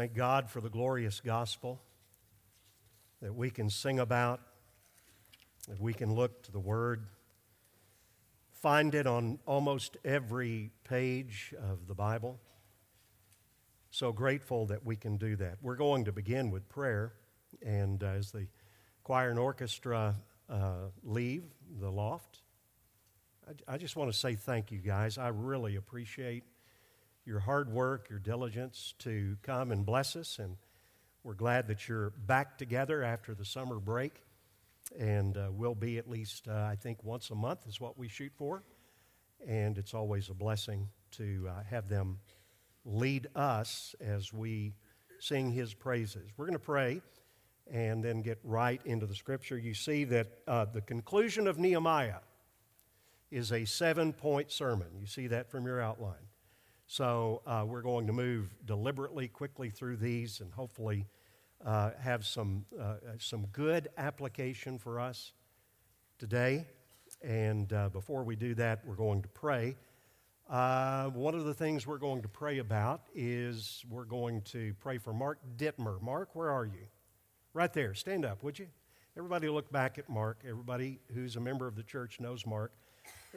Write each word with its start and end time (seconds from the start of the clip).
Thank 0.00 0.14
God 0.14 0.48
for 0.48 0.62
the 0.62 0.70
glorious 0.70 1.20
gospel 1.20 1.78
that 3.20 3.34
we 3.34 3.50
can 3.50 3.68
sing 3.68 4.00
about, 4.00 4.40
that 5.68 5.78
we 5.78 5.92
can 5.92 6.14
look 6.14 6.42
to 6.44 6.52
the 6.52 6.58
Word, 6.58 7.04
find 8.50 8.94
it 8.94 9.06
on 9.06 9.40
almost 9.44 9.98
every 10.02 10.70
page 10.84 11.54
of 11.60 11.86
the 11.86 11.94
Bible. 11.94 12.40
So 13.90 14.10
grateful 14.10 14.64
that 14.68 14.86
we 14.86 14.96
can 14.96 15.18
do 15.18 15.36
that. 15.36 15.58
We're 15.60 15.76
going 15.76 16.06
to 16.06 16.12
begin 16.12 16.50
with 16.50 16.66
prayer, 16.70 17.12
and 17.60 18.02
uh, 18.02 18.06
as 18.06 18.30
the 18.30 18.46
choir 19.04 19.28
and 19.28 19.38
orchestra 19.38 20.16
uh, 20.48 20.86
leave 21.02 21.44
the 21.78 21.90
loft, 21.90 22.40
I, 23.46 23.74
I 23.74 23.76
just 23.76 23.96
want 23.96 24.10
to 24.10 24.16
say 24.18 24.34
thank 24.34 24.72
you 24.72 24.78
guys. 24.78 25.18
I 25.18 25.28
really 25.28 25.76
appreciate 25.76 26.44
your 27.24 27.40
hard 27.40 27.70
work, 27.70 28.08
your 28.10 28.18
diligence 28.18 28.94
to 29.00 29.36
come 29.42 29.72
and 29.72 29.84
bless 29.84 30.16
us. 30.16 30.38
And 30.38 30.56
we're 31.22 31.34
glad 31.34 31.68
that 31.68 31.88
you're 31.88 32.10
back 32.10 32.58
together 32.58 33.02
after 33.02 33.34
the 33.34 33.44
summer 33.44 33.78
break. 33.78 34.22
And 34.98 35.36
uh, 35.36 35.48
we'll 35.52 35.74
be 35.74 35.98
at 35.98 36.08
least, 36.08 36.48
uh, 36.48 36.52
I 36.52 36.76
think, 36.76 37.04
once 37.04 37.30
a 37.30 37.34
month 37.34 37.66
is 37.68 37.80
what 37.80 37.98
we 37.98 38.08
shoot 38.08 38.32
for. 38.36 38.62
And 39.46 39.78
it's 39.78 39.94
always 39.94 40.28
a 40.28 40.34
blessing 40.34 40.88
to 41.12 41.48
uh, 41.48 41.62
have 41.68 41.88
them 41.88 42.18
lead 42.84 43.28
us 43.34 43.94
as 44.00 44.32
we 44.32 44.74
sing 45.18 45.50
his 45.52 45.74
praises. 45.74 46.30
We're 46.36 46.46
going 46.46 46.54
to 46.54 46.58
pray 46.58 47.02
and 47.70 48.02
then 48.02 48.22
get 48.22 48.38
right 48.42 48.80
into 48.84 49.06
the 49.06 49.14
scripture. 49.14 49.58
You 49.58 49.74
see 49.74 50.04
that 50.04 50.26
uh, 50.48 50.64
the 50.64 50.80
conclusion 50.80 51.46
of 51.46 51.58
Nehemiah 51.58 52.20
is 53.30 53.52
a 53.52 53.64
seven 53.64 54.12
point 54.12 54.50
sermon. 54.50 54.88
You 54.98 55.06
see 55.06 55.28
that 55.28 55.50
from 55.50 55.66
your 55.66 55.80
outline. 55.80 56.29
So 56.92 57.42
uh, 57.46 57.62
we're 57.68 57.82
going 57.82 58.08
to 58.08 58.12
move 58.12 58.52
deliberately, 58.66 59.28
quickly 59.28 59.70
through 59.70 59.98
these 59.98 60.40
and 60.40 60.52
hopefully 60.52 61.06
uh, 61.64 61.92
have 62.00 62.26
some, 62.26 62.64
uh, 62.80 62.94
some 63.16 63.46
good 63.52 63.86
application 63.96 64.76
for 64.76 64.98
us 64.98 65.30
today. 66.18 66.66
And 67.22 67.72
uh, 67.72 67.90
before 67.90 68.24
we 68.24 68.34
do 68.34 68.56
that, 68.56 68.84
we're 68.84 68.96
going 68.96 69.22
to 69.22 69.28
pray. 69.28 69.76
Uh, 70.48 71.10
one 71.10 71.36
of 71.36 71.44
the 71.44 71.54
things 71.54 71.86
we're 71.86 71.96
going 71.96 72.22
to 72.22 72.28
pray 72.28 72.58
about 72.58 73.02
is 73.14 73.84
we're 73.88 74.02
going 74.02 74.42
to 74.46 74.74
pray 74.80 74.98
for 74.98 75.12
Mark 75.12 75.38
Dittmer. 75.58 76.02
Mark, 76.02 76.34
where 76.34 76.50
are 76.50 76.66
you? 76.66 76.88
Right 77.54 77.72
there. 77.72 77.94
Stand 77.94 78.24
up, 78.24 78.42
would 78.42 78.58
you? 78.58 78.66
Everybody 79.16 79.48
look 79.48 79.70
back 79.70 79.96
at 79.98 80.08
Mark. 80.08 80.42
Everybody 80.44 80.98
who's 81.14 81.36
a 81.36 81.40
member 81.40 81.68
of 81.68 81.76
the 81.76 81.84
church 81.84 82.18
knows 82.18 82.44
Mark. 82.44 82.72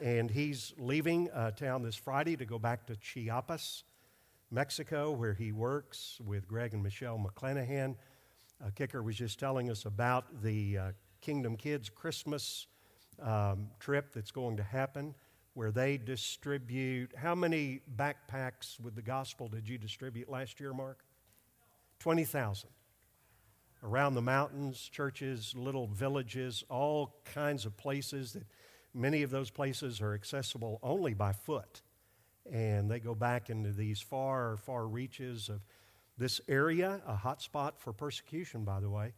And 0.00 0.30
he's 0.30 0.74
leaving 0.76 1.30
uh, 1.30 1.52
town 1.52 1.82
this 1.82 1.94
Friday 1.94 2.36
to 2.36 2.44
go 2.44 2.58
back 2.58 2.86
to 2.86 2.96
Chiapas, 2.96 3.84
Mexico, 4.50 5.12
where 5.12 5.34
he 5.34 5.52
works 5.52 6.20
with 6.24 6.48
Greg 6.48 6.74
and 6.74 6.82
Michelle 6.82 7.18
McClanahan. 7.18 7.94
Uh, 8.64 8.70
Kicker 8.74 9.02
was 9.02 9.16
just 9.16 9.38
telling 9.38 9.70
us 9.70 9.84
about 9.84 10.42
the 10.42 10.78
uh, 10.78 10.92
Kingdom 11.20 11.56
Kids 11.56 11.88
Christmas 11.88 12.66
um, 13.22 13.68
trip 13.78 14.12
that's 14.12 14.32
going 14.32 14.56
to 14.56 14.62
happen, 14.64 15.14
where 15.54 15.70
they 15.70 15.96
distribute. 15.96 17.12
How 17.16 17.34
many 17.36 17.80
backpacks 17.96 18.80
with 18.80 18.96
the 18.96 19.02
gospel 19.02 19.48
did 19.48 19.68
you 19.68 19.78
distribute 19.78 20.28
last 20.28 20.58
year, 20.58 20.72
Mark? 20.72 21.04
20,000. 22.00 22.68
Around 23.82 24.14
the 24.14 24.22
mountains, 24.22 24.88
churches, 24.92 25.54
little 25.56 25.86
villages, 25.86 26.64
all 26.68 27.16
kinds 27.24 27.64
of 27.64 27.76
places 27.76 28.32
that 28.32 28.44
Many 28.94 29.22
of 29.22 29.30
those 29.30 29.50
places 29.50 30.00
are 30.00 30.14
accessible 30.14 30.78
only 30.82 31.14
by 31.14 31.32
foot, 31.32 31.82
and 32.50 32.88
they 32.88 33.00
go 33.00 33.14
back 33.14 33.50
into 33.50 33.72
these 33.72 34.00
far, 34.00 34.56
far 34.56 34.86
reaches 34.86 35.48
of 35.48 35.62
this 36.16 36.40
area, 36.46 37.02
a 37.06 37.16
hot 37.16 37.42
spot 37.42 37.80
for 37.80 37.92
persecution, 37.92 38.64
by 38.64 38.78
the 38.78 38.88
way. 38.88 39.12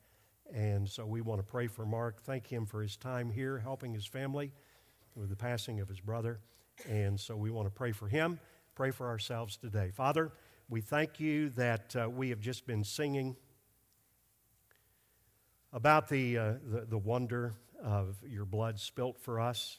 And 0.54 0.88
so 0.88 1.04
we 1.04 1.20
want 1.20 1.40
to 1.40 1.46
pray 1.46 1.66
for 1.66 1.84
Mark, 1.84 2.22
thank 2.22 2.46
him 2.46 2.64
for 2.64 2.80
his 2.80 2.96
time 2.96 3.30
here, 3.30 3.58
helping 3.58 3.92
his 3.92 4.06
family 4.06 4.52
with 5.14 5.28
the 5.28 5.36
passing 5.36 5.80
of 5.80 5.88
his 5.88 6.00
brother. 6.00 6.40
And 6.88 7.18
so 7.18 7.36
we 7.36 7.50
want 7.50 7.66
to 7.66 7.70
pray 7.70 7.92
for 7.92 8.08
him, 8.08 8.38
pray 8.74 8.92
for 8.92 9.08
ourselves 9.08 9.56
today. 9.56 9.90
Father, 9.90 10.32
we 10.68 10.80
thank 10.80 11.20
you 11.20 11.50
that 11.50 11.94
uh, 11.96 12.08
we 12.08 12.30
have 12.30 12.40
just 12.40 12.66
been 12.66 12.84
singing 12.84 13.36
about 15.72 16.08
the, 16.08 16.38
uh, 16.38 16.52
the, 16.64 16.86
the 16.88 16.98
wonder 16.98 17.54
of 17.82 18.16
your 18.26 18.44
blood 18.44 18.78
spilt 18.78 19.18
for 19.18 19.40
us. 19.40 19.78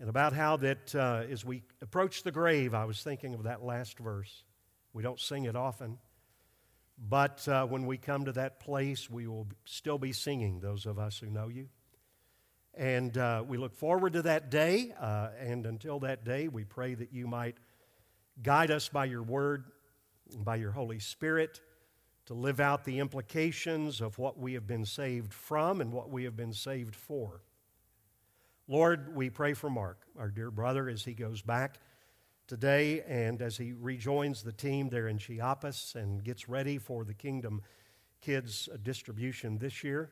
And 0.00 0.08
about 0.08 0.32
how 0.32 0.56
that 0.58 0.94
uh, 0.94 1.22
as 1.30 1.44
we 1.44 1.62
approach 1.80 2.22
the 2.22 2.32
grave, 2.32 2.74
I 2.74 2.84
was 2.84 3.02
thinking 3.02 3.34
of 3.34 3.44
that 3.44 3.62
last 3.62 3.98
verse. 3.98 4.42
We 4.92 5.02
don't 5.02 5.20
sing 5.20 5.44
it 5.44 5.56
often, 5.56 5.98
but 6.98 7.46
uh, 7.48 7.66
when 7.66 7.86
we 7.86 7.98
come 7.98 8.24
to 8.24 8.32
that 8.32 8.60
place, 8.60 9.08
we 9.08 9.26
will 9.26 9.46
still 9.64 9.98
be 9.98 10.12
singing, 10.12 10.60
those 10.60 10.86
of 10.86 10.98
us 10.98 11.18
who 11.18 11.26
know 11.30 11.48
you. 11.48 11.68
And 12.74 13.16
uh, 13.16 13.44
we 13.46 13.58
look 13.58 13.74
forward 13.74 14.14
to 14.14 14.22
that 14.22 14.50
day. 14.50 14.94
Uh, 14.98 15.28
and 15.38 15.66
until 15.66 16.00
that 16.00 16.24
day, 16.24 16.48
we 16.48 16.64
pray 16.64 16.94
that 16.94 17.12
you 17.12 17.26
might 17.26 17.56
guide 18.42 18.70
us 18.70 18.88
by 18.88 19.04
your 19.04 19.22
word 19.22 19.64
and 20.34 20.44
by 20.44 20.56
your 20.56 20.72
Holy 20.72 20.98
Spirit 20.98 21.60
to 22.26 22.34
live 22.34 22.60
out 22.60 22.84
the 22.84 22.98
implications 22.98 24.00
of 24.00 24.18
what 24.18 24.38
we 24.38 24.54
have 24.54 24.66
been 24.66 24.84
saved 24.84 25.34
from 25.34 25.80
and 25.80 25.92
what 25.92 26.10
we 26.10 26.24
have 26.24 26.36
been 26.36 26.52
saved 26.52 26.94
for. 26.94 27.42
Lord, 28.68 29.14
we 29.14 29.28
pray 29.28 29.54
for 29.54 29.68
Mark, 29.68 30.06
our 30.18 30.30
dear 30.30 30.50
brother, 30.50 30.88
as 30.88 31.04
he 31.04 31.14
goes 31.14 31.42
back 31.42 31.78
today 32.46 33.02
and 33.08 33.42
as 33.42 33.56
he 33.56 33.72
rejoins 33.72 34.42
the 34.42 34.52
team 34.52 34.88
there 34.88 35.08
in 35.08 35.18
Chiapas 35.18 35.94
and 35.96 36.22
gets 36.22 36.48
ready 36.48 36.78
for 36.78 37.04
the 37.04 37.14
Kingdom 37.14 37.62
Kids 38.20 38.68
distribution 38.82 39.58
this 39.58 39.82
year. 39.82 40.10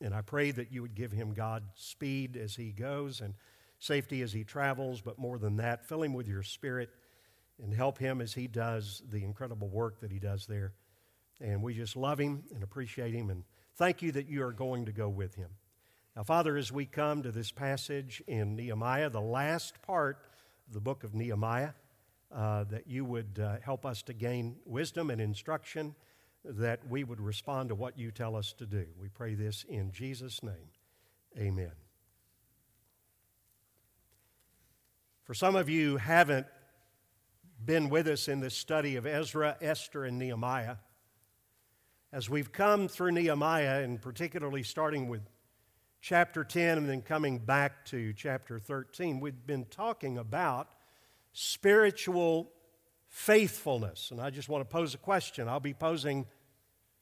And 0.00 0.12
I 0.14 0.22
pray 0.22 0.50
that 0.50 0.72
you 0.72 0.82
would 0.82 0.96
give 0.96 1.12
him 1.12 1.34
God 1.34 1.62
speed 1.74 2.36
as 2.36 2.56
he 2.56 2.72
goes 2.72 3.20
and 3.20 3.34
safety 3.78 4.22
as 4.22 4.32
he 4.32 4.42
travels, 4.42 5.00
but 5.00 5.18
more 5.18 5.38
than 5.38 5.56
that, 5.56 5.86
fill 5.86 6.02
him 6.02 6.14
with 6.14 6.26
your 6.26 6.42
spirit 6.42 6.90
and 7.62 7.72
help 7.72 7.98
him 7.98 8.20
as 8.20 8.34
he 8.34 8.48
does 8.48 9.02
the 9.08 9.22
incredible 9.22 9.68
work 9.68 10.00
that 10.00 10.10
he 10.10 10.18
does 10.18 10.46
there. 10.46 10.72
And 11.40 11.62
we 11.62 11.74
just 11.74 11.96
love 11.96 12.18
him 12.18 12.44
and 12.54 12.62
appreciate 12.62 13.14
him 13.14 13.30
and 13.30 13.44
thank 13.76 14.02
you 14.02 14.12
that 14.12 14.28
you 14.28 14.42
are 14.44 14.52
going 14.52 14.84
to 14.86 14.92
go 14.92 15.08
with 15.08 15.34
him. 15.34 15.48
Now, 16.14 16.22
Father, 16.22 16.56
as 16.56 16.70
we 16.70 16.84
come 16.84 17.22
to 17.22 17.32
this 17.32 17.50
passage 17.50 18.22
in 18.26 18.54
Nehemiah, 18.54 19.08
the 19.08 19.20
last 19.20 19.80
part 19.82 20.18
of 20.68 20.74
the 20.74 20.80
book 20.80 21.04
of 21.04 21.14
Nehemiah, 21.14 21.70
uh, 22.30 22.64
that 22.64 22.86
you 22.86 23.04
would 23.04 23.38
uh, 23.42 23.56
help 23.62 23.84
us 23.86 24.02
to 24.02 24.12
gain 24.12 24.56
wisdom 24.64 25.10
and 25.10 25.20
instruction, 25.20 25.94
that 26.44 26.80
we 26.88 27.04
would 27.04 27.20
respond 27.20 27.70
to 27.70 27.74
what 27.74 27.98
you 27.98 28.10
tell 28.10 28.36
us 28.36 28.52
to 28.54 28.66
do. 28.66 28.86
We 29.00 29.08
pray 29.08 29.34
this 29.34 29.64
in 29.68 29.92
Jesus' 29.92 30.42
name. 30.42 30.70
Amen. 31.38 31.72
For 35.24 35.34
some 35.34 35.56
of 35.56 35.68
you 35.68 35.96
haven't 35.96 36.46
been 37.64 37.88
with 37.88 38.08
us 38.08 38.28
in 38.28 38.40
this 38.40 38.54
study 38.54 38.96
of 38.96 39.06
Ezra, 39.06 39.56
Esther, 39.60 40.04
and 40.04 40.18
Nehemiah, 40.18 40.76
as 42.12 42.28
we've 42.28 42.52
come 42.52 42.88
through 42.88 43.12
Nehemiah, 43.12 43.82
and 43.82 44.00
particularly 44.00 44.62
starting 44.62 45.08
with 45.08 45.22
chapter 46.02 46.44
10 46.44 46.76
and 46.76 46.88
then 46.88 47.00
coming 47.00 47.38
back 47.38 47.86
to 47.86 48.12
chapter 48.12 48.58
13, 48.58 49.18
we've 49.18 49.46
been 49.46 49.64
talking 49.64 50.18
about 50.18 50.68
spiritual 51.32 52.50
faithfulness. 53.08 54.10
And 54.10 54.20
I 54.20 54.28
just 54.28 54.50
want 54.50 54.60
to 54.60 54.70
pose 54.70 54.94
a 54.94 54.98
question. 54.98 55.48
I'll 55.48 55.58
be 55.58 55.72
posing 55.72 56.26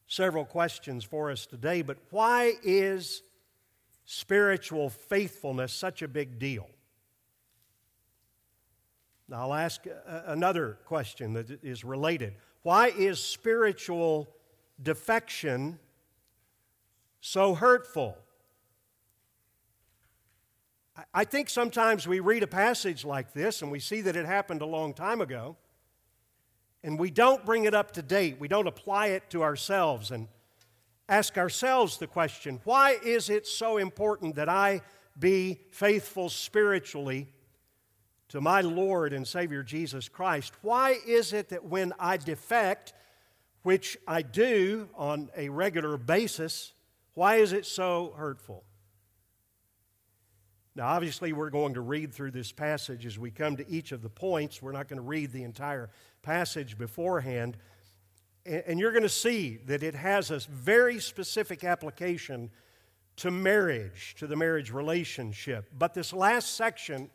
several 0.07 0.45
questions 0.45 1.03
for 1.03 1.33
us 1.33 1.45
today, 1.45 1.83
but 1.83 1.97
why 2.11 2.53
is 2.63 3.23
spiritual 4.05 4.91
faithfulness 4.91 5.73
such 5.73 6.03
a 6.03 6.09
big 6.09 6.39
deal? 6.39 6.69
Now, 9.29 9.43
I'll 9.43 9.55
ask 9.55 9.85
uh, 9.87 10.21
another 10.27 10.79
question 10.85 11.33
that 11.33 11.65
is 11.65 11.85
related. 11.85 12.35
Why 12.63 12.89
is 12.89 13.21
spiritual 13.21 14.29
defection 14.83 15.79
so 17.21 17.55
hurtful? 17.55 18.17
I 21.15 21.25
think 21.25 21.49
sometimes 21.49 22.07
we 22.07 22.21
read 22.21 22.43
a 22.43 22.47
passage 22.47 23.05
like 23.05 23.33
this 23.33 23.63
and 23.63 23.71
we 23.71 23.81
see 23.81 24.01
that 24.03 24.17
it 24.17 24.27
happened 24.27 24.63
a 24.63 24.67
long 24.67 24.93
time 24.93 25.21
ago, 25.21 25.57
and 26.83 26.99
we 26.99 27.11
don't 27.11 27.45
bring 27.45 27.65
it 27.65 27.75
up 27.75 27.93
to 27.93 28.03
date. 28.03 28.37
We 28.39 28.49
don't 28.49 28.67
apply 28.67 29.09
it 29.09 29.31
to 29.31 29.43
ourselves 29.43 30.11
and 30.11 30.29
ask 31.09 31.37
ourselves 31.37 31.99
the 31.99 32.07
question 32.07 32.61
why 32.65 32.97
is 33.05 33.31
it 33.31 33.47
so 33.47 33.79
important 33.79 34.37
that 34.37 34.49
I 34.49 34.81
be 35.19 35.59
faithful 35.71 36.29
spiritually 36.29 37.29
to 38.29 38.41
my 38.41 38.61
Lord 38.61 39.13
and 39.13 39.27
Savior 39.27 39.63
Jesus 39.63 40.09
Christ? 40.09 40.53
Why 40.63 40.97
is 41.07 41.33
it 41.33 41.49
that 41.49 41.65
when 41.65 41.93
I 41.99 42.17
defect, 42.17 42.93
which 43.63 43.99
I 44.07 44.23
do 44.23 44.89
on 44.95 45.31
a 45.37 45.49
regular 45.49 45.97
basis, 45.97 46.73
why 47.15 47.37
is 47.37 47.53
it 47.53 47.67
so 47.67 48.15
hurtful? 48.17 48.65
Now, 50.77 50.87
obviously, 50.87 51.33
we're 51.33 51.51
going 51.51 51.75
to 51.75 51.81
read 51.81 52.15
through 52.15 52.31
this 52.31 52.53
passage 52.53 53.05
as 53.05 53.19
we 53.19 53.31
come 53.31 53.57
to 53.57 53.69
each 53.69 53.93
of 53.93 54.03
the 54.03 54.09
points. 54.09 54.63
We're 54.63 54.73
not 54.73 54.89
going 54.89 54.99
to 54.99 55.07
read 55.07 55.33
the 55.33 55.43
entire 55.43 55.91
passage 56.23 56.79
beforehand. 56.79 57.57
And 58.47 58.79
you're 58.79 58.93
going 58.93 59.03
to 59.03 59.09
see 59.09 59.59
that 59.67 59.83
it 59.83 59.95
has 59.95 60.31
a 60.31 60.39
very 60.39 61.01
specific 61.01 61.65
application 61.65 62.51
to 63.17 63.31
marriage, 63.31 64.15
to 64.19 64.27
the 64.27 64.37
marriage 64.37 64.71
relationship. 64.71 65.69
But 65.77 65.93
this 65.93 66.13
last 66.13 66.55
section 66.55 67.11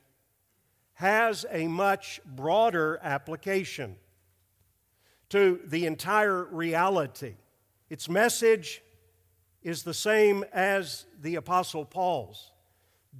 has 0.93 1.45
a 1.49 1.67
much 1.67 2.19
broader 2.25 2.99
application 3.01 3.95
to 5.29 5.59
the 5.65 5.85
entire 5.85 6.43
reality. 6.45 7.35
Its 7.89 8.09
message 8.09 8.81
is 9.61 9.83
the 9.83 9.93
same 9.93 10.43
as 10.53 11.05
the 11.21 11.35
Apostle 11.35 11.85
Paul's. 11.85 12.51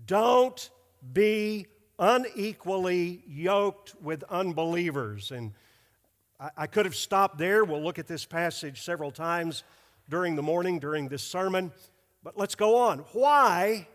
Don't 0.05 0.69
be 1.13 1.67
unequally 1.97 3.23
yoked 3.27 3.95
with 4.01 4.23
unbelievers. 4.29 5.31
And 5.31 5.53
I, 6.57 6.67
could 6.67 6.85
have 6.85 6.95
stopped 6.95 7.37
there. 7.37 7.63
We'll 7.63 7.81
look 7.81 7.99
at 7.99 8.07
this 8.07 8.25
passage 8.25 8.81
several 8.81 9.11
times 9.11 9.63
during 10.09 10.35
the 10.35 10.43
morning, 10.43 10.79
during 10.79 11.07
this 11.07 11.23
sermon. 11.23 11.71
But 12.23 12.37
let's 12.37 12.55
go 12.55 12.77
on. 12.77 12.99
Why? 13.13 13.87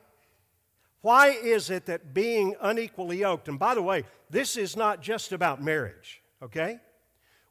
Why 1.02 1.28
is 1.28 1.70
it 1.70 1.86
that 1.86 2.12
being 2.12 2.56
unequally 2.60 3.18
yoked, 3.18 3.48
and 3.48 3.58
by 3.58 3.74
the 3.74 3.82
way, 3.82 4.04
this 4.28 4.56
is 4.56 4.76
not 4.76 5.00
just 5.00 5.32
about 5.32 5.62
marriage, 5.62 6.20
okay? 6.42 6.78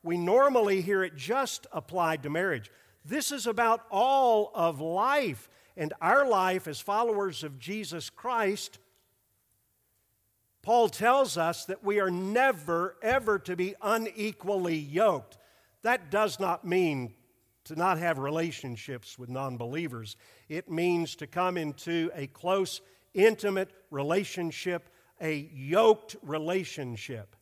We 0.04 0.18
normally 0.18 0.82
hear 0.82 1.04
it 1.04 1.16
just 1.16 1.68
applied 1.72 2.24
to 2.24 2.30
marriage. 2.30 2.72
This 3.04 3.32
is 3.32 3.48
about 3.48 3.86
all 3.92 4.52
of 4.54 4.80
life. 4.80 5.50
And 5.76 5.94
our 6.02 6.28
life 6.28 6.68
as 6.68 6.80
followers 6.80 7.44
of 7.44 7.60
Jesus 7.60 8.10
Christ 8.10 8.80
Paul 10.62 10.90
tells 10.90 11.38
us 11.38 11.66
that 11.66 11.84
we 11.84 12.00
are 12.00 12.12
never, 12.12 12.96
ever 13.02 13.40
to 13.40 13.56
be 13.56 13.76
unequally 13.82 14.76
yoked. 14.76 15.38
That 15.84 16.12
does 16.12 16.40
not 16.40 16.66
mean 16.66 17.14
to 17.66 17.76
not 17.76 17.98
have 17.98 18.20
relationships 18.20 19.18
with 19.18 19.30
non 19.30 19.58
believers, 19.58 20.16
it 20.48 20.70
means 20.70 21.16
to 21.18 21.28
come 21.28 21.58
into 21.58 22.12
a 22.16 22.28
close, 22.28 22.82
intimate 23.14 23.72
relationship, 23.92 24.90
a 25.22 25.50
yoked 25.54 26.16
relationship. 26.24 27.36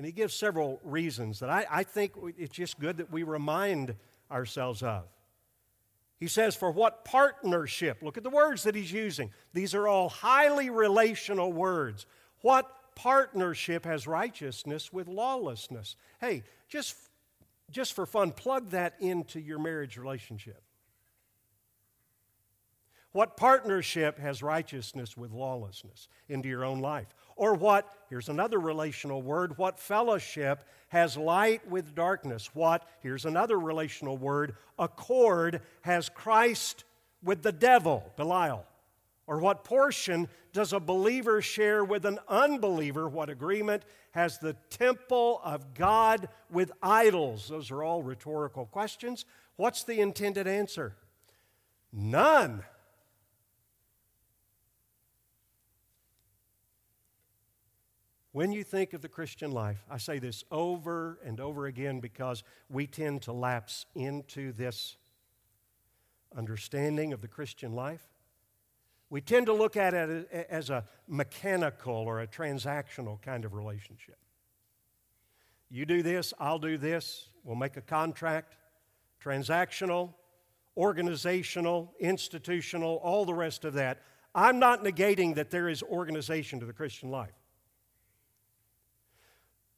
And 0.00 0.06
he 0.06 0.12
gives 0.12 0.32
several 0.32 0.80
reasons 0.82 1.40
that 1.40 1.50
I, 1.50 1.66
I 1.70 1.82
think 1.82 2.14
it's 2.38 2.56
just 2.56 2.80
good 2.80 2.96
that 2.96 3.12
we 3.12 3.22
remind 3.22 3.94
ourselves 4.30 4.82
of. 4.82 5.04
He 6.18 6.26
says, 6.26 6.56
For 6.56 6.70
what 6.70 7.04
partnership? 7.04 7.98
Look 8.00 8.16
at 8.16 8.22
the 8.22 8.30
words 8.30 8.62
that 8.62 8.74
he's 8.74 8.90
using. 8.90 9.30
These 9.52 9.74
are 9.74 9.86
all 9.86 10.08
highly 10.08 10.70
relational 10.70 11.52
words. 11.52 12.06
What 12.40 12.66
partnership 12.94 13.84
has 13.84 14.06
righteousness 14.06 14.90
with 14.90 15.06
lawlessness? 15.06 15.96
Hey, 16.18 16.44
just, 16.66 16.96
just 17.70 17.92
for 17.92 18.06
fun, 18.06 18.32
plug 18.32 18.70
that 18.70 18.94
into 19.00 19.38
your 19.38 19.58
marriage 19.58 19.98
relationship. 19.98 20.62
What 23.12 23.36
partnership 23.36 24.18
has 24.18 24.42
righteousness 24.42 25.16
with 25.16 25.32
lawlessness 25.32 26.08
into 26.28 26.48
your 26.48 26.64
own 26.64 26.80
life? 26.80 27.08
Or 27.34 27.54
what, 27.54 27.90
here's 28.08 28.28
another 28.28 28.60
relational 28.60 29.22
word, 29.22 29.58
what 29.58 29.80
fellowship 29.80 30.62
has 30.88 31.16
light 31.16 31.68
with 31.68 31.94
darkness? 31.94 32.50
What, 32.54 32.86
here's 33.00 33.24
another 33.24 33.58
relational 33.58 34.16
word, 34.16 34.54
accord 34.78 35.62
has 35.82 36.08
Christ 36.08 36.84
with 37.22 37.42
the 37.42 37.52
devil, 37.52 38.12
Belial? 38.16 38.64
Or 39.26 39.38
what 39.38 39.64
portion 39.64 40.28
does 40.52 40.72
a 40.72 40.80
believer 40.80 41.40
share 41.40 41.84
with 41.84 42.04
an 42.04 42.18
unbeliever? 42.28 43.08
What 43.08 43.30
agreement 43.30 43.84
has 44.10 44.38
the 44.38 44.56
temple 44.70 45.40
of 45.44 45.74
God 45.74 46.28
with 46.50 46.72
idols? 46.82 47.48
Those 47.48 47.70
are 47.70 47.82
all 47.82 48.02
rhetorical 48.02 48.66
questions. 48.66 49.24
What's 49.56 49.84
the 49.84 50.00
intended 50.00 50.46
answer? 50.48 50.96
None. 51.92 52.64
When 58.32 58.52
you 58.52 58.62
think 58.62 58.92
of 58.92 59.00
the 59.00 59.08
Christian 59.08 59.50
life, 59.50 59.84
I 59.90 59.98
say 59.98 60.20
this 60.20 60.44
over 60.52 61.18
and 61.24 61.40
over 61.40 61.66
again 61.66 61.98
because 61.98 62.44
we 62.68 62.86
tend 62.86 63.22
to 63.22 63.32
lapse 63.32 63.86
into 63.96 64.52
this 64.52 64.96
understanding 66.36 67.12
of 67.12 67.22
the 67.22 67.28
Christian 67.28 67.72
life. 67.72 68.06
We 69.08 69.20
tend 69.20 69.46
to 69.46 69.52
look 69.52 69.76
at 69.76 69.94
it 69.94 70.30
as 70.48 70.70
a 70.70 70.84
mechanical 71.08 71.92
or 71.92 72.20
a 72.20 72.26
transactional 72.28 73.20
kind 73.20 73.44
of 73.44 73.54
relationship. 73.54 74.18
You 75.68 75.84
do 75.84 76.02
this, 76.02 76.32
I'll 76.38 76.60
do 76.60 76.78
this, 76.78 77.28
we'll 77.42 77.56
make 77.56 77.76
a 77.76 77.80
contract, 77.80 78.56
transactional, 79.22 80.14
organizational, 80.76 81.92
institutional, 81.98 82.96
all 83.02 83.24
the 83.24 83.34
rest 83.34 83.64
of 83.64 83.74
that. 83.74 84.02
I'm 84.36 84.60
not 84.60 84.84
negating 84.84 85.34
that 85.34 85.50
there 85.50 85.68
is 85.68 85.82
organization 85.82 86.60
to 86.60 86.66
the 86.66 86.72
Christian 86.72 87.10
life. 87.10 87.39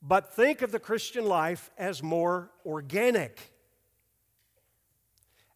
But 0.03 0.35
think 0.35 0.63
of 0.63 0.73
the 0.73 0.81
Christian 0.81 1.25
life 1.25 1.71
as 1.79 2.03
more 2.03 2.51
organic, 2.67 3.53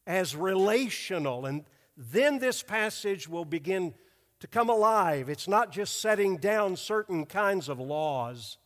as 0.07 0.37
relational. 0.37 1.47
And 1.47 1.65
then 1.97 2.39
this 2.39 2.63
passage 2.63 3.29
will 3.29 3.45
begin 3.45 3.95
to 4.41 4.47
come 4.47 4.69
alive. 4.69 5.29
It's 5.29 5.49
not 5.49 5.73
just 5.73 6.01
setting 6.01 6.37
down 6.37 6.77
certain 6.77 7.27
kinds 7.27 7.69
of 7.69 7.81
laws 7.81 8.59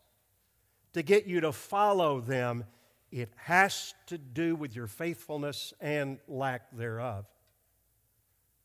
to 0.92 1.02
get 1.02 1.26
you 1.26 1.40
to 1.40 1.52
follow 1.52 2.20
them, 2.20 2.64
it 3.12 3.32
has 3.36 3.94
to 4.06 4.18
do 4.18 4.54
with 4.54 4.74
your 4.74 4.86
faithfulness 4.86 5.72
and 5.80 6.18
lack 6.28 6.70
thereof 6.72 7.26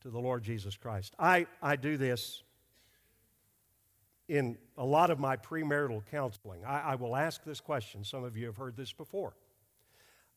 to 0.00 0.10
the 0.10 0.18
Lord 0.18 0.42
Jesus 0.42 0.76
Christ. 0.76 1.14
I, 1.18 1.46
I 1.62 1.76
do 1.76 1.96
this 1.96 2.42
in 4.28 4.58
a 4.76 4.84
lot 4.84 5.10
of 5.10 5.18
my 5.18 5.36
premarital 5.36 6.02
counseling, 6.10 6.64
I, 6.64 6.80
I, 6.80 6.94
will 6.96 7.14
ask 7.14 7.44
this 7.44 7.60
question. 7.60 8.02
Some 8.04 8.24
of 8.24 8.36
you 8.36 8.46
have 8.46 8.56
heard 8.56 8.76
this 8.76 8.92
before. 8.92 9.34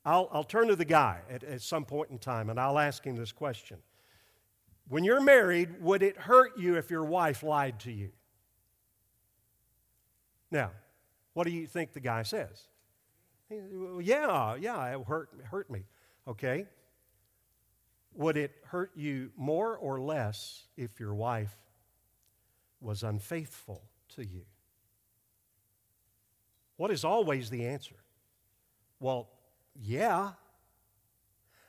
I'll, 0.05 0.29
I'll 0.31 0.43
turn 0.43 0.67
to 0.67 0.75
the 0.75 0.85
guy 0.85 1.19
at, 1.29 1.43
at 1.43 1.61
some 1.61 1.85
point 1.85 2.11
in 2.11 2.19
time 2.19 2.49
and 2.49 2.59
I'll 2.59 2.79
ask 2.79 3.03
him 3.03 3.15
this 3.15 3.31
question. 3.31 3.77
When 4.87 5.03
you're 5.03 5.21
married, 5.21 5.81
would 5.81 6.01
it 6.01 6.17
hurt 6.17 6.57
you 6.57 6.77
if 6.77 6.89
your 6.89 7.03
wife 7.03 7.43
lied 7.43 7.79
to 7.81 7.91
you? 7.91 8.11
Now, 10.51 10.71
what 11.33 11.45
do 11.45 11.51
you 11.51 11.67
think 11.67 11.93
the 11.93 11.99
guy 11.99 12.23
says? 12.23 12.67
Yeah, 13.49 14.55
yeah, 14.55 14.95
it 14.95 15.05
hurt, 15.07 15.29
hurt 15.49 15.69
me. 15.69 15.83
Okay. 16.27 16.65
Would 18.15 18.37
it 18.37 18.51
hurt 18.65 18.91
you 18.95 19.31
more 19.37 19.77
or 19.77 19.99
less 19.99 20.65
if 20.75 20.99
your 20.99 21.13
wife 21.13 21.55
was 22.81 23.03
unfaithful 23.03 23.83
to 24.15 24.25
you? 24.25 24.43
What 26.77 26.91
is 26.91 27.03
always 27.03 27.49
the 27.49 27.65
answer? 27.65 27.95
Well, 28.99 29.29
yeah. 29.75 30.31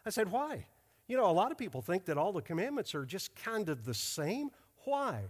I 0.06 0.10
said, 0.10 0.30
why? 0.30 0.66
You 1.08 1.16
know, 1.16 1.28
a 1.28 1.32
lot 1.32 1.50
of 1.50 1.58
people 1.58 1.82
think 1.82 2.04
that 2.04 2.16
all 2.16 2.32
the 2.32 2.42
commandments 2.42 2.94
are 2.94 3.04
just 3.04 3.34
kind 3.34 3.68
of 3.68 3.84
the 3.84 3.94
same. 3.94 4.50
Why? 4.84 5.22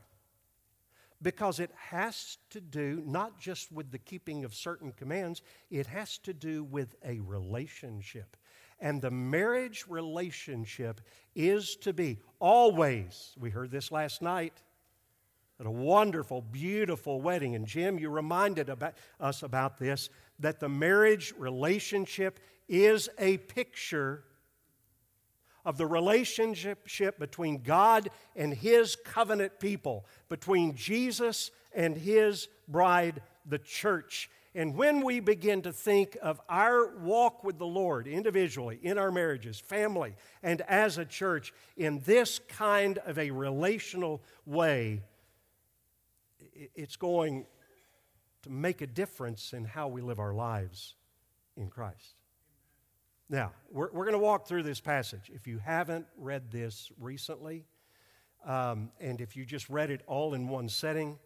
Because 1.23 1.61
it 1.61 1.71
has 1.77 2.39
to 2.51 2.61
do 2.61 3.03
not 3.07 3.39
just 3.39 3.73
with 3.73 3.91
the 3.91 3.99
keeping 3.99 4.45
of 4.45 4.55
certain 4.55 4.93
commands, 4.93 5.43
it 5.71 5.87
has 5.87 6.19
to 6.19 6.35
do 6.35 6.65
with 6.65 6.97
a 7.05 7.21
relationship. 7.21 8.37
And 8.81 9.01
the 9.03 9.11
marriage 9.11 9.85
relationship 9.89 11.01
is 11.35 11.77
to 11.77 11.93
be 11.93 12.19
always, 12.39 13.35
we 13.39 13.51
heard 13.51 13.71
this 13.71 13.91
last 13.93 14.23
night, 14.23 14.63
at 15.61 15.67
a 15.67 15.71
wonderful, 15.71 16.41
beautiful 16.41 17.21
wedding. 17.21 17.55
And 17.55 17.67
Jim, 17.67 17.99
you 17.99 18.09
reminded 18.09 18.71
about, 18.71 18.95
us 19.21 19.43
about 19.43 19.79
this 19.79 20.09
that 20.39 20.59
the 20.59 20.71
marriage 20.71 21.35
relationship 21.37 22.41
is 22.67 23.11
a 23.19 23.37
picture 23.37 24.25
of 25.67 25.77
the 25.77 25.87
relationship 25.87 27.19
between 27.19 27.63
God 27.63 28.09
and 28.35 28.55
His 28.55 28.97
covenant 28.97 29.61
people, 29.61 30.07
between 30.31 30.75
Jesus 30.75 31.51
and 31.75 31.95
His 31.95 32.49
bride, 32.67 33.21
the 33.45 33.59
church. 33.59 34.31
And 34.55 34.75
when 34.75 35.05
we 35.05 35.21
begin 35.21 35.61
to 35.63 35.73
think 35.73 36.17
of 36.23 36.41
our 36.49 36.97
walk 36.97 37.45
with 37.45 37.59
the 37.59 37.67
Lord 37.67 38.09
individually, 38.09 38.81
in 38.83 38.97
our 38.97 39.13
marriages, 39.13 39.61
family, 39.61 40.17
and 40.43 40.63
as 40.63 40.97
a 40.97 41.05
church, 41.05 41.53
in 41.77 42.01
this 42.01 42.41
kind 42.49 42.97
of 42.99 43.19
a 43.19 43.31
relational 43.31 44.23
way, 44.47 45.03
it's 46.75 46.97
going 46.97 47.47
to 48.43 48.51
make 48.51 48.81
a 48.81 48.87
difference 48.87 49.53
in 49.53 49.65
how 49.65 49.89
we 49.89 50.01
live 50.01 50.19
our 50.19 50.35
lives 50.35 50.95
in 51.57 51.69
Christ. 51.69 52.15
Now, 53.29 53.53
we're, 53.71 53.91
we're 53.93 54.05
going 54.05 54.19
to 54.19 54.19
walk 54.19 54.47
through 54.47 54.65
this 54.65 54.81
passage. 54.81 55.31
If 55.33 55.47
you 55.47 55.59
haven't 55.59 56.07
read 56.17 56.51
this 56.51 56.91
recently, 56.99 57.65
um, 58.45 58.91
and 58.99 59.21
if 59.21 59.37
you 59.37 59.45
just 59.45 59.69
read 59.69 59.91
it 59.91 60.03
all 60.07 60.35
in 60.35 60.49
one 60.49 60.69
setting, 60.69 61.19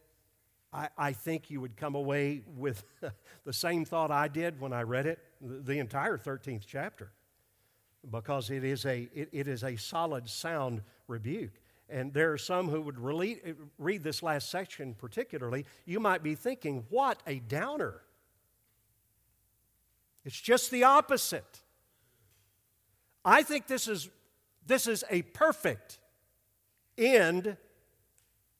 I, 0.72 0.88
I 0.98 1.12
think 1.12 1.50
you 1.50 1.60
would 1.60 1.76
come 1.76 1.94
away 1.94 2.42
with 2.56 2.84
the 3.44 3.52
same 3.52 3.84
thought 3.84 4.10
I 4.10 4.28
did 4.28 4.60
when 4.60 4.72
I 4.72 4.82
read 4.82 5.06
it, 5.06 5.18
the 5.40 5.78
entire 5.78 6.18
13th 6.18 6.64
chapter, 6.66 7.12
because 8.10 8.50
it 8.50 8.64
is 8.64 8.84
a, 8.84 9.08
it, 9.14 9.28
it 9.32 9.48
is 9.48 9.62
a 9.62 9.76
solid, 9.76 10.28
sound 10.28 10.82
rebuke. 11.06 11.52
And 11.88 12.12
there 12.14 12.32
are 12.32 12.38
some 12.38 12.68
who 12.68 12.80
would 12.82 12.98
read 12.98 14.02
this 14.02 14.22
last 14.22 14.50
section 14.50 14.94
particularly. 14.94 15.66
You 15.84 16.00
might 16.00 16.22
be 16.22 16.34
thinking, 16.34 16.86
what 16.88 17.22
a 17.26 17.40
downer. 17.40 18.00
It's 20.24 20.40
just 20.40 20.70
the 20.70 20.84
opposite. 20.84 21.60
I 23.24 23.42
think 23.42 23.66
this 23.66 23.88
is, 23.88 24.08
this 24.66 24.86
is 24.86 25.04
a 25.10 25.22
perfect 25.22 25.98
end 26.96 27.56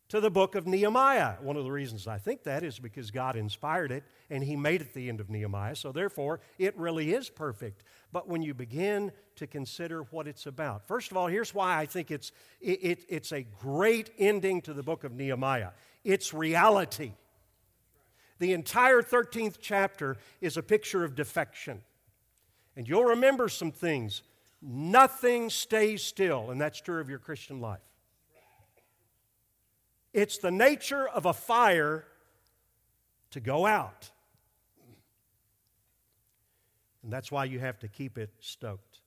to 0.09 0.21
the 0.21 0.31
book 0.31 0.55
of 0.55 0.67
Nehemiah. 0.67 1.35
One 1.41 1.57
of 1.57 1.65
the 1.65 1.71
reasons 1.71 2.07
I 2.07 2.19
think 2.19 2.45
that 2.45 2.63
is 2.63 2.79
because 2.79 3.11
God 3.11 3.37
inspired 3.37 3.91
it 3.91 4.05
and 4.31 4.45
He 4.45 4.57
made 4.57 4.81
it 4.81 4.95
the 4.95 5.09
end 5.09 5.21
of 5.21 5.31
Nehemiah, 5.31 5.77
so 5.77 5.93
therefore 5.93 6.41
it 6.59 6.77
really 6.77 7.15
is 7.15 7.31
perfect. 7.31 7.85
But 8.13 8.29
when 8.29 8.43
you 8.43 8.55
begin 8.55 9.13
to 9.37 9.47
consider 9.47 10.03
what 10.11 10.29
it's 10.29 10.47
about, 10.47 10.87
first 10.87 11.11
of 11.11 11.17
all, 11.17 11.27
here's 11.27 11.55
why 11.55 11.79
I 11.79 11.87
think 11.87 12.11
it's, 12.11 12.33
it, 12.61 12.79
it, 12.83 13.05
it's 13.09 13.33
a 13.33 13.43
great 13.43 14.11
ending 14.19 14.61
to 14.63 14.73
the 14.75 14.83
book 14.83 15.05
of 15.05 15.13
Nehemiah 15.13 15.71
it's 16.05 16.35
reality. 16.35 17.13
The 18.39 18.53
entire 18.53 19.01
13th 19.01 19.57
chapter 19.61 20.19
is 20.41 20.57
a 20.57 20.63
picture 20.63 21.03
of 21.03 21.15
defection. 21.15 21.81
And 22.77 22.87
you'll 22.87 23.05
remember 23.05 23.49
some 23.49 23.73
things. 23.73 24.23
Nothing 24.61 25.51
stays 25.51 26.03
still, 26.03 26.51
and 26.51 26.61
that's 26.61 26.81
true 26.81 27.01
of 27.01 27.09
your 27.09 27.19
Christian 27.19 27.61
life. 27.61 27.81
It's 30.15 30.39
the 30.39 30.53
nature 30.53 31.09
of 31.09 31.27
a 31.27 31.35
fire 31.35 32.07
to 33.33 33.41
go 33.41 33.67
out. 33.67 34.09
And 37.03 37.13
that's 37.13 37.33
why 37.33 37.45
you 37.45 37.59
have 37.59 37.81
to 37.81 37.89
keep 37.89 38.17
it 38.17 38.31
stoked. 38.39 39.01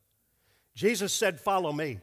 Jesus 0.75 1.13
said, 1.13 1.39
Follow 1.39 1.71
me. 1.71 1.99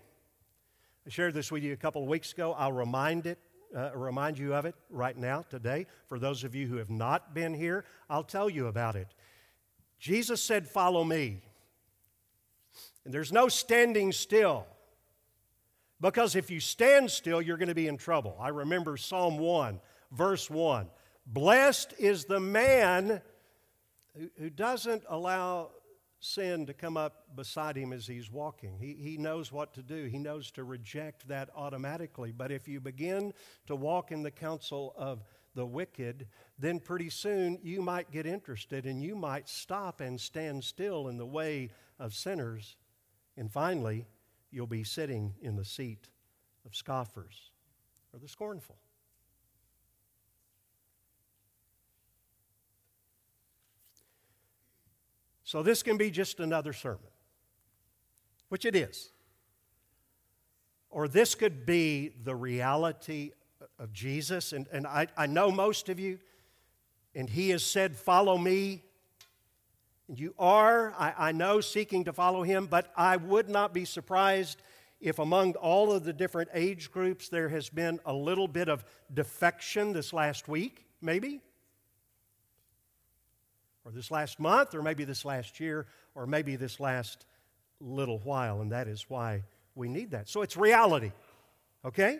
I 1.06 1.10
shared 1.10 1.34
this 1.34 1.52
with 1.52 1.62
you 1.62 1.74
a 1.74 1.76
couple 1.76 2.02
of 2.02 2.08
weeks 2.08 2.32
ago. 2.32 2.54
I'll 2.54 2.72
remind 2.72 3.26
it, 3.26 3.38
uh, 3.76 3.90
remind 3.94 4.38
you 4.38 4.54
of 4.54 4.64
it 4.64 4.74
right 4.88 5.16
now, 5.16 5.44
today. 5.50 5.86
For 6.08 6.18
those 6.18 6.42
of 6.42 6.54
you 6.54 6.66
who 6.66 6.76
have 6.78 6.90
not 6.90 7.34
been 7.34 7.52
here, 7.52 7.84
I'll 8.08 8.24
tell 8.24 8.48
you 8.48 8.68
about 8.68 8.96
it. 8.96 9.08
Jesus 9.98 10.42
said, 10.42 10.66
Follow 10.66 11.04
me. 11.04 11.42
And 13.04 13.12
there's 13.12 13.32
no 13.32 13.48
standing 13.48 14.12
still. 14.12 14.66
Because 16.04 16.36
if 16.36 16.50
you 16.50 16.60
stand 16.60 17.10
still, 17.10 17.40
you're 17.40 17.56
going 17.56 17.70
to 17.70 17.74
be 17.74 17.88
in 17.88 17.96
trouble. 17.96 18.36
I 18.38 18.48
remember 18.48 18.98
Psalm 18.98 19.38
1, 19.38 19.80
verse 20.12 20.50
1. 20.50 20.90
Blessed 21.26 21.94
is 21.98 22.26
the 22.26 22.40
man 22.40 23.22
who, 24.36 24.50
doesn't 24.50 25.02
allow 25.08 25.70
sin 26.20 26.66
to 26.66 26.74
come 26.74 26.98
up 26.98 27.34
beside 27.34 27.74
him 27.74 27.94
as 27.94 28.06
he's 28.06 28.30
walking. 28.30 28.76
He, 28.78 28.92
he 29.00 29.16
knows 29.16 29.50
what 29.50 29.72
to 29.74 29.82
do, 29.82 30.04
he 30.04 30.18
knows 30.18 30.50
to 30.50 30.64
reject 30.64 31.26
that 31.28 31.48
automatically. 31.56 32.32
But 32.32 32.52
if 32.52 32.68
you 32.68 32.80
begin 32.80 33.32
to 33.66 33.74
walk 33.74 34.12
in 34.12 34.22
the 34.22 34.30
counsel 34.30 34.92
of 34.98 35.24
the 35.54 35.64
wicked, 35.64 36.26
then 36.58 36.80
pretty 36.80 37.08
soon 37.08 37.58
you 37.62 37.80
might 37.80 38.10
get 38.10 38.26
interested 38.26 38.84
and 38.84 39.02
you 39.02 39.16
might 39.16 39.48
stop 39.48 40.02
and 40.02 40.20
stand 40.20 40.64
still 40.64 41.08
in 41.08 41.16
the 41.16 41.24
way 41.24 41.70
of 41.98 42.12
sinners. 42.12 42.76
And 43.38 43.50
finally, 43.50 44.04
you'll 44.54 44.66
be 44.66 44.84
sitting 44.84 45.34
in 45.42 45.56
the 45.56 45.64
seat 45.64 46.08
of 46.64 46.76
scoffers 46.76 47.50
or 48.12 48.20
the 48.20 48.28
scornful. 48.28 48.76
So, 55.42 55.62
this 55.62 55.82
can 55.82 55.96
be 55.96 56.10
just 56.10 56.40
another 56.40 56.72
sermon, 56.72 57.10
which 58.48 58.64
it 58.64 58.74
is. 58.74 59.10
Or 60.88 61.06
this 61.06 61.34
could 61.34 61.66
be 61.66 62.12
the 62.22 62.34
reality 62.34 63.32
of 63.78 63.92
Jesus. 63.92 64.52
And, 64.52 64.66
and 64.72 64.86
I, 64.86 65.08
I 65.16 65.26
know 65.26 65.50
most 65.50 65.88
of 65.88 66.00
you, 66.00 66.18
and 67.14 67.28
He 67.28 67.50
has 67.50 67.64
said, 67.64 67.96
Follow 67.96 68.38
me. 68.38 68.82
You 70.08 70.34
are, 70.38 70.92
I, 70.98 71.14
I 71.28 71.32
know, 71.32 71.60
seeking 71.60 72.04
to 72.04 72.12
follow 72.12 72.42
him, 72.42 72.66
but 72.66 72.92
I 72.96 73.16
would 73.16 73.48
not 73.48 73.72
be 73.72 73.84
surprised 73.84 74.60
if 75.00 75.18
among 75.18 75.54
all 75.54 75.92
of 75.92 76.04
the 76.04 76.12
different 76.12 76.50
age 76.52 76.90
groups 76.90 77.28
there 77.28 77.48
has 77.48 77.70
been 77.70 78.00
a 78.04 78.12
little 78.12 78.48
bit 78.48 78.68
of 78.68 78.84
defection 79.12 79.92
this 79.92 80.12
last 80.12 80.46
week, 80.46 80.84
maybe, 81.00 81.40
or 83.84 83.92
this 83.92 84.10
last 84.10 84.38
month, 84.38 84.74
or 84.74 84.82
maybe 84.82 85.04
this 85.04 85.24
last 85.24 85.58
year, 85.58 85.86
or 86.14 86.26
maybe 86.26 86.56
this 86.56 86.80
last 86.80 87.24
little 87.80 88.18
while, 88.18 88.60
and 88.60 88.72
that 88.72 88.88
is 88.88 89.06
why 89.08 89.42
we 89.74 89.88
need 89.88 90.10
that. 90.10 90.28
So 90.28 90.42
it's 90.42 90.56
reality, 90.56 91.12
okay? 91.84 92.18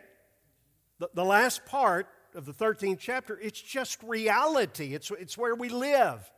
The, 0.98 1.10
the 1.14 1.24
last 1.24 1.64
part 1.66 2.08
of 2.34 2.46
the 2.46 2.52
13th 2.52 2.98
chapter, 2.98 3.38
it's 3.40 3.60
just 3.60 4.02
reality, 4.02 4.94
it's, 4.94 5.10
it's 5.10 5.36
where 5.36 5.54
we 5.54 5.68
live 5.68 6.30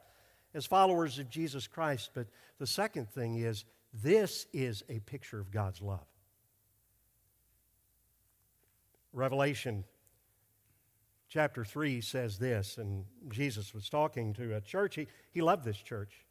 as 0.57 0.65
followers 0.65 1.19
of 1.19 1.29
Jesus 1.29 1.67
Christ. 1.69 2.11
But 2.15 2.27
the 2.59 2.67
second 2.67 3.11
thing 3.11 3.37
is 3.37 3.67
this 3.93 4.47
is 4.53 4.83
a 4.89 4.99
picture 5.01 5.39
of 5.39 5.51
God's 5.51 5.83
love. 5.83 6.07
Revelation 9.13 9.85
chapter 11.29 11.65
3 11.65 12.01
says 12.01 12.39
this, 12.39 12.79
and 12.79 13.05
Jesus 13.29 13.75
was 13.75 13.89
talking 13.89 14.33
to 14.35 14.57
a 14.57 14.61
church. 14.61 14.95
He, 14.95 15.07
he 15.31 15.43
loved 15.43 15.65
this 15.65 15.77
church, 15.77 16.25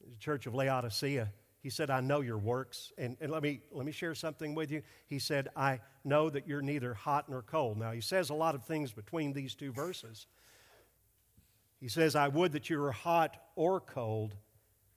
the 0.00 0.18
church 0.18 0.46
of 0.46 0.54
Laodicea. 0.54 1.32
He 1.60 1.70
said, 1.70 1.90
I 1.90 2.00
know 2.00 2.20
your 2.20 2.38
works. 2.38 2.92
And, 2.98 3.16
and 3.20 3.30
let, 3.30 3.42
me, 3.42 3.60
let 3.72 3.86
me 3.86 3.92
share 3.92 4.14
something 4.14 4.54
with 4.54 4.70
you. 4.70 4.82
He 5.06 5.18
said, 5.18 5.48
I 5.56 5.80
know 6.04 6.28
that 6.30 6.46
you're 6.46 6.62
neither 6.62 6.94
hot 6.94 7.28
nor 7.28 7.42
cold. 7.42 7.78
Now, 7.78 7.92
he 7.92 8.00
says 8.00 8.30
a 8.30 8.34
lot 8.34 8.54
of 8.54 8.64
things 8.64 8.92
between 8.92 9.32
these 9.32 9.54
two 9.54 9.72
verses. 9.72 10.26
He 11.84 11.90
says, 11.90 12.16
I 12.16 12.28
would 12.28 12.52
that 12.52 12.70
you 12.70 12.78
were 12.78 12.92
hot 12.92 13.36
or 13.56 13.78
cold. 13.78 14.34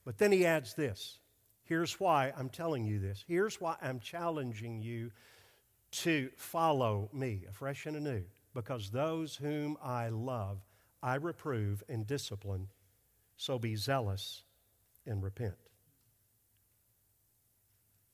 But 0.06 0.18
then 0.18 0.32
he 0.32 0.46
adds 0.46 0.74
this 0.74 1.20
Here's 1.64 2.00
why 2.00 2.32
I'm 2.38 2.48
telling 2.48 2.86
you 2.86 2.98
this. 2.98 3.26
Here's 3.28 3.60
why 3.60 3.76
I'm 3.82 4.00
challenging 4.00 4.82
you 4.82 5.12
to 5.92 6.30
follow 6.38 7.10
me 7.12 7.44
afresh 7.50 7.88
and 7.88 7.98
anew. 7.98 8.24
Because 8.54 8.90
those 8.90 9.36
whom 9.36 9.76
I 9.84 10.08
love, 10.08 10.60
I 11.04 11.16
reprove 11.16 11.84
and 11.90 12.08
discipline. 12.08 12.70
So 13.36 13.60
be 13.60 13.76
zealous 13.76 14.44
and 15.06 15.22
repent. 15.22 15.58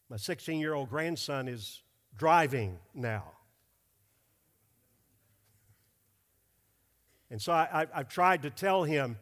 My 0.10 0.18
16 0.18 0.60
year 0.60 0.74
old 0.74 0.90
grandson 0.90 1.48
is 1.48 1.84
driving 2.18 2.80
now. 2.96 3.34
And 7.34 7.42
so 7.42 7.52
I, 7.52 7.88
have 7.92 8.10
tried 8.10 8.44
to 8.44 8.52
tell 8.52 8.84
him 8.84 9.18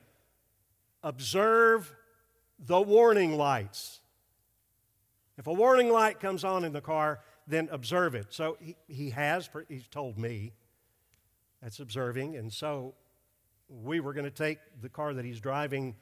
observe 1.01 1.95
the 2.59 2.81
warning 2.81 3.37
lights. 3.37 4.01
If 5.37 5.47
a 5.47 5.53
warning 5.53 5.89
light 5.89 6.19
comes 6.19 6.43
on 6.43 6.65
in 6.65 6.73
the 6.73 6.81
car, 6.81 7.21
then 7.47 7.69
observe 7.71 8.13
it. 8.13 8.25
So 8.31 8.57
he, 8.59 8.75
he 8.89 9.11
has, 9.11 9.49
he's 9.69 9.87
told 9.87 10.17
me 10.17 10.51
that's 11.63 11.79
observing. 11.79 12.35
And 12.35 12.51
so 12.51 12.95
we 13.69 14.01
were 14.01 14.11
going 14.11 14.25
to 14.25 14.29
take 14.29 14.59
the 14.81 14.89
car 14.89 15.13
that 15.13 15.23
he's 15.23 15.39
driving 15.39 15.95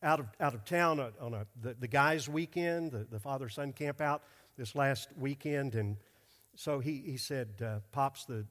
out 0.00 0.20
of, 0.20 0.26
out 0.38 0.54
of 0.54 0.64
town 0.64 1.00
on 1.20 1.34
a, 1.34 1.44
the, 1.60 1.74
the 1.74 1.88
guys' 1.88 2.28
weekend, 2.28 2.92
the, 2.92 3.04
the 3.10 3.18
father 3.18 3.48
son 3.48 3.72
camp 3.72 4.00
out 4.00 4.22
this 4.56 4.76
last 4.76 5.08
weekend. 5.18 5.74
And 5.74 5.96
so 6.54 6.78
he, 6.78 7.02
he 7.04 7.16
said, 7.16 7.48
uh, 7.60 7.80
Pops, 7.90 8.26
the, 8.26 8.46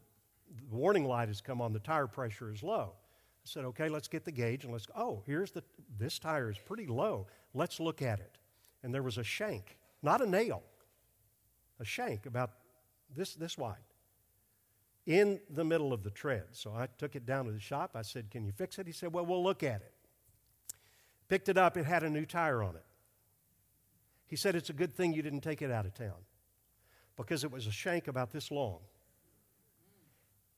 the 0.70 0.76
warning 0.76 1.06
light 1.06 1.28
has 1.28 1.42
come 1.42 1.62
on, 1.62 1.74
the 1.74 1.80
tire 1.80 2.08
pressure 2.08 2.52
is 2.52 2.64
low. 2.64 2.94
I 2.94 3.46
said, 3.46 3.66
okay, 3.66 3.90
let's 3.90 4.08
get 4.08 4.26
the 4.26 4.32
gauge 4.32 4.64
and 4.64 4.74
let's 4.74 4.86
go. 4.86 4.94
Oh, 4.96 5.24
here's 5.26 5.52
the, 5.52 5.64
this 5.98 6.20
tire 6.20 6.50
is 6.50 6.58
pretty 6.58 6.86
low. 6.86 7.28
Let's 7.54 7.80
look 7.80 8.02
at 8.02 8.20
it. 8.20 8.38
And 8.84 8.94
there 8.94 9.04
was 9.04 9.18
a 9.18 9.24
shank, 9.24 9.78
not 10.02 10.22
a 10.22 10.30
nail, 10.30 10.64
a 11.80 11.86
shank 11.86 12.26
about 12.26 12.52
this, 13.16 13.34
this 13.36 13.58
wide 13.58 13.78
in 15.06 15.40
the 15.50 15.64
middle 15.64 15.94
of 15.94 16.04
the 16.04 16.12
tread. 16.12 16.44
So 16.52 16.74
I 16.76 16.88
took 16.98 17.16
it 17.16 17.26
down 17.26 17.46
to 17.46 17.52
the 17.52 17.60
shop. 17.60 17.92
I 17.96 18.02
said, 18.02 18.30
can 18.30 18.46
you 18.46 18.52
fix 18.52 18.78
it? 18.78 18.86
He 18.86 18.94
said, 18.94 19.14
well, 19.14 19.26
we'll 19.26 19.44
look 19.44 19.64
at 19.64 19.82
it. 19.82 19.94
Picked 21.30 21.50
it 21.50 21.58
up, 21.58 21.78
it 21.78 21.86
had 21.86 22.04
a 22.04 22.10
new 22.10 22.26
tire 22.26 22.62
on 22.62 22.76
it. 22.76 22.86
He 24.28 24.36
said, 24.36 24.56
it's 24.56 24.70
a 24.70 24.74
good 24.74 24.94
thing 24.94 25.14
you 25.14 25.22
didn't 25.22 25.42
take 25.42 25.62
it 25.62 25.72
out 25.72 25.86
of 25.86 25.94
town 25.94 26.26
because 27.16 27.44
it 27.44 27.52
was 27.52 27.66
a 27.68 27.72
shank 27.72 28.08
about 28.08 28.32
this 28.32 28.52
long 28.52 28.80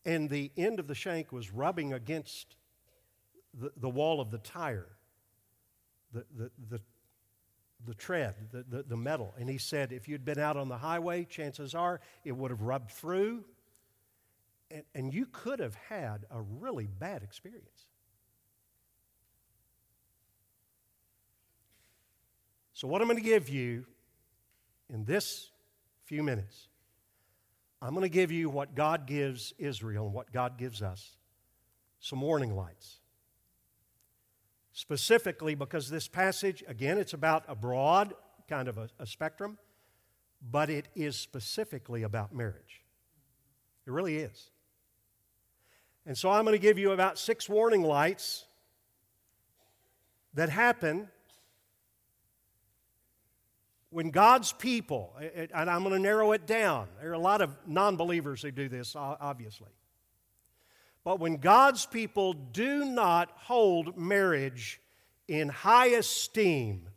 and 0.05 0.29
the 0.29 0.51
end 0.57 0.79
of 0.79 0.87
the 0.87 0.95
shank 0.95 1.31
was 1.31 1.51
rubbing 1.51 1.93
against 1.93 2.55
the, 3.53 3.71
the 3.77 3.89
wall 3.89 4.21
of 4.21 4.31
the 4.31 4.37
tire, 4.37 4.87
the, 6.13 6.25
the, 6.35 6.51
the, 6.69 6.81
the 7.85 7.93
tread, 7.93 8.35
the, 8.51 8.63
the, 8.69 8.83
the 8.83 8.97
metal. 8.97 9.33
And 9.39 9.49
he 9.49 9.57
said, 9.57 9.91
if 9.91 10.07
you'd 10.07 10.25
been 10.25 10.39
out 10.39 10.57
on 10.57 10.69
the 10.69 10.77
highway, 10.77 11.25
chances 11.25 11.75
are 11.75 11.99
it 12.23 12.31
would 12.31 12.51
have 12.51 12.61
rubbed 12.61 12.91
through 12.91 13.43
And, 14.71 14.83
and 14.93 15.13
you 15.13 15.25
could 15.25 15.59
have 15.59 15.75
had 15.75 16.25
a 16.31 16.41
really 16.41 16.87
bad 16.87 17.23
experience. 17.23 17.87
So, 22.73 22.87
what 22.87 23.01
I'm 23.01 23.09
going 23.09 23.21
to 23.21 23.29
give 23.29 23.49
you 23.49 23.85
in 24.89 25.03
this 25.03 25.51
few 26.05 26.23
minutes, 26.23 26.68
I'm 27.81 27.91
going 27.91 28.03
to 28.03 28.09
give 28.09 28.31
you 28.31 28.49
what 28.49 28.75
God 28.75 29.07
gives 29.07 29.53
Israel 29.57 30.05
and 30.05 30.13
what 30.13 30.31
God 30.33 30.57
gives 30.57 30.81
us 30.81 31.15
some 31.99 32.21
warning 32.21 32.55
lights. 32.55 32.97
Specifically, 34.73 35.55
because 35.55 35.89
this 35.89 36.07
passage, 36.07 36.63
again, 36.67 36.97
it's 36.97 37.13
about 37.13 37.43
a 37.47 37.55
broad 37.55 38.13
kind 38.47 38.67
of 38.67 38.77
a, 38.77 38.89
a 38.99 39.05
spectrum, 39.05 39.57
but 40.41 40.69
it 40.69 40.87
is 40.95 41.15
specifically 41.15 42.03
about 42.03 42.33
marriage. 42.33 42.83
It 43.85 43.91
really 43.91 44.17
is. 44.17 44.51
And 46.05 46.17
so 46.17 46.29
I'm 46.29 46.43
going 46.43 46.55
to 46.55 46.61
give 46.61 46.77
you 46.77 46.91
about 46.91 47.17
six 47.19 47.47
warning 47.47 47.83
lights 47.83 48.45
that 50.33 50.49
happen 50.49 51.09
when 53.91 54.11
God's 54.11 54.53
people, 54.53 55.13
and 55.35 55.69
I'm 55.69 55.83
going 55.83 55.95
to 55.95 55.99
narrow 55.99 56.31
it 56.33 56.45
down, 56.45 56.87
there 57.01 57.09
are 57.09 57.13
a 57.13 57.19
lot 57.19 57.41
of 57.41 57.55
non 57.65 57.95
believers 57.95 58.41
who 58.41 58.51
do 58.51 58.69
this, 58.69 58.95
obviously. 58.95 59.69
But 61.03 61.19
when 61.19 61.37
God's 61.37 61.85
people 61.85 62.33
do 62.33 62.85
not 62.85 63.31
hold 63.35 63.97
marriage 63.97 64.79
in 65.27 65.49
high 65.49 65.87
esteem, 65.87 66.87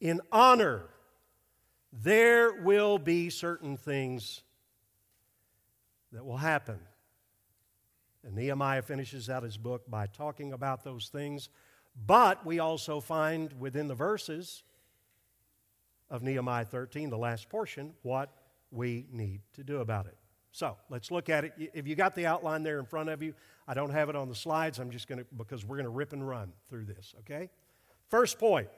in 0.00 0.20
honor, 0.30 0.84
there 1.92 2.52
will 2.62 2.98
be 2.98 3.30
certain 3.30 3.76
things 3.76 4.42
that 6.12 6.24
will 6.24 6.36
happen. 6.36 6.78
And 8.22 8.34
Nehemiah 8.36 8.82
finishes 8.82 9.28
out 9.28 9.42
his 9.42 9.56
book 9.56 9.90
by 9.90 10.06
talking 10.06 10.52
about 10.52 10.84
those 10.84 11.08
things. 11.08 11.48
But 12.06 12.44
we 12.46 12.58
also 12.58 13.00
find 13.00 13.52
within 13.58 13.88
the 13.88 13.94
verses 13.94 14.62
of 16.14 16.22
Nehemiah 16.22 16.64
13, 16.64 17.10
the 17.10 17.18
last 17.18 17.48
portion, 17.48 17.92
what 18.02 18.30
we 18.70 19.04
need 19.10 19.40
to 19.54 19.64
do 19.64 19.78
about 19.78 20.06
it. 20.06 20.16
So 20.52 20.76
let's 20.88 21.10
look 21.10 21.28
at 21.28 21.44
it. 21.44 21.52
If 21.74 21.88
you 21.88 21.96
got 21.96 22.14
the 22.14 22.26
outline 22.26 22.62
there 22.62 22.78
in 22.78 22.86
front 22.86 23.08
of 23.08 23.20
you, 23.20 23.34
I 23.66 23.74
don't 23.74 23.90
have 23.90 24.08
it 24.08 24.14
on 24.14 24.28
the 24.28 24.34
slides. 24.36 24.78
I'm 24.78 24.92
just 24.92 25.08
going 25.08 25.18
to, 25.18 25.26
because 25.36 25.64
we're 25.64 25.74
going 25.74 25.86
to 25.86 25.90
rip 25.90 26.12
and 26.12 26.26
run 26.26 26.52
through 26.68 26.84
this, 26.84 27.16
okay? 27.20 27.50
First 28.10 28.38
point 28.38 28.68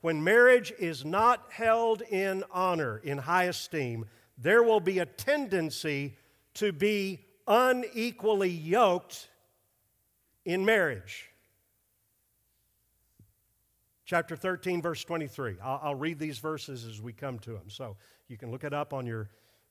when 0.00 0.24
marriage 0.24 0.72
is 0.80 1.04
not 1.04 1.46
held 1.52 2.02
in 2.02 2.42
honor, 2.50 3.00
in 3.04 3.18
high 3.18 3.44
esteem, 3.44 4.06
there 4.36 4.64
will 4.64 4.80
be 4.80 4.98
a 4.98 5.06
tendency 5.06 6.16
to 6.54 6.72
be 6.72 7.20
unequally 7.46 8.50
yoked 8.50 9.28
in 10.44 10.64
marriage 10.64 11.29
chapter 14.10 14.34
13, 14.34 14.82
verse 14.82 15.04
23. 15.04 15.54
I'll, 15.62 15.80
I'll, 15.84 15.94
read 15.94 16.18
these 16.18 16.38
verses 16.38 16.84
as 16.84 17.00
we 17.00 17.12
come 17.12 17.38
to 17.38 17.52
them. 17.52 17.68
So 17.68 17.96
you 18.26 18.36
can 18.36 18.50
look 18.50 18.64
it 18.64 18.74
up 18.74 18.92
on 18.92 19.06
your, 19.06 19.30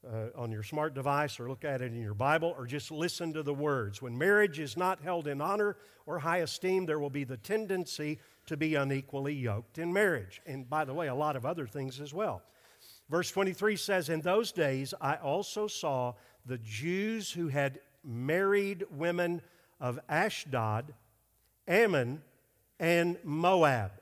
uh, 0.09 0.27
on 0.33 0.49
your 0.49 0.63
smart 0.63 0.93
device 0.93 1.41
or 1.41 1.49
look 1.49 1.65
at 1.65 1.81
it 1.81 1.91
in 1.91 2.01
your 2.01 2.13
Bible 2.13 2.55
or 2.57 2.65
just 2.65 2.89
listen 2.89 3.33
to 3.33 3.43
the 3.43 3.53
words. 3.53 4.01
When 4.01 4.17
marriage 4.17 4.57
is 4.61 4.77
not 4.77 5.01
held 5.01 5.27
in 5.27 5.41
honor 5.41 5.75
or 6.05 6.19
high 6.19 6.37
esteem, 6.37 6.85
there 6.85 6.99
will 6.99 7.09
be 7.09 7.25
the 7.25 7.35
tendency 7.35 8.17
to 8.45 8.55
be 8.55 8.75
unequally 8.75 9.33
yoked 9.33 9.77
in 9.77 9.91
marriage. 9.91 10.41
And 10.45 10.69
by 10.69 10.85
the 10.85 10.93
way, 10.93 11.09
a 11.09 11.15
lot 11.15 11.35
of 11.35 11.45
other 11.45 11.67
things 11.67 11.99
as 11.99 12.13
well. 12.13 12.41
Verse 13.09 13.29
23 13.31 13.75
says, 13.75 14.07
In 14.07 14.21
those 14.21 14.53
days 14.53 14.93
I 15.01 15.15
also 15.15 15.67
saw 15.67 16.13
the 16.45 16.59
Jews 16.59 17.29
who 17.29 17.49
had 17.49 17.81
married 18.05 18.85
women 18.89 19.41
of 19.81 19.99
Ashdod, 20.07 20.93
Ammon, 21.67 22.21
and 22.79 23.17
Moab 23.25 23.98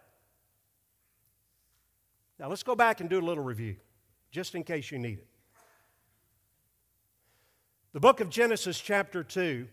now 2.40 2.50
let's 2.50 2.64
go 2.64 2.76
back 2.76 3.02
and 3.02 3.10
do 3.10 3.20
a 3.20 3.22
little 3.22 3.44
review, 3.44 3.76
just 4.32 4.56
in 4.56 4.64
case 4.64 4.92
you 4.92 5.00
need 5.00 5.20
it. 5.20 5.28
The 7.94 8.00
book 8.00 8.20
of 8.20 8.30
Genesis, 8.30 8.80
chapter 8.80 9.24
2, 9.24 9.68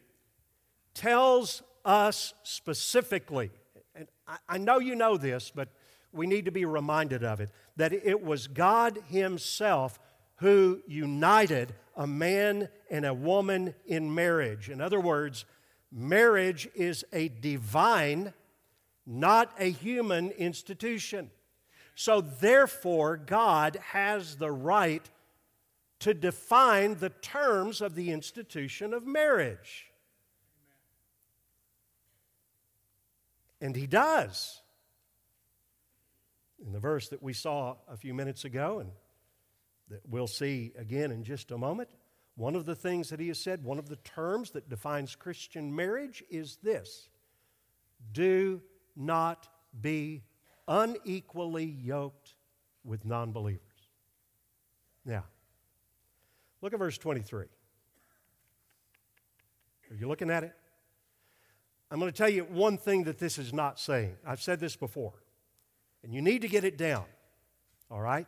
tells 0.95 1.63
us 1.85 2.33
specifically, 2.43 3.51
and 3.95 4.09
I, 4.49 4.57
know 4.59 4.79
you 4.79 4.95
know 4.95 5.17
this, 5.17 5.53
but 5.55 5.69
we 6.13 6.27
need 6.27 6.47
to 6.47 6.51
be 6.51 6.65
reminded 6.65 7.23
of 7.23 7.41
it, 7.41 7.51
that 7.77 7.93
it 7.93 8.23
was 8.23 8.47
God 8.47 8.99
Himself 9.09 9.99
who 10.37 10.81
united 10.87 11.75
a 11.97 12.07
man 12.07 12.69
and 12.91 13.05
a 13.05 13.15
woman 13.15 13.75
in 13.87 14.15
marriage. 14.15 14.71
In 14.71 14.81
other 14.81 15.01
words, 15.01 15.45
marriage 15.93 16.69
is 16.75 17.05
a 17.13 17.29
divine, 17.29 18.33
not 19.07 19.53
a 19.59 19.71
human 19.71 20.31
institution. 20.31 21.31
So, 21.95 22.21
therefore, 22.21 23.17
God 23.17 23.79
has 23.93 24.37
the 24.37 24.51
right 24.51 25.09
to 26.01 26.13
define 26.13 26.97
the 26.97 27.11
terms 27.11 27.81
of 27.81 27.95
the 27.95 28.11
institution 28.11 28.93
of 28.93 29.07
marriage. 29.07 29.87
And 33.61 33.77
He 33.77 33.87
does. 33.87 34.61
In 36.65 36.73
the 36.73 36.81
verse 36.81 37.09
that 37.09 37.23
we 37.23 37.33
saw 37.33 37.77
a 37.89 37.97
few 37.97 38.13
minutes 38.13 38.45
ago, 38.45 38.81
and 38.81 38.91
that 39.89 40.01
we'll 40.09 40.27
see 40.27 40.73
again 40.77 41.13
in 41.13 41.23
just 41.23 41.51
a 41.53 41.59
moment, 41.59 41.89
one 42.37 42.57
of 42.57 42.67
the 42.67 42.75
things 42.75 43.11
that 43.11 43.21
He 43.21 43.29
has 43.29 43.39
said, 43.39 43.63
one 43.63 43.79
of 43.79 43.89
the 43.89 43.97
terms 43.97 44.51
that 44.51 44.69
defines 44.69 45.15
Christian 45.15 45.75
marriage 45.75 46.25
is 46.29 46.59
this 46.63 47.09
do 48.13 48.61
not 48.97 49.49
be 49.81 50.23
unequally 50.69 51.65
yoked 51.65 52.35
with 52.85 53.05
non 53.05 53.33
believers. 53.33 53.61
Now, 55.05 55.25
look 56.63 56.73
at 56.73 56.79
verse 56.79 56.99
23. 56.99 57.45
Are 59.91 59.95
you 59.95 60.09
looking 60.09 60.31
at 60.31 60.45
it? 60.45 60.55
I'm 61.91 62.01
going 62.01 62.11
to 62.11 62.17
tell 62.17 62.29
you 62.29 62.45
one 62.45 62.79
thing 62.79 63.05
that 63.05 63.19
this 63.19 63.39
is 63.39 63.53
not 63.53 63.79
saying. 63.79 64.17
I've 64.27 64.43
said 64.43 64.59
this 64.59 64.75
before, 64.75 65.13
and 66.03 66.13
you 66.13 66.23
need 66.23 66.43
to 66.43 66.49
get 66.49 66.65
it 66.65 66.77
down, 66.77 67.05
all 67.91 68.01
right? 68.01 68.27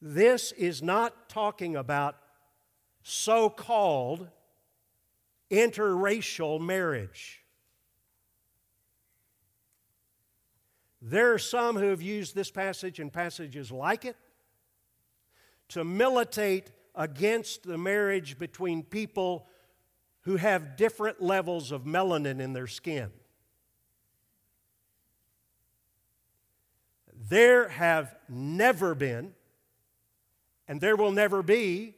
This 0.00 0.52
is 0.52 0.82
not 0.82 1.28
talking 1.28 1.76
about 1.76 2.16
so 3.02 3.50
called 3.50 4.28
interracial 5.50 6.60
marriage. 6.60 7.42
There 11.00 11.32
are 11.32 11.38
some 11.38 11.76
who 11.76 11.86
have 11.86 12.02
used 12.02 12.34
this 12.34 12.50
passage 12.50 12.98
and 12.98 13.12
passages 13.12 13.70
like 13.70 14.04
it 14.04 14.16
to 15.68 15.84
militate 15.84 16.72
against 16.94 17.62
the 17.62 17.78
marriage 17.78 18.38
between 18.38 18.82
people 18.82 19.46
who 20.22 20.36
have 20.36 20.76
different 20.76 21.22
levels 21.22 21.70
of 21.70 21.84
melanin 21.84 22.40
in 22.40 22.52
their 22.52 22.66
skin. 22.66 23.10
There 27.28 27.68
have 27.68 28.16
never 28.28 28.94
been, 28.94 29.34
and 30.66 30.80
there 30.80 30.96
will 30.96 31.12
never 31.12 31.42
be, 31.42 31.94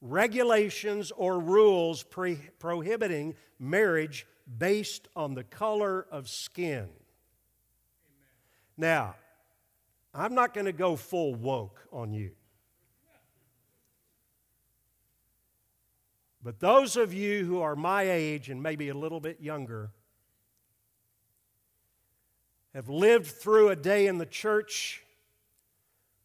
regulations 0.00 1.10
or 1.16 1.40
rules 1.40 2.02
pre- 2.02 2.38
prohibiting 2.58 3.34
marriage 3.58 4.26
based 4.58 5.08
on 5.16 5.34
the 5.34 5.44
color 5.44 6.06
of 6.10 6.28
skin. 6.28 6.88
Now, 8.82 9.14
I'm 10.12 10.34
not 10.34 10.54
going 10.54 10.64
to 10.64 10.72
go 10.72 10.96
full 10.96 11.36
woke 11.36 11.86
on 11.92 12.12
you. 12.12 12.32
But 16.42 16.58
those 16.58 16.96
of 16.96 17.14
you 17.14 17.44
who 17.44 17.60
are 17.60 17.76
my 17.76 18.02
age 18.02 18.50
and 18.50 18.60
maybe 18.60 18.88
a 18.88 18.94
little 18.94 19.20
bit 19.20 19.40
younger 19.40 19.92
have 22.74 22.88
lived 22.88 23.28
through 23.28 23.68
a 23.68 23.76
day 23.76 24.08
in 24.08 24.18
the 24.18 24.26
church 24.26 25.04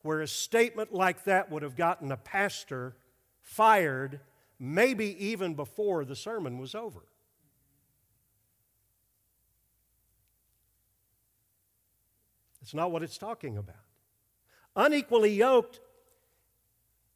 where 0.02 0.22
a 0.22 0.28
statement 0.28 0.92
like 0.92 1.26
that 1.26 1.52
would 1.52 1.62
have 1.62 1.76
gotten 1.76 2.12
a 2.12 2.18
pastor 2.18 2.96
fired, 3.40 4.20
maybe 4.58 5.16
even 5.24 5.54
before 5.54 6.04
the 6.06 6.16
sermon 6.16 6.58
was 6.58 6.74
over. 6.74 7.04
It's 12.68 12.74
not 12.74 12.92
what 12.92 13.02
it's 13.02 13.18
talking 13.18 13.58
about. 13.58 13.78
Unequally 14.76 15.34
yoked 15.34 15.80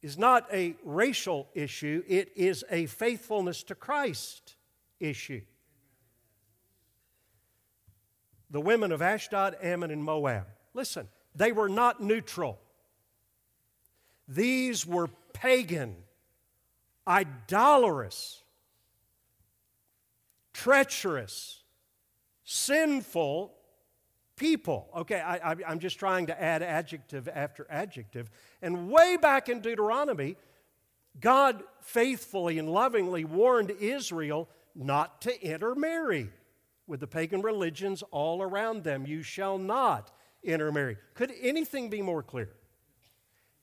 is 0.00 0.16
not 0.16 0.46
a 0.50 0.74
racial 0.82 1.46
issue, 1.52 2.02
it 2.08 2.32
is 2.34 2.64
a 2.70 2.86
faithfulness 2.86 3.62
to 3.64 3.74
Christ 3.74 4.56
issue. 4.98 5.42
The 8.50 8.62
women 8.62 8.92
of 8.92 9.02
Ashdod, 9.02 9.58
Ammon, 9.62 9.90
and 9.90 10.02
Moab, 10.02 10.46
listen, 10.72 11.06
they 11.34 11.52
were 11.52 11.68
not 11.68 12.02
neutral. 12.02 12.58
These 14.26 14.86
were 14.86 15.08
pagan, 15.34 15.96
idolatrous, 17.06 18.42
treacherous, 20.54 21.60
sinful 22.42 23.52
people. 24.42 24.88
Okay, 24.96 25.20
I, 25.20 25.54
am 25.68 25.78
just 25.78 26.00
trying 26.00 26.26
to 26.26 26.42
add 26.42 26.64
adjective 26.64 27.28
after 27.32 27.64
adjective. 27.70 28.28
And 28.60 28.90
way 28.90 29.16
back 29.16 29.48
in 29.48 29.60
Deuteronomy, 29.60 30.36
God 31.20 31.62
faithfully 31.80 32.58
and 32.58 32.68
lovingly 32.68 33.24
warned 33.24 33.70
Israel 33.70 34.48
not 34.74 35.20
to 35.22 35.40
intermarry 35.40 36.28
with 36.88 36.98
the 36.98 37.06
pagan 37.06 37.40
religions 37.40 38.02
all 38.10 38.42
around 38.42 38.82
them. 38.82 39.06
You 39.06 39.22
shall 39.22 39.58
not 39.58 40.10
intermarry. 40.42 40.96
Could 41.14 41.32
anything 41.40 41.88
be 41.88 42.02
more 42.02 42.24
clear? 42.24 42.50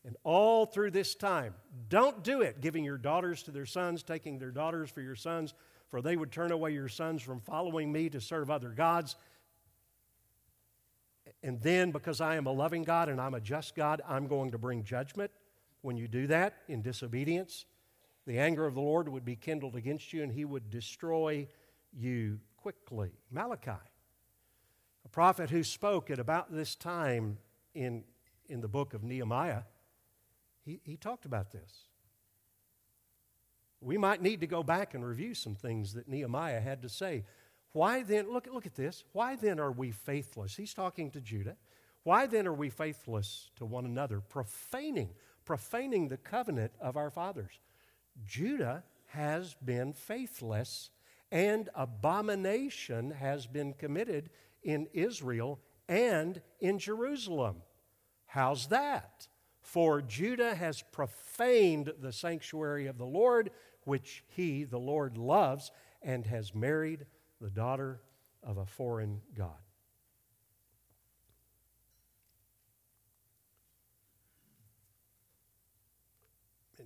And 0.05 0.15
all 0.23 0.65
through 0.65 0.91
this 0.91 1.13
time, 1.13 1.55
don't 1.89 2.23
do 2.23 2.41
it, 2.41 2.61
giving 2.61 2.85
your 2.85 2.97
daughters 2.97 3.43
to 3.43 3.51
their 3.51 3.65
sons, 3.65 4.01
taking 4.01 4.39
their 4.39 4.51
daughters 4.51 4.89
for 4.89 5.01
your 5.01 5.15
sons, 5.15 5.53
for 5.89 6.01
they 6.01 6.15
would 6.15 6.31
turn 6.31 6.53
away 6.53 6.71
your 6.71 6.87
sons 6.87 7.21
from 7.21 7.41
following 7.41 7.91
me 7.91 8.09
to 8.11 8.21
serve 8.21 8.49
other 8.49 8.69
gods. 8.69 9.17
And 11.41 11.61
then, 11.61 11.91
because 11.91 12.19
I 12.19 12.35
am 12.35 12.47
a 12.47 12.51
loving 12.51 12.83
God 12.83 13.07
and 13.07 13.19
I'm 13.19 13.33
a 13.33 13.39
just 13.39 13.75
God, 13.75 14.01
I'm 14.07 14.27
going 14.27 14.51
to 14.51 14.57
bring 14.57 14.83
judgment 14.83 15.31
when 15.81 15.95
you 15.95 16.07
do 16.07 16.27
that 16.27 16.55
in 16.67 16.81
disobedience. 16.81 17.65
The 18.27 18.39
anger 18.39 18.65
of 18.65 18.75
the 18.75 18.81
Lord 18.81 19.07
would 19.07 19.25
be 19.25 19.35
kindled 19.35 19.75
against 19.75 20.11
you 20.11 20.21
and 20.21 20.31
he 20.31 20.45
would 20.45 20.69
destroy 20.69 21.47
you 21.97 22.39
quickly. 22.57 23.11
Malachi, 23.31 23.71
a 25.05 25.09
prophet 25.09 25.49
who 25.49 25.63
spoke 25.63 26.11
at 26.11 26.19
about 26.19 26.53
this 26.53 26.75
time 26.75 27.37
in, 27.73 28.03
in 28.47 28.59
the 28.59 28.67
book 28.67 28.93
of 28.93 29.03
Nehemiah, 29.03 29.63
he, 30.65 30.81
he 30.83 30.97
talked 30.97 31.25
about 31.25 31.51
this. 31.51 31.87
We 33.81 33.97
might 33.97 34.21
need 34.21 34.41
to 34.41 34.47
go 34.47 34.61
back 34.61 34.93
and 34.93 35.05
review 35.05 35.33
some 35.33 35.55
things 35.55 35.93
that 35.93 36.09
Nehemiah 36.09 36.59
had 36.59 36.81
to 36.81 36.89
say. 36.89 37.23
Why 37.71 38.03
then, 38.03 38.31
look, 38.31 38.47
look 38.51 38.65
at 38.65 38.75
this. 38.75 39.03
Why 39.13 39.35
then 39.35 39.59
are 39.59 39.71
we 39.71 39.91
faithless? 39.91 40.55
He's 40.55 40.73
talking 40.73 41.11
to 41.11 41.21
Judah. 41.21 41.55
Why 42.03 42.25
then 42.25 42.47
are 42.47 42.53
we 42.53 42.69
faithless 42.69 43.51
to 43.57 43.65
one 43.65 43.85
another, 43.85 44.21
profaning, 44.21 45.09
profaning 45.45 46.07
the 46.07 46.17
covenant 46.17 46.71
of 46.79 46.97
our 46.97 47.11
fathers? 47.11 47.59
Judah 48.25 48.83
has 49.07 49.55
been 49.63 49.93
faithless, 49.93 50.89
and 51.31 51.69
abomination 51.75 53.11
has 53.11 53.45
been 53.45 53.73
committed 53.73 54.29
in 54.63 54.87
Israel 54.93 55.59
and 55.87 56.41
in 56.59 56.79
Jerusalem. 56.79 57.57
How's 58.25 58.67
that? 58.67 59.27
For 59.61 60.01
Judah 60.01 60.55
has 60.55 60.83
profaned 60.91 61.93
the 61.99 62.13
sanctuary 62.13 62.87
of 62.87 62.97
the 62.97 63.05
Lord, 63.05 63.51
which 63.83 64.23
he, 64.27 64.63
the 64.63 64.79
Lord, 64.79 65.17
loves, 65.17 65.71
and 66.01 66.25
has 66.25 66.55
married 66.55 67.05
the 67.41 67.49
daughter 67.49 67.99
of 68.43 68.57
a 68.57 68.65
foreign 68.65 69.21
God. 69.35 69.57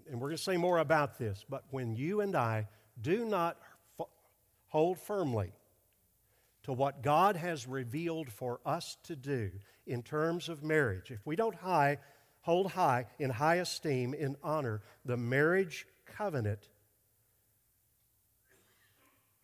And 0.09 0.19
we're 0.19 0.29
going 0.29 0.37
to 0.37 0.43
say 0.43 0.57
more 0.57 0.79
about 0.79 1.17
this, 1.17 1.45
but 1.49 1.63
when 1.71 1.95
you 1.95 2.21
and 2.21 2.35
I 2.35 2.67
do 3.01 3.25
not 3.25 3.57
hold 4.67 4.99
firmly 4.99 5.51
to 6.63 6.73
what 6.73 7.01
God 7.01 7.35
has 7.35 7.67
revealed 7.67 8.31
for 8.31 8.59
us 8.65 8.97
to 9.03 9.15
do 9.15 9.51
in 9.85 10.03
terms 10.03 10.49
of 10.49 10.63
marriage, 10.63 11.11
if 11.11 11.25
we 11.25 11.35
don't 11.35 11.55
high, 11.55 11.97
hold 12.41 12.71
high, 12.71 13.05
in 13.19 13.29
high 13.29 13.55
esteem, 13.55 14.13
in 14.13 14.35
honor, 14.43 14.81
the 15.05 15.17
marriage 15.17 15.87
covenant, 16.05 16.69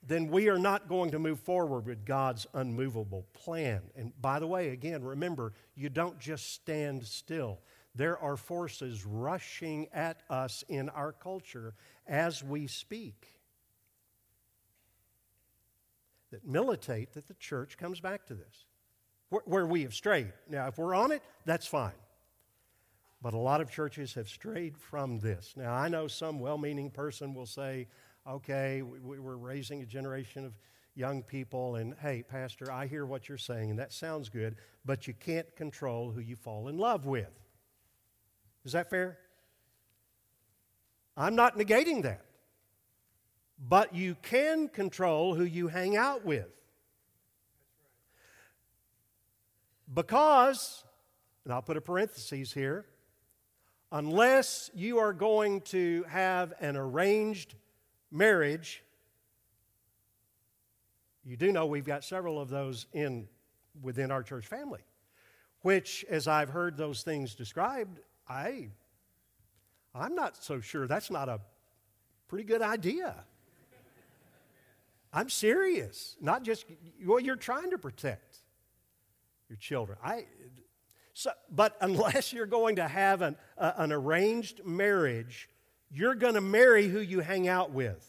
then 0.02 0.28
we 0.30 0.50
are 0.50 0.58
not 0.58 0.88
going 0.88 1.12
to 1.12 1.20
move 1.20 1.40
forward 1.40 1.86
with 1.86 2.06
God's 2.06 2.48
unmovable 2.54 3.26
plan. 3.34 3.82
And 3.96 4.14
by 4.22 4.40
the 4.40 4.48
way, 4.48 4.70
again, 4.70 5.04
remember, 5.04 5.54
you 5.76 5.90
don't 5.90 6.20
just 6.20 6.54
stand 6.54 7.06
still. 7.06 7.60
There 7.96 8.18
are 8.18 8.38
forces 8.38 9.06
rushing 9.06 9.88
at 9.94 10.24
us 10.30 10.64
in 10.70 10.90
our 10.90 11.12
culture 11.12 11.74
as 12.08 12.44
we 12.44 12.68
speak 12.68 13.28
that 16.32 16.46
militate 16.46 17.14
that 17.14 17.28
the 17.28 17.34
church 17.36 17.78
comes 17.78 18.00
back 18.00 18.26
to 18.28 18.36
this, 18.36 18.66
where 19.30 19.66
we 19.66 19.82
have 19.82 19.94
strayed. 19.94 20.32
Now, 20.48 20.68
if 20.68 20.78
we're 20.78 20.96
on 20.96 21.12
it, 21.12 21.24
that's 21.46 21.66
fine. 21.66 21.92
But 23.22 23.34
a 23.34 23.38
lot 23.38 23.60
of 23.60 23.70
churches 23.70 24.14
have 24.14 24.30
strayed 24.30 24.78
from 24.78 25.20
this. 25.20 25.54
Now, 25.58 25.74
I 25.74 25.90
know 25.90 26.08
some 26.08 26.40
well 26.40 26.58
meaning 26.58 26.90
person 26.90 27.34
will 27.34 27.46
say, 27.46 27.88
okay, 28.28 28.82
we, 28.82 29.20
we're 29.20 29.36
raising 29.36 29.82
a 29.82 29.86
generation 29.86 30.46
of 30.46 30.54
young 30.96 31.24
people, 31.24 31.76
and 31.76 31.96
hey, 32.02 32.24
Pastor, 32.24 32.72
I 32.72 32.88
hear 32.88 33.06
what 33.06 33.30
you're 33.30 33.38
saying, 33.38 33.70
and 33.70 33.80
that 33.80 33.94
sounds 33.94 34.30
good, 34.30 34.56
but 34.86 35.08
you 35.08 35.14
can't 35.14 35.56
control 35.56 36.12
who 36.12 36.22
you 36.22 36.36
fall 36.36 36.68
in 36.68 36.78
love 36.78 37.06
with. 37.06 37.30
Is 38.66 38.74
that 38.74 38.90
fair? 38.90 39.18
I'm 41.16 41.36
not 41.36 41.58
negating 41.58 42.04
that. 42.04 42.26
But 43.68 43.94
you 43.94 44.16
can 44.22 44.70
control 44.70 45.36
who 45.36 45.44
you 45.44 45.68
hang 45.68 45.98
out 45.98 46.26
with. 46.26 46.48
Because, 49.94 50.84
and 51.44 51.54
I'll 51.54 51.62
put 51.62 51.76
a 51.76 51.82
parenthesis 51.82 52.54
here, 52.54 52.86
unless 53.92 54.70
you 54.74 55.00
are 55.00 55.14
going 55.14 55.62
to 55.62 56.06
have 56.08 56.54
an 56.62 56.78
arranged 56.78 57.56
marriage, 58.12 58.84
you 61.24 61.38
do 61.38 61.52
know 61.52 61.66
we've 61.66 61.86
got 61.86 62.04
several 62.04 62.40
of 62.40 62.50
those 62.50 62.88
in 62.94 63.28
within 63.82 64.12
our 64.12 64.24
church 64.24 64.48
family, 64.48 64.82
which, 65.62 66.06
as 66.10 66.28
I've 66.28 66.50
heard 66.50 66.78
those 66.78 67.04
things 67.04 67.36
described, 67.36 68.00
I, 68.28 68.70
I'm 69.94 70.16
not 70.16 70.42
so 70.44 70.60
sure 70.60 70.88
that's 70.88 71.12
not 71.12 71.30
a 71.30 71.40
pretty 72.28 72.46
good 72.46 72.62
idea. 72.62 73.16
I'm 75.12 75.30
serious, 75.30 76.16
not 76.22 76.44
just 76.44 76.66
well, 77.04 77.20
you're 77.20 77.36
trying 77.36 77.72
to 77.72 77.78
protect 77.78 78.38
your 79.50 79.58
children. 79.58 79.98
I, 80.04 80.26
so, 81.14 81.32
but 81.50 81.76
unless 81.82 82.32
you're 82.32 82.46
going 82.46 82.76
to 82.78 82.88
have 82.88 83.22
an, 83.22 83.36
uh, 83.58 83.74
an 83.78 83.92
arranged 83.92 84.62
marriage, 84.64 85.50
you're 85.92 86.16
going 86.16 86.36
to 86.36 86.42
marry 86.42 86.88
who 86.88 87.00
you 87.00 87.20
hang 87.20 87.48
out 87.48 87.72
with. 87.72 88.06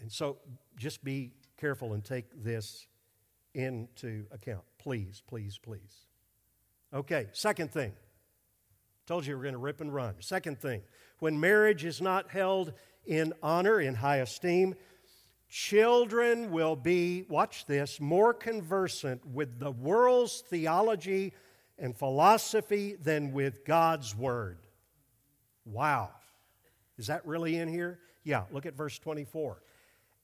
And 0.00 0.10
so 0.10 0.38
just 0.76 1.04
be 1.04 1.32
careful 1.58 1.92
and 1.92 2.04
take 2.04 2.26
this 2.42 2.86
into 3.54 4.24
account. 4.30 4.62
Please, 4.78 5.22
please, 5.26 5.58
please. 5.58 6.06
Okay, 6.92 7.28
second 7.32 7.70
thing. 7.70 7.92
Told 9.06 9.26
you 9.26 9.36
we're 9.36 9.42
going 9.42 9.54
to 9.54 9.58
rip 9.58 9.80
and 9.80 9.92
run. 9.92 10.14
Second 10.20 10.58
thing, 10.58 10.82
when 11.18 11.38
marriage 11.38 11.84
is 11.84 12.00
not 12.00 12.30
held 12.30 12.72
in 13.04 13.32
honor, 13.42 13.80
in 13.80 13.94
high 13.94 14.18
esteem, 14.18 14.74
children 15.48 16.50
will 16.50 16.76
be, 16.76 17.24
watch 17.28 17.66
this, 17.66 18.00
more 18.00 18.32
conversant 18.32 19.26
with 19.26 19.58
the 19.58 19.70
world's 19.70 20.40
theology 20.42 21.32
and 21.80 21.96
philosophy 21.96 22.94
than 22.94 23.32
with 23.32 23.64
God's 23.64 24.14
word. 24.14 24.58
Wow. 25.64 26.10
Is 26.98 27.08
that 27.08 27.26
really 27.26 27.56
in 27.56 27.66
here? 27.66 27.98
Yeah, 28.22 28.44
look 28.52 28.66
at 28.66 28.74
verse 28.74 28.98
24 28.98 29.60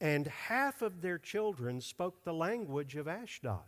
and 0.01 0.27
half 0.27 0.83
of 0.83 1.01
their 1.01 1.19
children 1.19 1.81
spoke 1.81 2.23
the 2.23 2.35
language 2.35 2.97
of 2.97 3.09
Ashdod. 3.09 3.61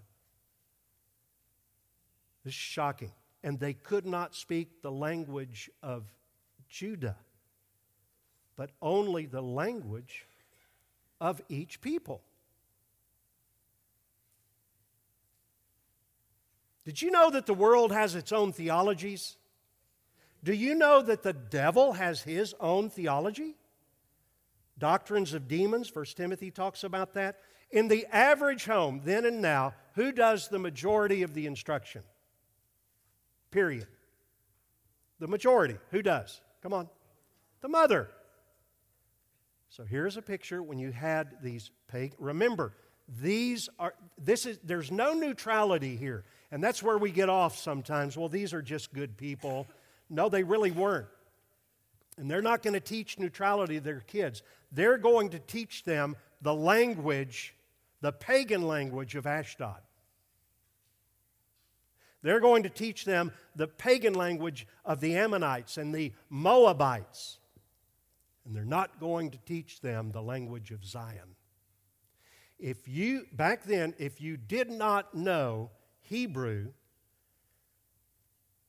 This 2.44 2.52
is 2.52 2.58
shocking. 2.58 3.12
And 3.42 3.58
they 3.58 3.72
could 3.72 4.04
not 4.04 4.34
speak 4.34 4.82
the 4.82 4.90
language 4.90 5.70
of 5.82 6.04
Judah, 6.68 7.16
but 8.56 8.70
only 8.82 9.26
the 9.26 9.40
language 9.40 10.26
of 11.20 11.40
each 11.48 11.80
people. 11.80 12.20
Did 16.88 17.02
you 17.02 17.10
know 17.10 17.28
that 17.28 17.44
the 17.44 17.52
world 17.52 17.92
has 17.92 18.14
its 18.14 18.32
own 18.32 18.50
theologies? 18.50 19.36
Do 20.42 20.54
you 20.54 20.74
know 20.74 21.02
that 21.02 21.22
the 21.22 21.34
devil 21.34 21.92
has 21.92 22.22
his 22.22 22.54
own 22.60 22.88
theology? 22.88 23.56
Doctrines 24.78 25.34
of 25.34 25.48
demons, 25.48 25.90
First 25.90 26.16
Timothy 26.16 26.50
talks 26.50 26.84
about 26.84 27.12
that. 27.12 27.40
In 27.70 27.88
the 27.88 28.06
average 28.10 28.64
home, 28.64 29.02
then 29.04 29.26
and 29.26 29.42
now, 29.42 29.74
who 29.96 30.12
does 30.12 30.48
the 30.48 30.58
majority 30.58 31.20
of 31.20 31.34
the 31.34 31.46
instruction? 31.46 32.04
Period. 33.50 33.86
The 35.18 35.28
majority. 35.28 35.76
Who 35.90 36.00
does? 36.00 36.40
Come 36.62 36.72
on. 36.72 36.88
The 37.60 37.68
mother. 37.68 38.08
So 39.68 39.84
here's 39.84 40.16
a 40.16 40.22
picture 40.22 40.62
when 40.62 40.78
you 40.78 40.90
had 40.90 41.42
these 41.42 41.70
pagan. 41.86 42.16
Remember, 42.18 42.72
these 43.20 43.68
are 43.78 43.92
this 44.16 44.46
is 44.46 44.58
there's 44.64 44.90
no 44.90 45.12
neutrality 45.12 45.94
here. 45.94 46.24
And 46.50 46.64
that's 46.64 46.82
where 46.82 46.98
we 46.98 47.10
get 47.10 47.28
off 47.28 47.58
sometimes. 47.58 48.16
Well, 48.16 48.28
these 48.28 48.54
are 48.54 48.62
just 48.62 48.92
good 48.92 49.16
people. 49.16 49.66
No, 50.08 50.28
they 50.28 50.42
really 50.42 50.70
weren't. 50.70 51.08
And 52.16 52.30
they're 52.30 52.42
not 52.42 52.62
going 52.62 52.74
to 52.74 52.80
teach 52.80 53.18
neutrality 53.18 53.74
to 53.74 53.80
their 53.80 54.00
kids. 54.00 54.42
They're 54.72 54.98
going 54.98 55.30
to 55.30 55.38
teach 55.38 55.84
them 55.84 56.16
the 56.42 56.54
language, 56.54 57.54
the 58.00 58.12
pagan 58.12 58.62
language 58.62 59.14
of 59.14 59.26
Ashdod. 59.26 59.80
They're 62.22 62.40
going 62.40 62.64
to 62.64 62.68
teach 62.68 63.04
them 63.04 63.32
the 63.54 63.68
pagan 63.68 64.14
language 64.14 64.66
of 64.84 65.00
the 65.00 65.16
Ammonites 65.16 65.76
and 65.76 65.94
the 65.94 66.12
Moabites. 66.28 67.38
And 68.44 68.56
they're 68.56 68.64
not 68.64 68.98
going 68.98 69.30
to 69.30 69.38
teach 69.38 69.80
them 69.80 70.10
the 70.10 70.22
language 70.22 70.70
of 70.70 70.84
Zion. 70.84 71.36
If 72.58 72.88
you, 72.88 73.26
back 73.32 73.64
then, 73.64 73.94
if 73.98 74.20
you 74.20 74.36
did 74.36 74.70
not 74.70 75.14
know 75.14 75.70
Hebrew, 76.08 76.68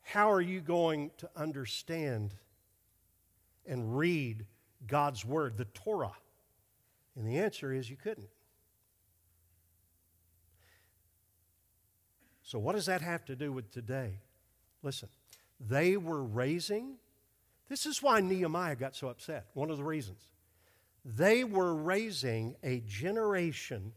how 0.02 0.30
are 0.30 0.42
you 0.42 0.60
going 0.60 1.12
to 1.20 1.30
understand 1.38 2.36
and 3.66 3.98
read 3.98 4.46
God's 4.86 5.24
Word, 5.24 5.56
the 5.56 5.64
Torah? 5.66 6.18
And 7.16 7.26
the 7.26 7.38
answer 7.38 7.72
is 7.72 7.90
you 7.90 7.96
couldn't. 7.96 8.28
So, 12.44 12.60
what 12.60 12.76
does 12.76 12.88
that 12.88 13.02
have 13.02 13.24
to 13.26 13.38
do 13.38 13.54
with 13.54 13.72
today? 13.72 14.20
Listen, 14.84 15.08
they 15.62 15.96
were 15.96 16.24
raising, 16.24 16.96
this 17.70 17.86
is 17.86 18.04
why 18.04 18.20
Nehemiah 18.20 18.76
got 18.76 18.98
so 18.98 19.08
upset, 19.08 19.46
one 19.54 19.72
of 19.72 19.78
the 19.78 19.84
reasons. 19.86 20.20
They 21.06 21.46
were 21.46 21.74
raising 21.74 22.58
a 22.64 22.82
generation 22.82 23.94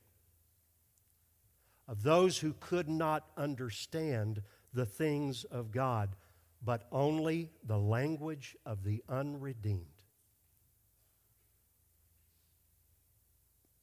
of 1.89 2.03
those 2.03 2.39
who 2.39 2.55
could 2.61 2.89
not 2.89 3.25
understand 3.37 4.43
the 4.73 4.87
things 4.87 5.45
of 5.45 5.71
God, 5.71 6.17
but 6.65 6.87
only 6.93 7.51
the 7.65 7.79
language 7.79 8.57
of 8.65 8.85
the 8.85 9.03
unredeemed. 9.09 9.87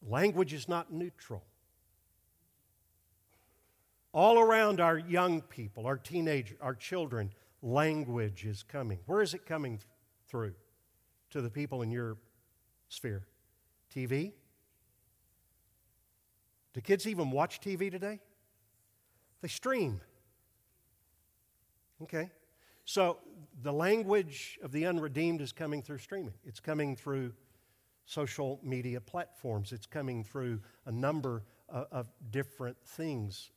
Language 0.02 0.54
is 0.54 0.68
not 0.68 0.92
neutral. 0.92 1.44
All 4.12 4.40
around 4.40 4.80
our 4.80 4.98
young 4.98 5.42
people, 5.42 5.86
our 5.86 5.98
teenagers, 5.98 6.58
our 6.62 6.74
children, 6.74 7.32
language 7.62 8.46
is 8.46 8.64
coming. 8.64 9.00
Where 9.06 9.22
is 9.22 9.34
it 9.34 9.46
coming 9.46 9.80
through? 10.28 10.54
To 11.32 11.42
the 11.42 11.50
people 11.50 11.82
in 11.82 11.92
your 11.92 12.18
sphere? 12.88 13.28
TV? 13.94 14.32
Do 16.74 16.82
kids 16.82 17.08
even 17.08 17.32
watch 17.32 17.62
TV 17.62 17.92
today? 17.92 18.20
They 19.42 19.48
stream. 19.48 20.02
Okay. 22.04 22.30
So 22.86 23.18
the 23.62 23.74
language 23.74 24.58
of 24.64 24.72
the 24.72 24.86
unredeemed 24.86 25.42
is 25.42 25.52
coming 25.52 25.82
through 25.82 26.00
streaming. 26.00 26.34
It's 26.46 26.60
coming 26.60 26.96
through 26.96 27.34
social 28.06 28.60
media 28.64 29.00
platforms. 29.00 29.72
It's 29.72 29.86
coming 29.86 30.24
through 30.24 30.62
a 30.86 30.92
number 30.92 31.44
of, 31.68 31.88
of 31.92 32.08
different 32.32 32.78
things. 32.84 33.52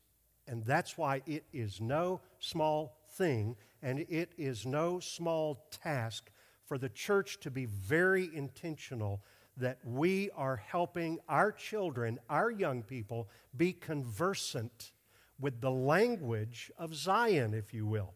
And 0.47 0.65
that's 0.65 0.99
why 0.99 1.23
it 1.27 1.45
is 1.53 1.81
no 1.81 2.21
small 2.41 2.99
thing 3.13 3.57
and 3.83 4.01
it 4.01 4.33
is 4.37 4.67
no 4.67 5.01
small 5.01 5.67
task 5.71 6.31
for 6.65 6.79
the 6.79 6.89
church 6.89 7.41
to 7.41 7.51
be 7.51 7.67
very 7.67 8.31
intentional 8.35 9.23
that 9.57 9.79
we 9.85 10.31
are 10.35 10.57
helping 10.57 11.19
our 11.29 11.53
children, 11.53 12.19
our 12.29 12.51
young 12.51 12.83
people, 12.83 13.29
be 13.57 13.73
conversant 13.73 14.93
with 15.39 15.61
the 15.61 15.71
language 15.71 16.71
of 16.79 16.95
Zion, 16.95 17.53
if 17.53 17.75
you 17.75 17.87
will, 17.87 18.15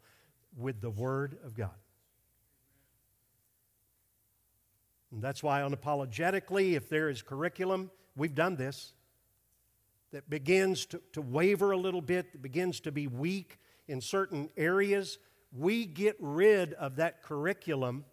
with 0.56 0.80
the 0.80 0.90
Word 0.90 1.38
of 1.44 1.54
God. 1.54 1.74
And 5.12 5.22
that's 5.22 5.42
why, 5.42 5.60
unapologetically, 5.60 6.72
if 6.72 6.88
there 6.88 7.08
is 7.08 7.22
curriculum, 7.22 7.90
we've 8.16 8.34
done 8.34 8.56
this, 8.56 8.92
that 10.12 10.28
begins 10.30 10.86
to, 10.86 11.00
to 11.12 11.20
waver 11.20 11.72
a 11.72 11.76
little 11.76 12.00
bit, 12.00 12.32
that 12.32 12.42
begins 12.42 12.80
to 12.80 12.92
be 12.92 13.06
weak 13.06 13.58
in 13.88 14.00
certain 14.00 14.48
areas, 14.56 15.18
we 15.52 15.84
get 15.84 16.16
rid 16.20 16.72
of 16.74 16.96
that 16.96 17.22
curriculum 17.22 18.04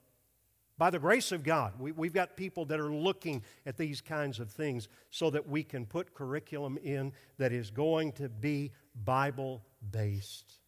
by 0.78 0.90
the 0.90 1.00
grace 1.00 1.32
of 1.32 1.44
God. 1.44 1.74
We, 1.80 1.92
we've 1.92 2.14
got 2.14 2.36
people 2.36 2.66
that 2.66 2.80
are 2.80 2.94
looking 2.94 3.44
at 3.66 3.78
these 3.78 4.02
kinds 4.02 4.40
of 4.40 4.50
things 4.50 4.88
so 5.12 5.30
that 5.30 5.48
we 5.48 5.64
can 5.64 5.86
put 5.86 6.14
curriculum 6.14 6.78
in 6.84 7.14
that 7.38 7.52
is 7.52 7.70
going 7.70 8.14
to 8.14 8.30
be 8.30 8.72
Bible 9.06 9.64
based. 9.92 10.60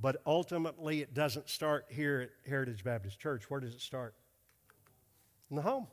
But 0.00 0.20
ultimately, 0.26 1.00
it 1.00 1.14
doesn't 1.14 1.48
start 1.48 1.86
here 1.88 2.20
at 2.20 2.50
Heritage 2.50 2.84
Baptist 2.84 3.18
Church. 3.18 3.48
Where 3.48 3.60
does 3.60 3.74
it 3.74 3.80
start? 3.80 4.14
In 5.50 5.56
the 5.56 5.62
home. 5.62 5.86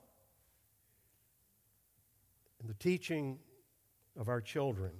In 2.62 2.68
the 2.68 2.74
teaching 2.74 3.40
of 4.20 4.28
our 4.28 4.42
children. 4.42 4.92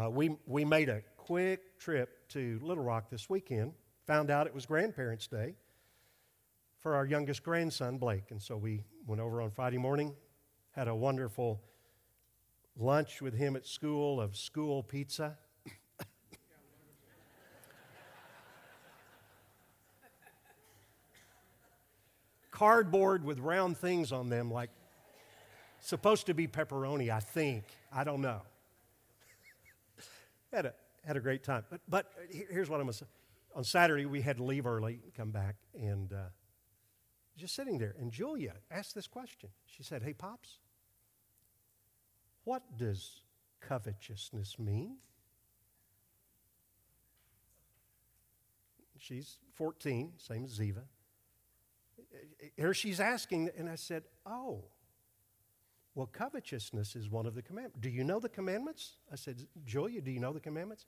Uh, 0.00 0.10
we, 0.10 0.36
we 0.46 0.64
made 0.64 0.88
a 0.88 1.02
quick 1.16 1.78
trip 1.78 2.28
to 2.28 2.60
Little 2.62 2.84
Rock 2.84 3.10
this 3.10 3.28
weekend, 3.28 3.72
found 4.06 4.30
out 4.30 4.46
it 4.46 4.54
was 4.54 4.64
Grandparents' 4.64 5.26
Day 5.26 5.54
for 6.82 6.96
our 6.96 7.06
youngest 7.06 7.44
grandson, 7.44 7.96
Blake. 7.96 8.30
And 8.30 8.42
so 8.42 8.56
we 8.56 8.82
went 9.06 9.20
over 9.20 9.40
on 9.40 9.50
Friday 9.52 9.78
morning, 9.78 10.16
had 10.72 10.88
a 10.88 10.94
wonderful 10.94 11.62
lunch 12.76 13.22
with 13.22 13.34
him 13.34 13.54
at 13.54 13.64
school 13.66 14.20
of 14.20 14.36
school 14.36 14.82
pizza. 14.82 15.38
Cardboard 22.50 23.24
with 23.24 23.38
round 23.38 23.78
things 23.78 24.10
on 24.12 24.28
them, 24.28 24.50
like 24.50 24.70
supposed 25.80 26.26
to 26.26 26.34
be 26.34 26.48
pepperoni, 26.48 27.10
I 27.10 27.20
think. 27.20 27.64
I 27.92 28.02
don't 28.04 28.20
know. 28.20 28.42
had, 30.52 30.66
a, 30.66 30.74
had 31.06 31.16
a 31.16 31.20
great 31.20 31.44
time. 31.44 31.64
But, 31.70 31.80
but 31.88 32.12
here's 32.30 32.68
what 32.68 32.76
I'm 32.76 32.86
going 32.86 32.92
to 32.92 32.98
say. 32.98 33.06
On 33.54 33.64
Saturday, 33.64 34.06
we 34.06 34.20
had 34.20 34.38
to 34.38 34.44
leave 34.44 34.66
early 34.66 35.00
and 35.02 35.14
come 35.14 35.30
back, 35.30 35.56
and 35.74 36.12
uh, 36.12 36.16
just 37.36 37.54
sitting 37.54 37.78
there. 37.78 37.94
And 37.98 38.10
Julia 38.10 38.54
asked 38.70 38.94
this 38.94 39.06
question. 39.06 39.50
She 39.66 39.82
said, 39.82 40.02
Hey, 40.02 40.12
Pops, 40.12 40.58
what 42.44 42.62
does 42.76 43.22
covetousness 43.60 44.58
mean? 44.58 44.96
She's 48.98 49.38
14, 49.54 50.12
same 50.16 50.44
as 50.44 50.58
Ziva. 50.58 50.82
Here 52.56 52.74
she's 52.74 53.00
asking, 53.00 53.50
and 53.56 53.68
I 53.68 53.74
said, 53.74 54.04
Oh, 54.24 54.64
well, 55.94 56.06
covetousness 56.06 56.96
is 56.96 57.10
one 57.10 57.26
of 57.26 57.34
the 57.34 57.42
commandments. 57.42 57.78
Do 57.80 57.90
you 57.90 58.04
know 58.04 58.18
the 58.18 58.28
commandments? 58.28 58.96
I 59.12 59.16
said, 59.16 59.46
Julia, 59.66 60.00
do 60.00 60.10
you 60.10 60.20
know 60.20 60.32
the 60.32 60.40
commandments? 60.40 60.86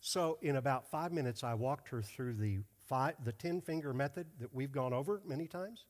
So, 0.00 0.38
in 0.42 0.56
about 0.56 0.90
five 0.90 1.12
minutes, 1.12 1.42
I 1.42 1.54
walked 1.54 1.88
her 1.88 2.02
through 2.02 2.34
the, 2.34 2.58
five, 2.86 3.14
the 3.24 3.32
10 3.32 3.60
finger 3.60 3.92
method 3.92 4.26
that 4.40 4.54
we've 4.54 4.72
gone 4.72 4.92
over 4.92 5.20
many 5.26 5.46
times 5.46 5.86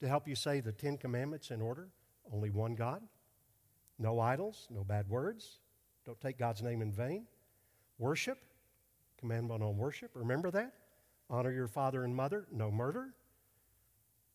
to 0.00 0.08
help 0.08 0.28
you 0.28 0.34
say 0.34 0.60
the 0.60 0.72
10 0.72 0.98
commandments 0.98 1.50
in 1.50 1.60
order. 1.60 1.88
Only 2.32 2.50
one 2.50 2.74
God, 2.74 3.02
no 3.98 4.18
idols, 4.18 4.66
no 4.70 4.82
bad 4.82 5.08
words, 5.08 5.58
don't 6.06 6.20
take 6.20 6.38
God's 6.38 6.62
name 6.62 6.80
in 6.82 6.90
vain. 6.90 7.26
Worship, 7.98 8.38
commandment 9.18 9.62
on 9.62 9.76
worship, 9.76 10.10
remember 10.14 10.50
that? 10.50 10.72
Honor 11.30 11.52
your 11.52 11.68
father 11.68 12.04
and 12.04 12.14
mother, 12.14 12.46
no 12.50 12.70
murder. 12.70 13.14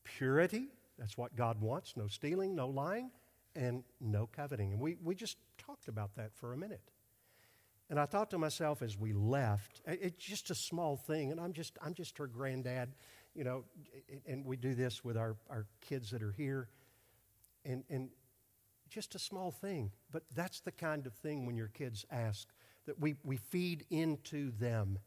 Purity, 0.04 0.68
that's 0.98 1.18
what 1.18 1.36
God 1.36 1.62
wants 1.62 1.96
no 1.96 2.08
stealing, 2.08 2.56
no 2.56 2.68
lying, 2.68 3.12
and 3.56 3.84
no 4.00 4.28
coveting. 4.28 4.72
And 4.72 4.82
we, 4.82 4.98
we 5.04 5.16
just 5.16 5.38
talked 5.58 5.88
about 5.88 6.16
that 6.16 6.34
for 6.36 6.54
a 6.54 6.58
minute. 6.58 6.82
And 7.90 8.00
I 8.00 8.06
thought 8.06 8.30
to 8.32 8.38
myself 8.38 8.82
as 8.82 8.98
we 8.98 9.14
left, 9.14 9.82
it's 9.86 10.24
just 10.24 10.52
a 10.52 10.56
small 10.56 10.96
thing, 10.96 11.32
and 11.32 11.40
I'm 11.40 11.54
just, 11.54 11.78
I'm 11.82 11.94
just 11.94 12.18
her 12.20 12.28
granddad, 12.28 12.94
you 13.34 13.44
know, 13.44 13.64
and 14.28 14.46
we 14.46 14.58
do 14.58 14.76
this 14.76 15.04
with 15.04 15.18
our, 15.18 15.36
our 15.50 15.66
kids 15.82 16.12
that 16.12 16.22
are 16.22 16.32
here. 16.32 16.70
And, 17.66 17.84
and 17.90 18.10
just 18.90 19.16
a 19.16 19.20
small 19.20 19.52
thing, 19.52 19.92
but 20.12 20.24
that's 20.36 20.62
the 20.62 20.72
kind 20.72 21.06
of 21.08 21.14
thing 21.14 21.46
when 21.46 21.56
your 21.56 21.68
kids 21.68 22.06
ask 22.12 22.48
that 22.86 23.00
we, 23.00 23.16
we 23.24 23.38
feed 23.38 23.86
into 23.90 24.52
them 24.52 25.00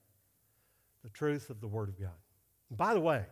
the 1.03 1.11
truth 1.11 1.51
of 1.51 1.61
the 1.61 1.68
Word 1.68 1.88
of 1.88 1.99
God. 1.99 2.11
And 2.68 2.79
by 2.79 2.95
the 2.95 3.01
way, 3.01 3.25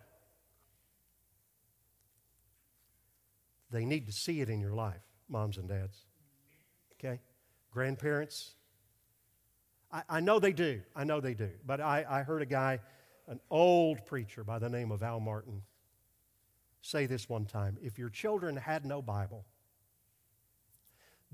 They 3.70 3.84
need 3.84 4.06
to 4.06 4.12
see 4.12 4.40
it 4.40 4.50
in 4.50 4.60
your 4.60 4.74
life, 4.74 5.02
moms 5.28 5.56
and 5.56 5.68
dads. 5.68 6.04
Okay? 6.94 7.20
Grandparents. 7.70 8.54
I, 9.92 10.02
I 10.08 10.20
know 10.20 10.38
they 10.38 10.52
do. 10.52 10.80
I 10.94 11.04
know 11.04 11.20
they 11.20 11.34
do. 11.34 11.50
But 11.66 11.80
I, 11.80 12.04
I 12.08 12.22
heard 12.22 12.42
a 12.42 12.46
guy, 12.46 12.80
an 13.26 13.40
old 13.50 14.06
preacher 14.06 14.44
by 14.44 14.58
the 14.58 14.68
name 14.68 14.90
of 14.90 15.02
Al 15.02 15.20
Martin, 15.20 15.62
say 16.82 17.06
this 17.06 17.28
one 17.28 17.44
time 17.44 17.76
if 17.82 17.98
your 17.98 18.08
children 18.08 18.56
had 18.56 18.84
no 18.84 19.02
Bible, 19.02 19.44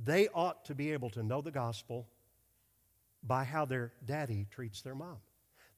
they 0.03 0.29
ought 0.29 0.65
to 0.67 0.75
be 0.75 0.93
able 0.93 1.11
to 1.11 1.23
know 1.23 1.41
the 1.41 1.51
gospel 1.51 2.07
by 3.23 3.45
how 3.45 3.65
their 3.65 3.93
daddy 4.05 4.47
treats 4.51 4.83
their 4.83 4.95
mom. 4.95 5.17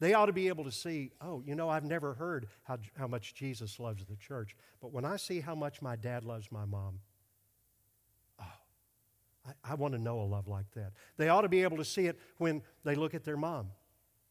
They 0.01 0.15
ought 0.15 0.27
to 0.27 0.33
be 0.33 0.49
able 0.49 0.65
to 0.65 0.73
see, 0.73 1.11
oh, 1.21 1.43
you 1.45 1.55
know, 1.55 1.69
I've 1.69 1.85
never 1.85 2.15
heard 2.15 2.47
how, 2.63 2.79
how 2.97 3.09
much 3.09 3.35
Jesus 3.35 3.81
loves 3.81 4.05
the 4.05 4.17
church, 4.17 4.57
but 4.81 4.93
when 4.93 5.05
I 5.05 5.17
see 5.17 5.41
how 5.41 5.55
much 5.55 5.83
my 5.83 5.97
dad 5.97 6.25
loves 6.25 6.53
my 6.53 6.65
mom, 6.65 7.01
I, 9.49 9.73
I 9.73 9.75
want 9.75 9.95
to 9.95 10.01
know 10.01 10.21
a 10.21 10.23
love 10.23 10.49
like 10.49 10.71
that. 10.75 10.93
They 11.17 11.29
ought 11.29 11.43
to 11.43 11.49
be 11.49 11.63
able 11.63 11.79
to 11.79 11.85
see 11.85 12.07
it 12.07 12.19
when 12.39 12.63
they 12.85 12.95
look 12.95 13.15
at 13.15 13.25
their 13.25 13.37
mom. 13.37 13.69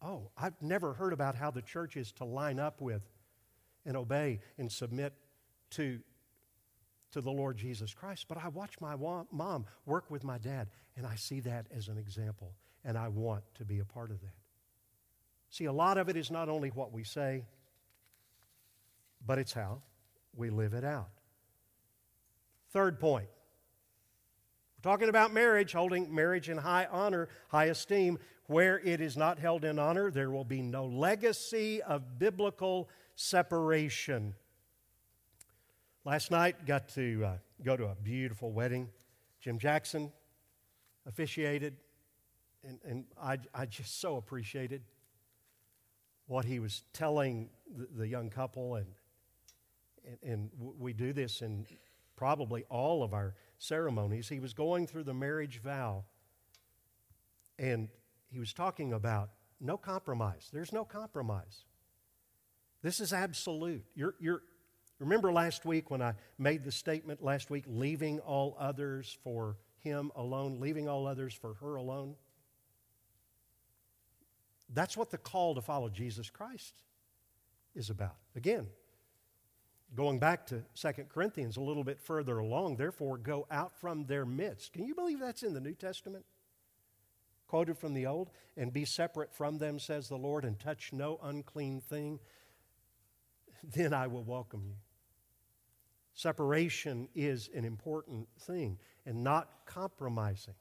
Oh, 0.02 0.30
I've 0.38 0.62
never 0.62 0.94
heard 0.94 1.14
about 1.14 1.36
how 1.36 1.50
the 1.52 1.62
church 1.62 1.98
is 1.98 2.12
to 2.14 2.26
line 2.26 2.60
up 2.60 2.82
with 2.82 3.02
and 3.86 3.98
obey 3.98 4.40
and 4.58 4.72
submit 4.72 5.14
to, 5.72 6.00
to 7.12 7.22
the 7.22 7.32
Lord 7.32 7.58
Jesus 7.58 7.94
Christ. 7.94 8.26
But 8.28 8.38
I 8.38 8.50
watch 8.50 8.80
my 8.80 8.96
mom 8.96 9.66
work 9.86 10.12
with 10.12 10.24
my 10.24 10.38
dad, 10.38 10.68
and 10.96 11.06
I 11.06 11.16
see 11.16 11.40
that 11.42 11.66
as 11.76 11.88
an 11.88 11.98
example, 11.98 12.54
and 12.86 12.98
I 12.98 13.08
want 13.08 13.44
to 13.56 13.66
be 13.66 13.80
a 13.80 13.86
part 13.86 14.12
of 14.12 14.22
that. 14.22 14.36
See, 15.50 15.66
a 15.66 15.74
lot 15.74 15.98
of 15.98 16.10
it 16.10 16.18
is 16.18 16.30
not 16.30 16.50
only 16.50 16.70
what 16.70 16.92
we 16.92 17.04
say, 17.04 17.46
but 19.26 19.40
it's 19.40 19.54
how 19.54 19.82
we 20.36 20.50
live 20.50 20.74
it 20.74 20.84
out. 20.84 21.10
Third 22.72 23.00
point. 23.00 23.30
We're 24.78 24.92
talking 24.92 25.10
about 25.10 25.34
marriage, 25.34 25.74
holding 25.74 26.14
marriage 26.14 26.50
in 26.50 26.58
high 26.58 26.88
honor, 26.92 27.30
high 27.50 27.66
esteem. 27.66 28.20
Where 28.46 28.80
it 28.80 29.02
is 29.02 29.18
not 29.18 29.40
held 29.40 29.66
in 29.66 29.80
honor, 29.80 30.12
there 30.12 30.30
will 30.30 30.46
be 30.46 30.62
no 30.62 30.86
legacy 30.86 31.82
of 31.82 32.20
biblical 32.20 32.88
separation. 33.16 34.36
Last 36.06 36.32
night, 36.32 36.66
got 36.66 36.88
to 36.90 37.26
uh, 37.26 37.38
go 37.64 37.76
to 37.76 37.86
a 37.88 37.96
beautiful 37.96 38.52
wedding. 38.52 38.88
Jim 39.42 39.58
Jackson 39.58 40.12
officiated, 41.08 41.76
and, 42.64 42.80
and 42.86 43.06
I, 43.22 43.40
I 43.54 43.66
just 43.66 44.00
so 44.00 44.16
appreciated 44.16 44.84
what 46.28 46.46
he 46.46 46.60
was 46.60 46.84
telling 46.94 47.50
the, 47.76 47.88
the 47.98 48.08
young 48.08 48.30
couple, 48.30 48.76
and, 48.76 48.88
and, 50.06 50.18
and 50.22 50.50
we 50.78 50.94
do 50.94 51.14
this 51.14 51.42
in 51.42 51.66
probably 52.16 52.64
all 52.70 53.04
of 53.04 53.14
our 53.14 53.36
ceremonies. 53.58 54.30
He 54.30 54.40
was 54.40 54.54
going 54.54 54.88
through 54.88 55.04
the 55.04 55.14
marriage 55.14 55.62
vow, 55.62 56.06
and 57.58 57.90
he 58.30 58.40
was 58.40 58.54
talking 58.54 58.94
about 58.94 59.30
no 59.60 59.78
compromise. 59.78 60.50
There's 60.52 60.74
no 60.74 60.86
compromise. 60.86 61.66
This 62.84 63.00
is 63.00 63.14
absolute. 63.14 63.84
You're, 63.96 64.16
you're, 64.20 64.44
remember 65.00 65.32
last 65.32 65.66
week 65.66 65.90
when 65.90 66.02
I 66.02 66.14
made 66.38 66.64
the 66.64 66.72
statement 66.72 67.24
last 67.24 67.50
week, 67.50 67.66
leaving 67.68 68.20
all 68.20 68.56
others 68.60 69.18
for 69.24 69.58
him 69.80 70.12
alone, 70.16 70.60
leaving 70.60 70.88
all 70.88 71.08
others 71.08 71.34
for 71.34 71.56
her 71.56 71.76
alone? 71.76 72.16
That's 74.74 74.98
what 74.98 75.12
the 75.12 75.18
call 75.18 75.56
to 75.56 75.62
follow 75.62 75.90
Jesus 75.90 76.30
Christ 76.30 76.74
is 77.74 77.90
about. 77.90 78.18
Again, 78.36 78.68
going 79.96 80.20
back 80.20 80.46
to 80.48 80.64
2 80.76 80.90
Corinthians 81.10 81.58
a 81.58 81.62
little 81.62 81.84
bit 81.84 82.00
further 82.00 82.40
along, 82.40 82.76
therefore 82.76 83.18
go 83.18 83.48
out 83.50 83.80
from 83.80 84.06
their 84.06 84.26
midst. 84.26 84.74
Can 84.74 84.86
you 84.86 84.96
believe 84.96 85.20
that's 85.20 85.44
in 85.44 85.54
the 85.54 85.62
New 85.62 85.74
Testament? 85.74 86.26
Quoted 87.48 87.78
from 87.78 87.94
the 87.94 88.06
Old, 88.06 88.30
and 88.58 88.74
be 88.74 88.84
separate 88.84 89.34
from 89.34 89.58
them, 89.58 89.80
says 89.80 90.10
the 90.10 90.18
Lord, 90.18 90.44
and 90.44 90.60
touch 90.60 90.92
no 90.92 91.20
unclean 91.24 91.82
thing. 91.82 92.20
Then 93.64 93.94
I 93.94 94.08
will 94.08 94.24
welcome 94.24 94.64
you. 94.66 94.76
Separation 96.14 97.08
is 97.16 97.50
an 97.56 97.64
important 97.66 98.28
thing, 98.40 98.78
and 99.06 99.24
not 99.24 99.50
compromising. 99.66 100.56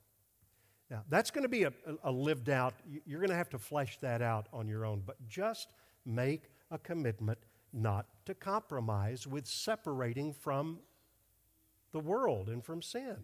Now, 0.91 1.03
that's 1.09 1.31
going 1.31 1.43
to 1.43 1.49
be 1.49 1.65
a, 1.65 1.73
a 2.05 2.13
lived 2.13 2.49
out, 2.49 2.75
you're 3.05 3.21
going 3.21 3.31
to 3.31 3.37
have 3.37 3.51
to 3.51 3.59
flesh 3.59 3.99
that 4.01 4.23
out 4.23 4.47
on 4.53 4.69
your 4.69 4.85
own, 4.85 5.03
but 5.05 5.17
just 5.29 5.69
make 6.05 6.45
a 6.71 6.79
commitment 6.79 7.39
not 7.77 8.07
to 8.25 8.35
compromise 8.35 9.27
with 9.27 9.47
separating 9.47 10.33
from 10.33 10.79
the 11.93 12.01
world 12.01 12.49
and 12.49 12.65
from 12.65 12.83
sin. 12.83 13.17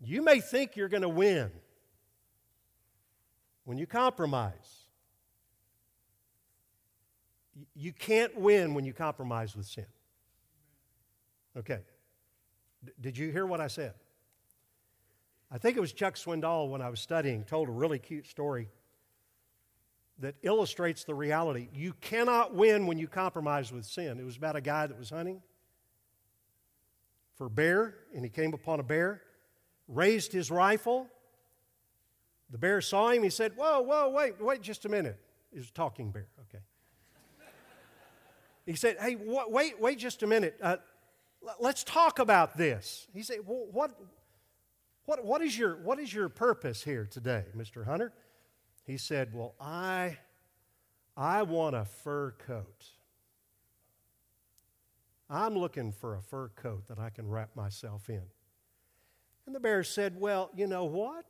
You 0.00 0.22
may 0.22 0.40
think 0.40 0.76
you're 0.76 0.88
going 0.88 1.02
to 1.02 1.08
win 1.08 1.50
when 3.64 3.78
you 3.78 3.86
compromise. 3.86 4.86
You 7.74 7.92
can't 7.92 8.36
win 8.36 8.74
when 8.74 8.84
you 8.84 8.92
compromise 8.92 9.54
with 9.54 9.66
sin. 9.66 9.86
Okay. 11.56 11.80
D- 12.84 12.92
did 13.00 13.16
you 13.16 13.30
hear 13.30 13.46
what 13.46 13.60
I 13.60 13.68
said? 13.68 13.94
I 15.50 15.58
think 15.58 15.76
it 15.76 15.80
was 15.80 15.92
Chuck 15.92 16.16
Swindoll 16.16 16.70
when 16.70 16.82
I 16.82 16.88
was 16.88 16.98
studying, 16.98 17.44
told 17.44 17.68
a 17.68 17.72
really 17.72 17.98
cute 17.98 18.26
story 18.26 18.68
that 20.22 20.34
illustrates 20.42 21.04
the 21.04 21.14
reality. 21.14 21.68
You 21.74 21.94
cannot 22.00 22.54
win 22.54 22.86
when 22.86 22.98
you 22.98 23.08
compromise 23.08 23.72
with 23.72 23.84
sin. 23.84 24.18
It 24.18 24.24
was 24.24 24.36
about 24.36 24.56
a 24.56 24.60
guy 24.60 24.86
that 24.86 24.98
was 24.98 25.10
hunting 25.10 25.42
for 27.36 27.48
bear, 27.48 27.94
and 28.14 28.24
he 28.24 28.30
came 28.30 28.54
upon 28.54 28.80
a 28.80 28.82
bear, 28.82 29.20
raised 29.88 30.32
his 30.32 30.50
rifle. 30.50 31.08
The 32.50 32.58
bear 32.58 32.80
saw 32.80 33.10
him. 33.10 33.22
He 33.22 33.30
said, 33.30 33.52
Whoa, 33.56 33.82
whoa, 33.82 34.08
wait, 34.10 34.40
wait 34.40 34.62
just 34.62 34.84
a 34.84 34.88
minute. 34.88 35.18
It 35.52 35.58
was 35.58 35.70
talking 35.70 36.10
bear, 36.10 36.28
okay. 36.48 36.64
he 38.64 38.74
said, 38.74 38.96
Hey, 39.00 39.16
wait, 39.16 39.80
wait 39.80 39.98
just 39.98 40.22
a 40.22 40.26
minute. 40.26 40.56
Uh, 40.62 40.76
let's 41.58 41.84
talk 41.84 42.18
about 42.18 42.56
this. 42.56 43.06
He 43.12 43.22
said, 43.22 43.38
well, 43.46 43.66
what, 43.70 43.98
what, 45.04 45.24
what, 45.24 45.42
is 45.42 45.58
your, 45.58 45.76
what 45.76 45.98
is 45.98 46.12
your 46.12 46.28
purpose 46.28 46.82
here 46.82 47.06
today, 47.10 47.44
Mr. 47.56 47.84
Hunter? 47.84 48.12
He 48.84 48.96
said, 48.96 49.32
Well, 49.32 49.54
I, 49.60 50.18
I 51.16 51.42
want 51.42 51.76
a 51.76 51.84
fur 51.84 52.34
coat. 52.46 52.86
I'm 55.30 55.56
looking 55.56 55.92
for 55.92 56.14
a 56.14 56.20
fur 56.20 56.48
coat 56.48 56.88
that 56.88 56.98
I 56.98 57.10
can 57.10 57.28
wrap 57.28 57.56
myself 57.56 58.10
in. 58.10 58.22
And 59.46 59.54
the 59.54 59.60
bear 59.60 59.82
said, 59.82 60.20
Well, 60.20 60.50
you 60.54 60.66
know 60.66 60.84
what? 60.84 61.24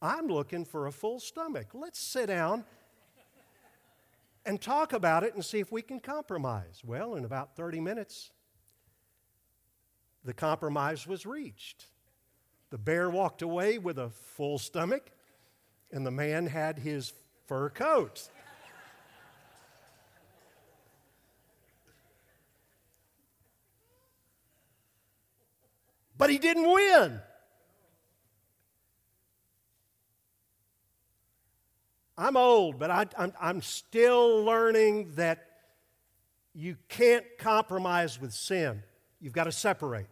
I'm 0.00 0.28
looking 0.28 0.64
for 0.64 0.86
a 0.86 0.92
full 0.92 1.18
stomach. 1.18 1.68
Let's 1.74 1.98
sit 1.98 2.26
down 2.26 2.64
and 4.46 4.60
talk 4.60 4.92
about 4.92 5.24
it 5.24 5.34
and 5.34 5.44
see 5.44 5.58
if 5.58 5.72
we 5.72 5.82
can 5.82 5.98
compromise. 6.00 6.82
Well, 6.84 7.16
in 7.16 7.24
about 7.24 7.56
30 7.56 7.80
minutes, 7.80 8.30
the 10.24 10.32
compromise 10.32 11.06
was 11.06 11.26
reached. 11.26 11.86
The 12.70 12.78
bear 12.78 13.10
walked 13.10 13.42
away 13.42 13.78
with 13.78 13.98
a 13.98 14.10
full 14.10 14.58
stomach, 14.58 15.10
and 15.90 16.06
the 16.06 16.10
man 16.10 16.46
had 16.46 16.78
his 16.78 17.12
fur 17.46 17.70
coat. 17.70 18.28
but 26.18 26.30
he 26.30 26.38
didn't 26.38 26.70
win. 26.70 27.20
I'm 32.18 32.36
old, 32.36 32.80
but 32.80 32.90
I, 32.90 33.06
am 33.40 33.62
still 33.62 34.42
learning 34.42 35.12
that 35.14 35.46
you 36.52 36.76
can't 36.88 37.24
compromise 37.38 38.20
with 38.20 38.32
sin. 38.32 38.82
You've 39.20 39.32
got 39.32 39.44
to 39.44 39.52
separate. 39.52 40.08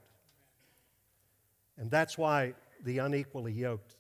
And 1.77 1.91
that's 1.91 2.17
why 2.17 2.55
the 2.85 2.99
unequally 2.99 3.53
yoked 3.53 3.97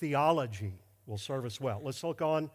theology 0.00 0.72
will 1.06 1.18
serve 1.18 1.44
us 1.44 1.60
well. 1.60 1.80
Let's 1.84 2.02
look 2.02 2.22
on 2.22 2.50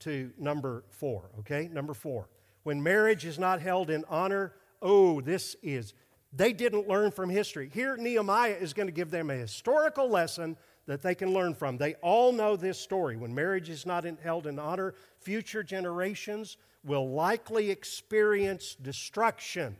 to 0.00 0.30
number 0.38 0.84
four, 0.88 1.30
okay? 1.40 1.68
Number 1.72 1.94
four. 1.94 2.28
When 2.62 2.82
marriage 2.82 3.24
is 3.24 3.38
not 3.38 3.60
held 3.60 3.90
in 3.90 4.04
honor, 4.08 4.52
oh, 4.82 5.20
this 5.20 5.56
is, 5.62 5.94
they 6.32 6.52
didn't 6.52 6.88
learn 6.88 7.10
from 7.10 7.30
history. 7.30 7.70
Here, 7.72 7.96
Nehemiah 7.96 8.56
is 8.60 8.72
going 8.74 8.86
to 8.86 8.92
give 8.92 9.10
them 9.10 9.30
a 9.30 9.34
historical 9.34 10.08
lesson 10.08 10.56
that 10.86 11.02
they 11.02 11.14
can 11.14 11.32
learn 11.32 11.54
from. 11.54 11.76
They 11.76 11.94
all 11.96 12.32
know 12.32 12.56
this 12.56 12.78
story. 12.78 13.16
When 13.16 13.34
marriage 13.34 13.70
is 13.70 13.86
not 13.86 14.04
in, 14.04 14.16
held 14.16 14.46
in 14.46 14.58
honor, 14.58 14.94
future 15.20 15.62
generations 15.62 16.56
will 16.84 17.10
likely 17.10 17.70
experience 17.70 18.74
destruction. 18.74 19.76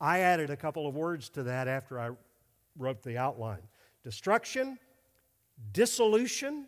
I 0.00 0.20
added 0.20 0.50
a 0.50 0.56
couple 0.56 0.86
of 0.86 0.94
words 0.94 1.28
to 1.30 1.42
that 1.44 1.68
after 1.68 2.00
I 2.00 2.10
wrote 2.78 3.02
the 3.02 3.18
outline 3.18 3.62
destruction, 4.02 4.78
dissolution, 5.72 6.66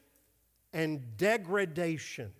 and 0.73 1.17
degradation. 1.17 2.33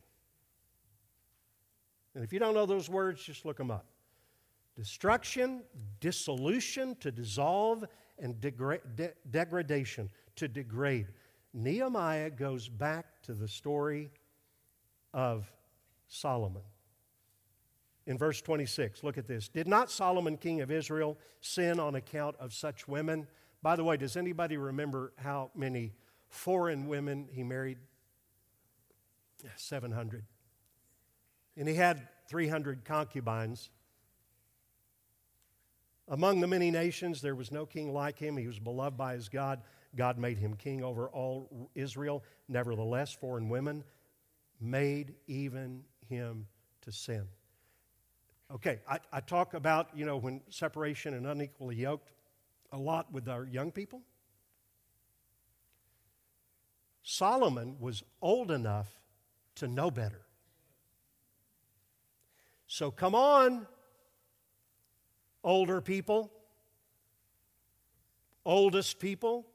And 2.15 2.25
if 2.25 2.33
you 2.33 2.39
don't 2.39 2.55
know 2.55 2.67
those 2.67 2.89
words, 2.89 3.23
just 3.23 3.45
look 3.45 3.57
them 3.57 3.71
up. 3.71 3.87
Destruction, 4.77 5.63
dissolution, 6.01 6.97
to 7.01 7.11
dissolve, 7.11 7.85
and 8.19 8.41
degra- 8.41 8.81
de- 8.97 9.13
degradation, 9.31 10.11
to 10.37 10.49
degrade. 10.49 11.09
Nehemiah 11.53 12.31
goes 12.31 12.69
back 12.69 13.23
to 13.23 13.35
the 13.35 13.49
story 13.49 14.11
of 15.13 15.51
Solomon 16.09 16.63
in 18.07 18.17
verse 18.17 18.41
26. 18.41 19.05
Look 19.05 19.19
at 19.19 19.27
this. 19.27 19.49
Did 19.49 19.69
not 19.69 19.91
Solomon, 19.91 20.37
king 20.37 20.61
of 20.61 20.71
Israel, 20.71 21.19
sin 21.41 21.79
on 21.79 21.95
account 21.95 22.37
of 22.41 22.53
such 22.53 22.89
women? 22.89 23.27
By 23.63 23.77
the 23.77 23.85
way, 23.85 23.97
does 23.97 24.17
anybody 24.17 24.57
remember 24.57 25.13
how 25.17 25.51
many 25.55 25.93
foreign 26.33 26.89
women 26.89 27.29
he 27.31 27.45
married? 27.45 27.79
700. 29.57 30.25
And 31.57 31.69
he 31.69 31.75
had 31.75 32.09
300 32.29 32.85
concubines. 32.85 33.71
Among 36.09 36.41
the 36.41 36.47
many 36.47 36.71
nations, 36.71 37.21
there 37.21 37.35
was 37.35 37.53
no 37.53 37.67
king 37.67 37.93
like 37.93 38.19
him. 38.19 38.37
He 38.37 38.47
was 38.47 38.59
beloved 38.59 38.97
by 38.97 39.15
his 39.15 39.29
God. 39.29 39.61
God 39.95 40.19
made 40.19 40.39
him 40.39 40.55
king 40.55 40.83
over 40.83 41.09
all 41.09 41.71
Israel. 41.75 42.25
Nevertheless, 42.49 43.13
foreign 43.13 43.49
women 43.49 43.85
made 44.61 45.15
even 45.27 45.85
him 46.09 46.47
to 46.83 46.93
sin. 46.93 47.27
Okay, 48.51 48.81
I, 48.89 48.99
I 49.13 49.21
talk 49.21 49.55
about, 49.55 49.89
you 49.95 50.07
know, 50.07 50.17
when 50.17 50.41
separation 50.49 51.15
and 51.15 51.27
unequally 51.27 51.77
yoked 51.77 52.13
a 52.73 52.79
lot 52.79 53.13
with 53.13 53.29
our 53.29 53.45
young 53.45 53.71
people. 53.71 54.03
Solomon 57.03 57.77
was 57.81 58.03
old 58.21 58.51
enough 58.51 58.89
to 59.57 59.67
know 59.67 59.91
better. 59.91 60.23
So 62.67 62.91
come 62.91 63.15
on, 63.15 63.67
older 65.45 65.81
people, 65.81 66.31
oldest 68.45 68.99
people. 68.99 69.47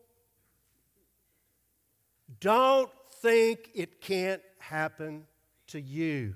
Don't 2.39 2.91
think 3.21 3.69
it 3.73 4.01
can't 4.01 4.41
happen 4.59 5.25
to 5.67 5.81
you. 5.81 6.35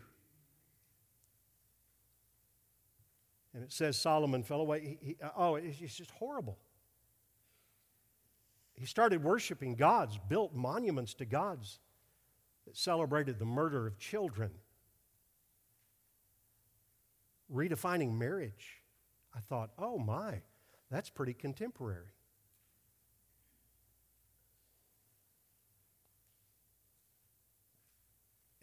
And 3.54 3.64
it 3.64 3.72
says 3.72 3.98
Solomon 3.98 4.44
fell 4.44 4.62
away. 4.62 4.98
He, 5.02 5.08
he, 5.08 5.16
uh, 5.22 5.30
oh, 5.36 5.56
it's 5.56 5.78
just 5.78 6.12
horrible. 6.12 6.58
He 8.82 8.88
started 8.88 9.24
worshiping 9.24 9.76
gods, 9.76 10.18
built 10.28 10.56
monuments 10.56 11.14
to 11.14 11.26
gods 11.26 11.78
that 12.66 12.76
celebrated 12.76 13.38
the 13.38 13.46
murder 13.46 13.86
of 13.86 14.00
children, 14.00 14.50
redefining 17.54 18.18
marriage. 18.18 18.82
I 19.36 19.40
thought, 19.40 19.70
oh 19.78 20.00
my, 20.00 20.42
that's 20.90 21.12
pretty 21.12 21.36
contemporary. 21.36 22.08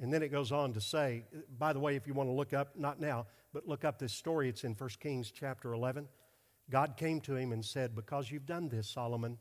And 0.00 0.12
then 0.12 0.24
it 0.24 0.32
goes 0.32 0.50
on 0.50 0.72
to 0.72 0.80
say, 0.80 1.26
by 1.60 1.72
the 1.72 1.78
way, 1.78 1.94
if 1.94 2.08
you 2.08 2.14
want 2.14 2.28
to 2.28 2.34
look 2.34 2.52
up, 2.52 2.76
not 2.76 3.00
now, 3.00 3.26
but 3.52 3.68
look 3.68 3.84
up 3.84 4.00
this 4.00 4.14
story, 4.14 4.48
it's 4.48 4.64
in 4.64 4.74
1 4.74 4.90
Kings 4.98 5.30
chapter 5.30 5.74
11. 5.74 6.08
God 6.70 6.96
came 6.96 7.20
to 7.20 7.36
him 7.36 7.52
and 7.52 7.64
said, 7.64 7.94
Because 7.94 8.32
you've 8.32 8.46
done 8.46 8.68
this, 8.68 8.88
Solomon, 8.88 9.38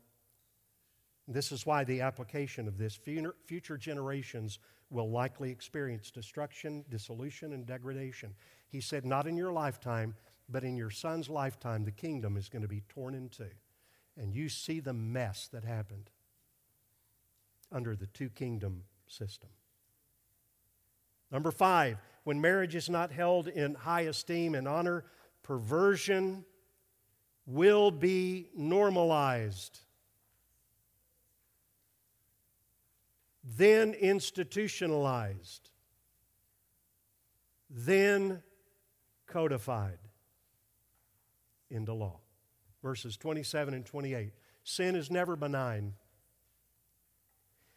this 1.28 1.52
is 1.52 1.66
why 1.66 1.84
the 1.84 2.00
application 2.00 2.66
of 2.66 2.78
this 2.78 2.98
future 3.44 3.76
generations 3.76 4.58
will 4.90 5.10
likely 5.10 5.50
experience 5.50 6.10
destruction, 6.10 6.84
dissolution, 6.88 7.52
and 7.52 7.66
degradation. 7.66 8.34
He 8.70 8.80
said, 8.80 9.04
Not 9.04 9.26
in 9.26 9.36
your 9.36 9.52
lifetime, 9.52 10.14
but 10.48 10.64
in 10.64 10.76
your 10.76 10.90
son's 10.90 11.28
lifetime, 11.28 11.84
the 11.84 11.92
kingdom 11.92 12.36
is 12.38 12.48
going 12.48 12.62
to 12.62 12.68
be 12.68 12.82
torn 12.88 13.14
in 13.14 13.28
two. 13.28 13.50
And 14.16 14.34
you 14.34 14.48
see 14.48 14.80
the 14.80 14.94
mess 14.94 15.48
that 15.52 15.64
happened 15.64 16.10
under 17.70 17.94
the 17.94 18.06
two 18.06 18.30
kingdom 18.30 18.84
system. 19.06 19.50
Number 21.30 21.50
five, 21.50 21.98
when 22.24 22.40
marriage 22.40 22.74
is 22.74 22.88
not 22.88 23.12
held 23.12 23.48
in 23.48 23.74
high 23.74 24.02
esteem 24.02 24.54
and 24.54 24.66
honor, 24.66 25.04
perversion 25.42 26.44
will 27.46 27.90
be 27.90 28.48
normalized. 28.56 29.80
Then 33.56 33.94
institutionalized. 33.94 35.70
Then 37.70 38.42
codified 39.26 39.98
into 41.70 41.94
law. 41.94 42.20
Verses 42.82 43.16
27 43.16 43.74
and 43.74 43.86
28. 43.86 44.32
Sin 44.64 44.94
is 44.94 45.10
never 45.10 45.34
benign. 45.34 45.94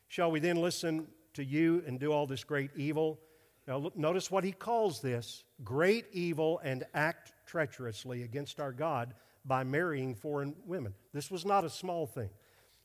Shall 0.08 0.30
we 0.30 0.42
then 0.42 0.58
listen 0.58 1.08
to 1.36 1.44
you 1.44 1.84
and 1.88 2.00
do 2.00 2.12
all 2.12 2.28
this 2.28 2.44
great 2.44 2.72
evil? 2.76 3.20
Now, 3.66 3.78
look, 3.78 3.98
notice 3.98 4.30
what 4.30 4.44
he 4.44 4.52
calls 4.52 5.02
this 5.02 5.44
great 5.64 6.06
evil 6.12 6.60
and 6.64 6.84
act 6.94 7.32
treacherously 7.46 8.24
against 8.24 8.60
our 8.60 8.74
God 8.74 9.14
by 9.46 9.64
marrying 9.64 10.16
foreign 10.16 10.54
women. 10.66 10.94
This 11.14 11.32
was 11.32 11.46
not 11.46 11.64
a 11.64 11.70
small 11.70 12.06
thing. 12.06 12.30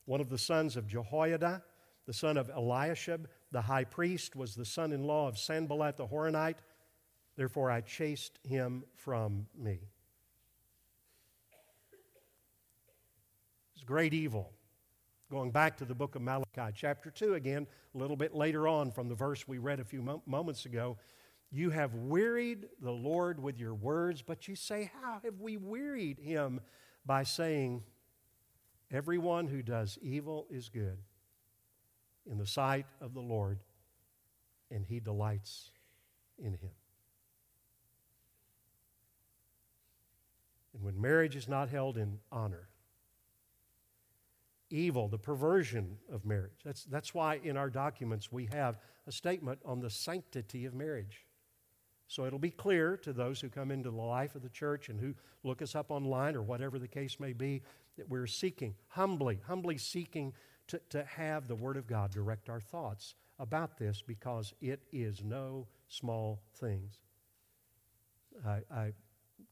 One 0.05 0.21
of 0.21 0.29
the 0.29 0.37
sons 0.37 0.77
of 0.77 0.87
Jehoiada, 0.87 1.63
the 2.07 2.13
son 2.13 2.37
of 2.37 2.49
Eliashib, 2.49 3.27
the 3.51 3.61
high 3.61 3.83
priest, 3.83 4.35
was 4.35 4.55
the 4.55 4.65
son 4.65 4.93
in 4.93 5.03
law 5.03 5.27
of 5.27 5.37
Sanballat 5.37 5.97
the 5.97 6.07
Horonite. 6.07 6.55
Therefore, 7.35 7.69
I 7.69 7.81
chased 7.81 8.39
him 8.43 8.85
from 8.95 9.45
me. 9.55 9.81
It's 13.75 13.83
great 13.83 14.13
evil. 14.13 14.53
Going 15.29 15.51
back 15.51 15.77
to 15.77 15.85
the 15.85 15.93
book 15.93 16.15
of 16.15 16.21
Malachi, 16.21 16.73
chapter 16.73 17.11
2 17.11 17.33
again, 17.33 17.67
a 17.93 17.97
little 17.97 18.15
bit 18.15 18.33
later 18.33 18.67
on 18.69 18.91
from 18.91 19.09
the 19.09 19.15
verse 19.15 19.45
we 19.45 19.57
read 19.57 19.81
a 19.81 19.83
few 19.83 20.21
moments 20.25 20.65
ago. 20.65 20.97
You 21.51 21.69
have 21.71 21.93
wearied 21.93 22.69
the 22.81 22.91
Lord 22.91 23.43
with 23.43 23.59
your 23.59 23.73
words, 23.73 24.21
but 24.21 24.47
you 24.47 24.55
say, 24.55 24.89
How 25.01 25.19
have 25.23 25.41
we 25.41 25.57
wearied 25.57 26.19
him? 26.19 26.61
By 27.05 27.23
saying, 27.23 27.83
Everyone 28.89 29.47
who 29.47 29.61
does 29.61 29.97
evil 30.01 30.47
is 30.49 30.69
good 30.69 30.97
in 32.29 32.37
the 32.37 32.45
sight 32.45 32.85
of 33.01 33.13
the 33.13 33.21
Lord, 33.21 33.59
and 34.69 34.85
he 34.85 34.99
delights 34.99 35.71
in 36.37 36.53
him. 36.53 36.71
And 40.73 40.83
when 40.83 40.99
marriage 40.99 41.35
is 41.35 41.47
not 41.47 41.69
held 41.69 41.97
in 41.97 42.19
honor, 42.31 42.67
evil, 44.69 45.07
the 45.07 45.17
perversion 45.17 45.97
of 46.11 46.25
marriage. 46.25 46.59
That's, 46.63 46.83
that's 46.85 47.13
why 47.13 47.39
in 47.43 47.57
our 47.57 47.69
documents 47.69 48.31
we 48.31 48.47
have 48.51 48.77
a 49.07 49.11
statement 49.11 49.59
on 49.65 49.79
the 49.79 49.89
sanctity 49.89 50.65
of 50.65 50.73
marriage. 50.73 51.25
So 52.07 52.25
it'll 52.25 52.39
be 52.39 52.51
clear 52.51 52.97
to 52.97 53.11
those 53.11 53.41
who 53.41 53.49
come 53.49 53.71
into 53.71 53.89
the 53.89 53.97
life 53.97 54.35
of 54.35 54.41
the 54.41 54.49
church 54.49 54.89
and 54.89 54.99
who 54.99 55.13
look 55.43 55.61
us 55.61 55.75
up 55.75 55.91
online 55.91 56.35
or 56.35 56.41
whatever 56.41 56.79
the 56.79 56.87
case 56.87 57.19
may 57.19 57.33
be 57.33 57.61
that 57.97 58.09
we're 58.09 58.27
seeking, 58.27 58.75
humbly, 58.89 59.39
humbly 59.45 59.77
seeking 59.77 60.33
to, 60.67 60.79
to 60.89 61.03
have 61.05 61.47
the 61.47 61.55
Word 61.55 61.77
of 61.77 61.87
God 61.87 62.11
direct 62.11 62.49
our 62.49 62.59
thoughts 62.59 63.15
about 63.39 63.77
this 63.77 64.01
because 64.05 64.53
it 64.61 64.81
is 64.91 65.23
no 65.23 65.67
small 65.87 66.41
things. 66.55 66.99
I, 68.45 68.61
I 68.71 68.93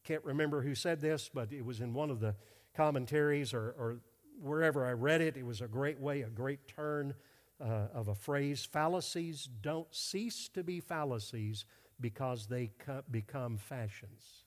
can't 0.03 0.24
remember 0.24 0.61
who 0.61 0.76
said 0.76 1.01
this, 1.01 1.30
but 1.34 1.51
it 1.51 1.66
was 1.66 1.82
in 1.82 1.93
one 1.93 2.09
of 2.09 2.20
the 2.20 2.36
commentaries 2.76 3.53
or, 3.53 3.76
or 3.78 3.99
wherever 4.41 4.86
I 4.86 4.91
read 4.91 5.22
it, 5.22 5.38
it 5.38 5.45
was 5.45 5.61
a 5.61 5.68
great 5.68 5.99
way, 5.99 6.22
a 6.22 6.30
great 6.30 6.68
turn 6.68 7.13
uh, 7.61 7.88
of 7.93 8.07
a 8.07 8.16
phrase. 8.16 8.68
Fallacies 8.70 9.47
don't 9.61 9.93
cease 9.93 10.49
to 10.49 10.63
be 10.63 10.80
fallacies 10.80 11.66
because 11.99 12.47
they 12.47 12.72
co- 12.86 13.03
become 13.09 13.57
fashions. 13.57 14.43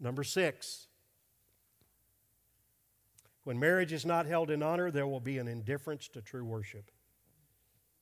Number 0.00 0.24
six, 0.24 0.87
when 3.48 3.58
marriage 3.58 3.94
is 3.94 4.04
not 4.04 4.26
held 4.26 4.50
in 4.50 4.62
honor, 4.62 4.90
there 4.90 5.06
will 5.06 5.20
be 5.20 5.38
an 5.38 5.48
indifference 5.48 6.06
to 6.08 6.20
true 6.20 6.44
worship. 6.44 6.90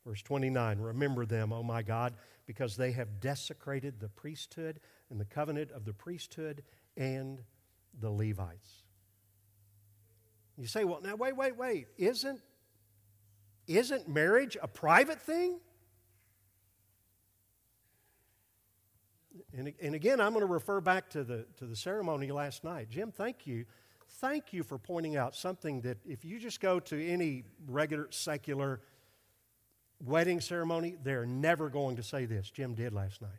Verse 0.05 0.21
29 0.21 0.81
Remember 0.81 1.25
them, 1.25 1.53
O 1.53 1.63
my 1.63 1.83
God, 1.83 2.15
because 2.47 2.77
they 2.77 2.91
have 2.91 3.21
desecrated 3.21 4.01
the 4.01 4.09
priesthood 4.09 4.81
and 5.09 5.21
the 5.21 5.25
covenant 5.25 5.71
of 5.71 5.85
the 5.85 5.93
priesthood 5.93 6.65
and 6.97 7.45
the 8.01 8.11
Levites. 8.11 8.83
You 10.59 10.67
say, 10.67 10.83
well, 10.83 10.99
now 11.01 11.15
wait, 11.15 11.37
wait, 11.37 11.57
wait. 11.57 11.87
Isn't, 11.97 12.41
isn't 13.69 14.09
marriage 14.09 14.57
a 14.61 14.67
private 14.67 15.23
thing? 15.23 15.61
And, 19.57 19.73
and 19.81 19.95
again, 19.95 20.21
I'm 20.21 20.33
going 20.33 20.45
to 20.45 20.53
refer 20.53 20.81
back 20.81 21.09
to 21.11 21.23
the, 21.23 21.47
to 21.59 21.67
the 21.67 21.77
ceremony 21.77 22.33
last 22.33 22.65
night. 22.65 22.91
Jim, 22.91 23.13
thank 23.13 23.47
you. 23.47 23.65
Thank 24.09 24.53
you 24.53 24.63
for 24.63 24.79
pointing 24.79 25.17
out 25.17 25.35
something 25.35 25.83
that 25.83 25.99
if 26.07 26.25
you 26.25 26.39
just 26.39 26.61
go 26.61 26.81
to 26.81 27.07
any 27.07 27.45
regular 27.67 28.09
secular 28.11 28.81
wedding 30.05 30.41
ceremony, 30.41 30.97
they're 31.03 31.27
never 31.27 31.69
going 31.69 31.97
to 31.97 32.03
say 32.03 32.25
this. 32.25 32.51
Jim 32.51 32.75
did 32.75 32.93
last 32.93 33.21
night. 33.21 33.31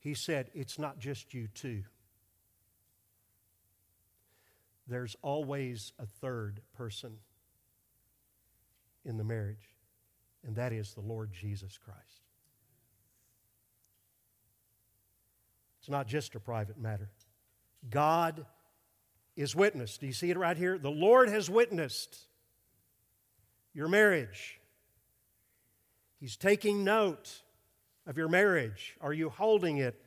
He 0.00 0.14
said, 0.14 0.50
It's 0.54 0.78
not 0.78 0.98
just 0.98 1.34
you 1.34 1.48
two 1.48 1.82
there's 4.88 5.16
always 5.22 5.92
a 5.98 6.06
third 6.06 6.60
person 6.76 7.18
in 9.04 9.16
the 9.16 9.24
marriage, 9.24 9.74
and 10.44 10.56
that 10.56 10.72
is 10.72 10.94
the 10.94 11.00
Lord 11.00 11.32
Jesus 11.32 11.78
Christ. 11.78 12.22
It's 15.80 15.88
not 15.88 16.06
just 16.06 16.34
a 16.34 16.40
private 16.40 16.78
matter. 16.78 17.10
God 17.88 18.46
is 19.36 19.54
witness. 19.54 19.98
Do 19.98 20.06
you 20.06 20.12
see 20.12 20.30
it 20.30 20.38
right 20.38 20.56
here? 20.56 20.78
The 20.78 20.90
Lord 20.90 21.28
has 21.28 21.50
witnessed 21.50 22.18
your 23.74 23.88
marriage. 23.88 24.58
He's 26.18 26.36
taking 26.36 26.82
note 26.82 27.42
of 28.06 28.16
your 28.16 28.28
marriage. 28.28 28.96
Are 29.00 29.12
you 29.12 29.28
holding 29.28 29.78
it 29.78 30.00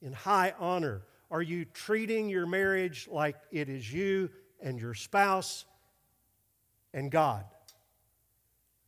in 0.00 0.12
high 0.12 0.54
honor? 0.58 1.02
Are 1.30 1.42
you 1.42 1.64
treating 1.64 2.28
your 2.28 2.46
marriage 2.46 3.08
like 3.10 3.36
it 3.50 3.68
is 3.68 3.92
you 3.92 4.30
and 4.60 4.78
your 4.78 4.94
spouse 4.94 5.64
and 6.94 7.10
God? 7.10 7.44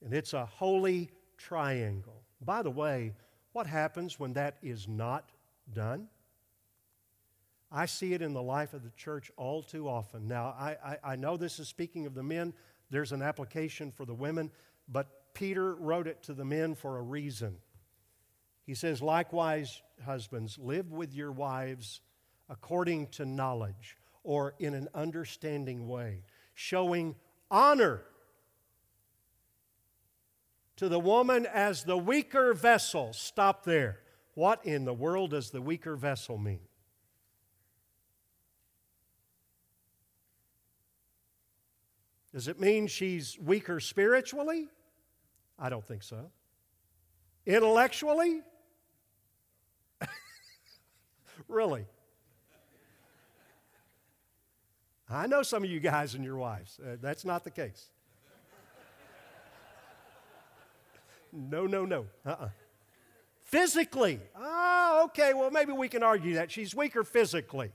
And 0.04 0.14
it's 0.14 0.32
a 0.32 0.46
holy 0.46 1.10
triangle. 1.36 2.22
By 2.40 2.62
the 2.62 2.70
way, 2.70 3.14
what 3.52 3.66
happens 3.66 4.18
when 4.18 4.32
that 4.34 4.56
is 4.62 4.86
not 4.88 5.30
done? 5.72 6.08
I 7.72 7.86
see 7.86 8.12
it 8.12 8.20
in 8.20 8.34
the 8.34 8.42
life 8.42 8.74
of 8.74 8.82
the 8.84 8.90
church 8.90 9.30
all 9.36 9.62
too 9.62 9.88
often. 9.88 10.28
Now, 10.28 10.54
I, 10.58 10.76
I, 10.84 11.12
I, 11.12 11.16
know 11.16 11.38
this 11.38 11.58
is 11.58 11.68
speaking 11.68 12.04
of 12.04 12.14
the 12.14 12.22
men, 12.22 12.52
there's 12.90 13.12
an 13.12 13.22
application 13.22 13.90
for 13.90 14.04
the 14.04 14.14
women, 14.14 14.50
but 14.88 15.32
Peter 15.32 15.74
wrote 15.76 16.06
it 16.06 16.22
to 16.24 16.34
the 16.34 16.44
men 16.44 16.74
for 16.74 16.98
a 16.98 17.02
reason. 17.02 17.56
He 18.66 18.74
says, 18.74 19.00
Likewise, 19.00 19.80
husbands, 20.04 20.58
live 20.58 20.92
with 20.92 21.14
your 21.14 21.32
wives 21.32 22.02
according 22.50 23.06
to 23.08 23.24
knowledge 23.24 23.96
or 24.22 24.54
in 24.58 24.74
an 24.74 24.88
understanding 24.94 25.88
way, 25.88 26.24
showing 26.54 27.14
honor 27.50 28.02
to 30.76 30.88
the 30.88 31.00
woman 31.00 31.46
as 31.46 31.84
the 31.84 31.96
weaker 31.96 32.52
vessel. 32.52 33.12
Stop 33.14 33.64
there. 33.64 34.00
What 34.34 34.64
in 34.64 34.84
the 34.84 34.94
world 34.94 35.30
does 35.30 35.50
the 35.50 35.62
weaker 35.62 35.96
vessel 35.96 36.36
mean? 36.36 36.60
Does 42.32 42.48
it 42.48 42.58
mean 42.58 42.86
she's 42.86 43.38
weaker 43.38 43.78
spiritually? 43.78 44.68
I 45.58 45.68
don't 45.68 45.86
think 45.86 46.02
so. 46.02 46.30
Intellectually? 47.44 48.40
really? 51.48 51.84
I 55.10 55.26
know 55.26 55.42
some 55.42 55.62
of 55.62 55.70
you 55.70 55.78
guys 55.78 56.14
and 56.14 56.24
your 56.24 56.36
wives. 56.36 56.80
Uh, 56.82 56.96
that's 57.00 57.24
not 57.24 57.44
the 57.44 57.50
case. 57.50 57.90
No, 61.32 61.66
no, 61.66 61.84
no. 61.84 62.06
Uh-uh. 62.24 62.48
Physically. 63.40 64.20
Oh, 64.36 65.02
okay, 65.06 65.34
well, 65.34 65.50
maybe 65.50 65.72
we 65.72 65.88
can 65.88 66.02
argue 66.02 66.34
that. 66.34 66.50
She's 66.50 66.74
weaker 66.74 67.04
physically. 67.04 67.72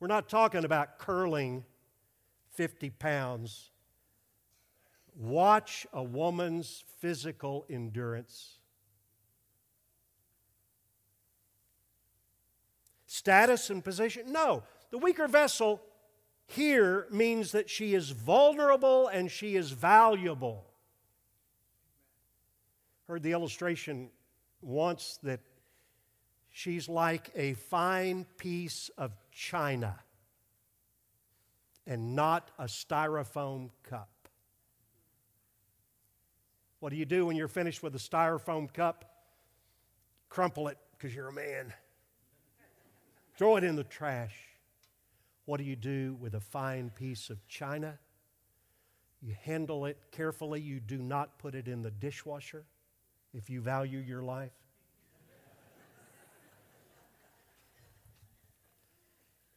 We're 0.00 0.08
not 0.08 0.28
talking 0.28 0.64
about 0.64 0.98
curling 0.98 1.64
50 2.58 2.90
pounds. 2.90 3.70
Watch 5.14 5.86
a 5.92 6.02
woman's 6.02 6.82
physical 6.98 7.64
endurance. 7.70 8.58
Status 13.06 13.70
and 13.70 13.84
position? 13.84 14.32
No. 14.32 14.64
The 14.90 14.98
weaker 14.98 15.28
vessel 15.28 15.80
here 16.48 17.06
means 17.12 17.52
that 17.52 17.70
she 17.70 17.94
is 17.94 18.10
vulnerable 18.10 19.06
and 19.06 19.30
she 19.30 19.54
is 19.54 19.70
valuable. 19.70 20.66
Heard 23.06 23.22
the 23.22 23.30
illustration 23.30 24.10
once 24.62 25.20
that 25.22 25.38
she's 26.50 26.88
like 26.88 27.30
a 27.36 27.54
fine 27.54 28.26
piece 28.36 28.90
of 28.98 29.12
china 29.30 30.00
and 31.88 32.14
not 32.14 32.50
a 32.58 32.64
styrofoam 32.64 33.70
cup. 33.82 34.10
What 36.80 36.90
do 36.90 36.96
you 36.96 37.06
do 37.06 37.26
when 37.26 37.34
you're 37.34 37.48
finished 37.48 37.82
with 37.82 37.96
a 37.96 37.98
styrofoam 37.98 38.72
cup? 38.72 39.06
Crumple 40.28 40.68
it 40.68 40.76
because 40.92 41.14
you're 41.14 41.28
a 41.28 41.32
man. 41.32 41.72
Throw 43.36 43.56
it 43.56 43.64
in 43.64 43.74
the 43.74 43.84
trash. 43.84 44.36
What 45.46 45.56
do 45.56 45.64
you 45.64 45.76
do 45.76 46.16
with 46.20 46.34
a 46.34 46.40
fine 46.40 46.90
piece 46.90 47.30
of 47.30 47.48
china? 47.48 47.98
You 49.22 49.34
handle 49.42 49.86
it 49.86 49.96
carefully. 50.12 50.60
You 50.60 50.80
do 50.80 50.98
not 50.98 51.38
put 51.38 51.54
it 51.54 51.68
in 51.68 51.80
the 51.80 51.90
dishwasher 51.90 52.66
if 53.32 53.48
you 53.48 53.62
value 53.62 53.98
your 53.98 54.22
life. 54.22 54.52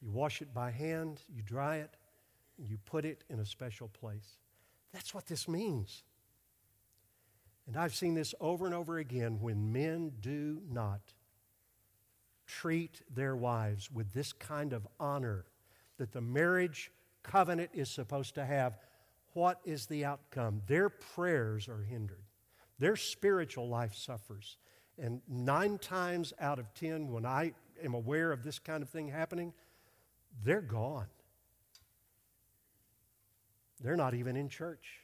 You 0.02 0.10
wash 0.10 0.42
it 0.42 0.52
by 0.54 0.72
hand, 0.72 1.22
you 1.30 1.44
dry 1.44 1.78
it, 1.78 1.96
you 2.64 2.78
put 2.86 3.06
it 3.06 3.24
in 3.30 3.40
a 3.40 3.46
special 3.46 3.88
place. 3.88 4.38
That's 4.94 5.14
what 5.14 5.28
this 5.28 5.48
means. 5.48 6.04
And 7.68 7.78
I've 7.78 7.96
seen 7.96 8.16
this 8.16 8.34
over 8.40 8.66
and 8.66 8.76
over 8.76 8.98
again 8.98 9.40
when 9.40 9.72
men 9.72 10.14
do 10.20 10.62
not 10.70 11.02
treat 12.46 13.02
their 13.14 13.36
wives 13.36 13.90
with 13.92 14.14
this 14.14 14.34
kind 14.34 14.74
of 14.74 14.88
honor 15.00 15.46
that 15.98 16.12
the 16.12 16.22
marriage 16.22 16.92
covenant 17.24 17.70
is 17.74 17.90
supposed 17.90 18.36
to 18.36 18.46
have. 18.46 18.78
What 19.34 19.60
is 19.64 19.86
the 19.86 20.04
outcome? 20.04 20.62
Their 20.68 20.90
prayers 20.90 21.70
are 21.70 21.84
hindered, 21.84 22.26
their 22.80 22.96
spiritual 22.96 23.70
life 23.70 23.96
suffers. 23.96 24.58
And 24.98 25.22
nine 25.28 25.78
times 25.78 26.34
out 26.40 26.60
of 26.60 26.74
ten, 26.74 27.10
when 27.10 27.26
I 27.26 27.54
am 27.82 27.94
aware 27.94 28.32
of 28.32 28.44
this 28.44 28.60
kind 28.60 28.84
of 28.84 28.90
thing 28.90 29.08
happening, 29.08 29.54
they're 30.44 30.62
gone. 30.62 31.08
They're 33.84 33.98
not 33.98 34.14
even 34.14 34.36
in 34.36 34.48
church, 34.48 35.02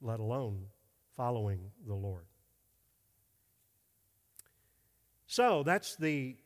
let 0.00 0.20
alone 0.20 0.66
following 1.16 1.70
the 1.86 1.94
Lord. 1.94 2.24
So 5.26 5.62
that's 5.62 5.96
the 5.96 6.36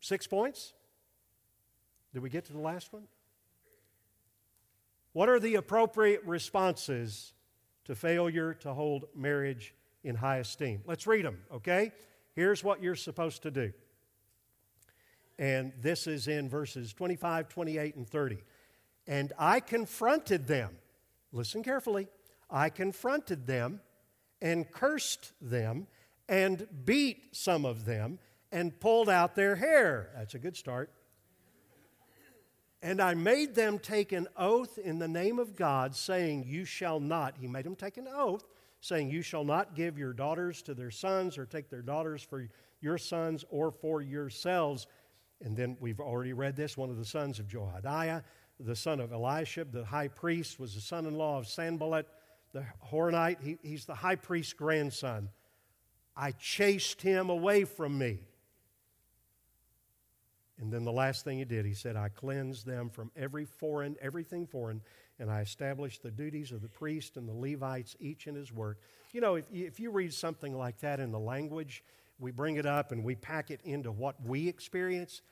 six 0.00 0.26
points. 0.26 0.74
Did 2.12 2.22
we 2.22 2.30
get 2.30 2.44
to 2.46 2.52
the 2.52 2.58
last 2.58 2.92
one? 2.92 3.04
What 5.12 5.28
are 5.28 5.40
the 5.40 5.54
appropriate 5.54 6.22
responses 6.24 7.32
to 7.84 7.94
failure 7.94 8.54
to 8.54 8.74
hold 8.74 9.06
marriage 9.14 9.74
in 10.04 10.16
high 10.16 10.38
esteem? 10.38 10.82
Let's 10.86 11.06
read 11.06 11.24
them, 11.24 11.38
okay? 11.52 11.92
Here's 12.34 12.62
what 12.62 12.82
you're 12.82 12.94
supposed 12.94 13.42
to 13.42 13.50
do. 13.50 13.72
And 15.38 15.72
this 15.80 16.06
is 16.06 16.28
in 16.28 16.48
verses 16.48 16.92
25, 16.92 17.48
28, 17.48 17.96
and 17.96 18.08
30. 18.08 18.38
And 19.10 19.32
I 19.36 19.58
confronted 19.58 20.46
them. 20.46 20.70
Listen 21.32 21.64
carefully. 21.64 22.06
I 22.48 22.70
confronted 22.70 23.44
them 23.44 23.80
and 24.40 24.70
cursed 24.70 25.32
them 25.40 25.88
and 26.28 26.64
beat 26.84 27.34
some 27.36 27.64
of 27.64 27.84
them 27.84 28.20
and 28.52 28.78
pulled 28.78 29.08
out 29.08 29.34
their 29.34 29.56
hair. 29.56 30.12
That's 30.16 30.34
a 30.34 30.38
good 30.38 30.56
start. 30.56 30.92
And 32.82 33.00
I 33.00 33.14
made 33.14 33.56
them 33.56 33.80
take 33.80 34.12
an 34.12 34.28
oath 34.36 34.78
in 34.78 35.00
the 35.00 35.08
name 35.08 35.40
of 35.40 35.56
God, 35.56 35.96
saying, 35.96 36.44
You 36.46 36.64
shall 36.64 37.00
not. 37.00 37.36
He 37.36 37.48
made 37.48 37.64
them 37.64 37.76
take 37.76 37.96
an 37.96 38.06
oath, 38.08 38.44
saying, 38.80 39.10
You 39.10 39.22
shall 39.22 39.44
not 39.44 39.74
give 39.74 39.98
your 39.98 40.12
daughters 40.12 40.62
to 40.62 40.72
their 40.72 40.92
sons, 40.92 41.36
or 41.36 41.46
take 41.46 41.68
their 41.68 41.82
daughters 41.82 42.22
for 42.22 42.48
your 42.80 42.96
sons, 42.96 43.44
or 43.50 43.72
for 43.72 44.02
yourselves. 44.02 44.86
And 45.42 45.56
then 45.56 45.76
we've 45.80 46.00
already 46.00 46.32
read 46.32 46.54
this 46.54 46.76
one 46.76 46.90
of 46.90 46.96
the 46.96 47.04
sons 47.04 47.40
of 47.40 47.48
Jehoiada 47.48 48.22
the 48.64 48.76
son 48.76 49.00
of 49.00 49.12
Eliashib, 49.12 49.72
the 49.72 49.84
high 49.84 50.08
priest, 50.08 50.60
was 50.60 50.74
the 50.74 50.80
son 50.80 51.06
in 51.06 51.14
law 51.14 51.38
of 51.38 51.46
Sanballat 51.46 52.06
the 52.52 52.64
Horonite. 52.90 53.40
He, 53.42 53.58
he's 53.62 53.84
the 53.84 53.94
high 53.94 54.16
priest's 54.16 54.52
grandson. 54.52 55.28
I 56.16 56.32
chased 56.32 57.00
him 57.00 57.30
away 57.30 57.64
from 57.64 57.96
me. 57.96 58.18
And 60.58 60.70
then 60.70 60.84
the 60.84 60.92
last 60.92 61.24
thing 61.24 61.38
he 61.38 61.44
did, 61.44 61.64
he 61.64 61.72
said, 61.72 61.96
I 61.96 62.10
cleansed 62.10 62.66
them 62.66 62.90
from 62.90 63.10
every 63.16 63.46
foreign, 63.46 63.96
everything 64.02 64.46
foreign, 64.46 64.82
and 65.18 65.30
I 65.30 65.40
established 65.40 66.02
the 66.02 66.10
duties 66.10 66.52
of 66.52 66.60
the 66.60 66.68
priest 66.68 67.16
and 67.16 67.26
the 67.26 67.32
Levites, 67.32 67.96
each 67.98 68.26
in 68.26 68.34
his 68.34 68.52
work. 68.52 68.78
You 69.12 69.22
know, 69.22 69.36
if, 69.36 69.46
if 69.50 69.80
you 69.80 69.90
read 69.90 70.12
something 70.12 70.56
like 70.56 70.78
that 70.80 71.00
in 71.00 71.12
the 71.12 71.18
language, 71.18 71.82
we 72.18 72.30
bring 72.30 72.56
it 72.56 72.66
up 72.66 72.92
and 72.92 73.02
we 73.02 73.14
pack 73.14 73.50
it 73.50 73.60
into 73.64 73.90
what 73.90 74.16
we 74.22 74.48
experience 74.48 75.22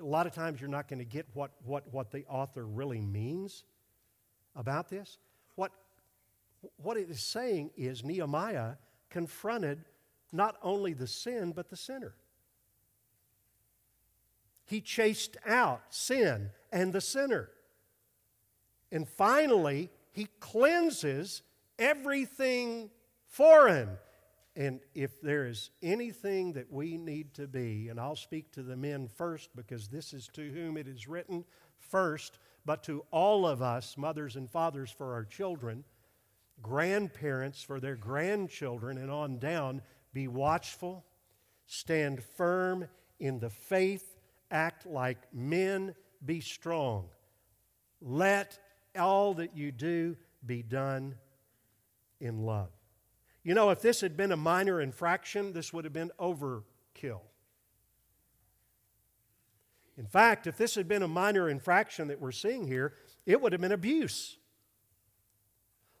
a 0.00 0.04
lot 0.04 0.26
of 0.26 0.34
times 0.34 0.60
you're 0.60 0.70
not 0.70 0.88
going 0.88 0.98
to 0.98 1.04
get 1.04 1.26
what, 1.34 1.50
what, 1.64 1.92
what 1.92 2.10
the 2.10 2.24
author 2.26 2.66
really 2.66 3.00
means 3.00 3.64
about 4.56 4.88
this. 4.88 5.18
What, 5.54 5.72
what 6.76 6.96
it 6.96 7.10
is 7.10 7.22
saying 7.22 7.70
is 7.76 8.04
Nehemiah 8.04 8.74
confronted 9.10 9.84
not 10.32 10.56
only 10.62 10.92
the 10.92 11.06
sin, 11.06 11.52
but 11.52 11.70
the 11.70 11.76
sinner. 11.76 12.14
He 14.66 14.80
chased 14.80 15.36
out 15.46 15.80
sin 15.90 16.50
and 16.70 16.92
the 16.92 17.00
sinner. 17.00 17.48
And 18.92 19.08
finally, 19.08 19.90
he 20.12 20.28
cleanses 20.40 21.42
everything 21.78 22.90
foreign 23.26 23.96
and 24.58 24.80
if 24.92 25.20
there 25.20 25.46
is 25.46 25.70
anything 25.84 26.54
that 26.54 26.72
we 26.72 26.96
need 26.96 27.32
to 27.34 27.46
be, 27.46 27.88
and 27.88 28.00
I'll 28.00 28.16
speak 28.16 28.50
to 28.52 28.64
the 28.64 28.76
men 28.76 29.06
first 29.06 29.50
because 29.54 29.86
this 29.86 30.12
is 30.12 30.28
to 30.32 30.50
whom 30.50 30.76
it 30.76 30.88
is 30.88 31.06
written 31.06 31.44
first, 31.78 32.40
but 32.66 32.82
to 32.82 33.04
all 33.12 33.46
of 33.46 33.62
us, 33.62 33.96
mothers 33.96 34.34
and 34.34 34.50
fathers, 34.50 34.90
for 34.90 35.14
our 35.14 35.24
children, 35.24 35.84
grandparents 36.60 37.62
for 37.62 37.78
their 37.78 37.94
grandchildren 37.94 38.98
and 38.98 39.12
on 39.12 39.38
down 39.38 39.80
be 40.12 40.26
watchful, 40.26 41.04
stand 41.66 42.20
firm 42.36 42.88
in 43.20 43.38
the 43.38 43.50
faith, 43.50 44.16
act 44.50 44.86
like 44.86 45.18
men, 45.32 45.94
be 46.24 46.40
strong. 46.40 47.08
Let 48.00 48.58
all 48.98 49.34
that 49.34 49.56
you 49.56 49.70
do 49.70 50.16
be 50.44 50.64
done 50.64 51.14
in 52.18 52.42
love. 52.42 52.77
You 53.48 53.54
know, 53.54 53.70
if 53.70 53.80
this 53.80 54.02
had 54.02 54.14
been 54.14 54.30
a 54.30 54.36
minor 54.36 54.78
infraction, 54.78 55.54
this 55.54 55.72
would 55.72 55.84
have 55.84 55.92
been 55.94 56.12
overkill. 56.20 57.22
In 59.96 60.06
fact, 60.06 60.46
if 60.46 60.58
this 60.58 60.74
had 60.74 60.86
been 60.86 61.02
a 61.02 61.08
minor 61.08 61.48
infraction 61.48 62.08
that 62.08 62.20
we're 62.20 62.30
seeing 62.30 62.66
here, 62.66 62.92
it 63.24 63.40
would 63.40 63.52
have 63.52 63.62
been 63.62 63.72
abuse. 63.72 64.36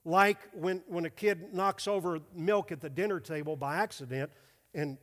Like 0.04 0.36
when, 0.52 0.82
when 0.88 1.06
a 1.06 1.10
kid 1.10 1.54
knocks 1.54 1.88
over 1.88 2.20
milk 2.34 2.70
at 2.70 2.82
the 2.82 2.90
dinner 2.90 3.18
table 3.18 3.56
by 3.56 3.76
accident 3.76 4.30
and 4.74 4.98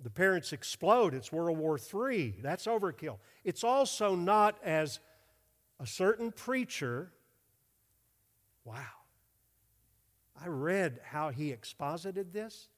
the 0.00 0.10
parents 0.10 0.52
explode, 0.52 1.14
it's 1.14 1.32
World 1.32 1.58
War 1.58 1.80
III. 1.80 2.36
That's 2.42 2.66
overkill. 2.66 3.18
It's 3.42 3.64
also 3.64 4.14
not 4.14 4.56
as 4.62 5.00
a 5.80 5.86
certain 5.86 6.30
preacher, 6.30 7.10
wow, 8.64 8.84
I 10.42 10.48
read 10.48 11.00
how 11.02 11.30
he 11.30 11.50
exposited 11.50 12.32
this. 12.32 12.68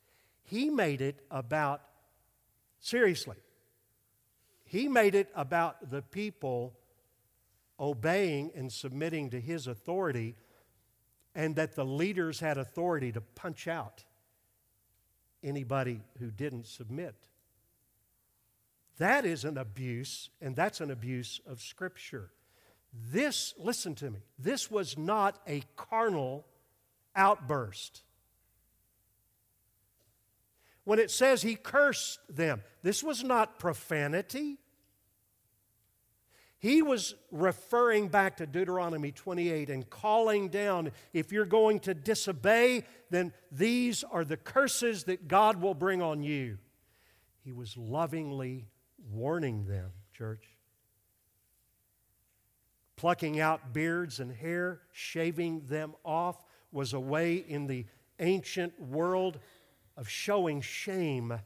He 0.42 0.70
made 0.70 1.00
it 1.00 1.20
about, 1.30 1.82
seriously, 2.80 3.36
he 4.64 4.88
made 4.88 5.14
it 5.14 5.30
about 5.34 5.90
the 5.90 6.02
people 6.02 6.74
obeying 7.80 8.50
and 8.54 8.72
submitting 8.72 9.30
to 9.30 9.40
his 9.40 9.66
authority, 9.66 10.34
and 11.34 11.56
that 11.56 11.74
the 11.74 11.84
leaders 11.84 12.40
had 12.40 12.58
authority 12.58 13.12
to 13.12 13.20
punch 13.20 13.68
out 13.68 14.04
anybody 15.42 16.00
who 16.18 16.30
didn't 16.30 16.66
submit. 16.66 17.14
That 18.98 19.24
is 19.24 19.44
an 19.44 19.56
abuse, 19.56 20.30
and 20.40 20.56
that's 20.56 20.80
an 20.80 20.90
abuse 20.90 21.40
of 21.46 21.62
Scripture. 21.62 22.30
This, 23.12 23.54
listen 23.56 23.94
to 23.96 24.10
me, 24.10 24.20
this 24.38 24.70
was 24.70 24.98
not 24.98 25.40
a 25.46 25.62
carnal 25.76 26.44
outburst. 27.18 28.02
When 30.84 30.98
it 30.98 31.10
says 31.10 31.42
he 31.42 31.54
cursed 31.54 32.18
them, 32.30 32.62
this 32.82 33.02
was 33.02 33.22
not 33.22 33.58
profanity. 33.58 34.56
He 36.58 36.80
was 36.80 37.14
referring 37.30 38.08
back 38.08 38.38
to 38.38 38.46
Deuteronomy 38.46 39.12
28 39.12 39.68
and 39.68 39.88
calling 39.90 40.48
down 40.48 40.92
if 41.12 41.30
you're 41.30 41.44
going 41.44 41.80
to 41.80 41.94
disobey, 41.94 42.84
then 43.10 43.32
these 43.52 44.02
are 44.02 44.24
the 44.24 44.38
curses 44.38 45.04
that 45.04 45.28
God 45.28 45.60
will 45.60 45.74
bring 45.74 46.00
on 46.00 46.22
you. 46.22 46.58
He 47.44 47.52
was 47.52 47.76
lovingly 47.76 48.66
warning 49.10 49.66
them, 49.66 49.90
church. 50.12 50.44
Plucking 52.96 53.38
out 53.38 53.72
beards 53.72 54.18
and 54.18 54.32
hair, 54.32 54.80
shaving 54.90 55.66
them 55.66 55.94
off, 56.04 56.44
was 56.72 56.92
a 56.92 57.00
way 57.00 57.36
in 57.36 57.66
the 57.66 57.86
ancient 58.18 58.80
world 58.80 59.38
of 59.96 60.08
showing 60.08 60.60
shame. 60.60 61.38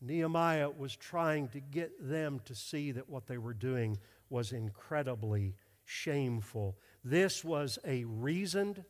Nehemiah 0.00 0.70
was 0.70 0.96
trying 0.96 1.48
to 1.48 1.60
get 1.60 1.92
them 2.00 2.40
to 2.46 2.54
see 2.54 2.92
that 2.92 3.08
what 3.08 3.26
they 3.26 3.38
were 3.38 3.54
doing 3.54 3.98
was 4.30 4.52
incredibly 4.52 5.54
shameful. 5.84 6.76
This 7.04 7.44
was 7.44 7.78
a 7.84 8.04
reasoned, 8.04 8.84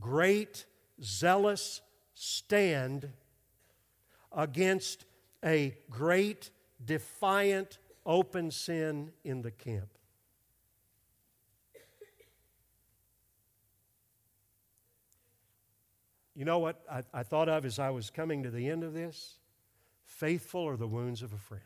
great, 0.00 0.66
zealous 1.02 1.80
stand 2.14 3.08
against 4.32 5.04
a 5.44 5.76
great, 5.90 6.50
defiant, 6.84 7.78
open 8.04 8.50
sin 8.50 9.12
in 9.24 9.42
the 9.42 9.50
camp. 9.50 9.88
You 16.34 16.44
know 16.44 16.58
what 16.58 16.80
I, 16.90 17.02
I 17.12 17.22
thought 17.22 17.48
of 17.48 17.64
as 17.64 17.78
I 17.78 17.90
was 17.90 18.10
coming 18.10 18.42
to 18.44 18.50
the 18.50 18.68
end 18.68 18.84
of 18.84 18.94
this? 18.94 19.38
Faithful 20.04 20.66
are 20.66 20.76
the 20.76 20.88
wounds 20.88 21.22
of 21.22 21.32
a 21.32 21.38
friend. 21.38 21.62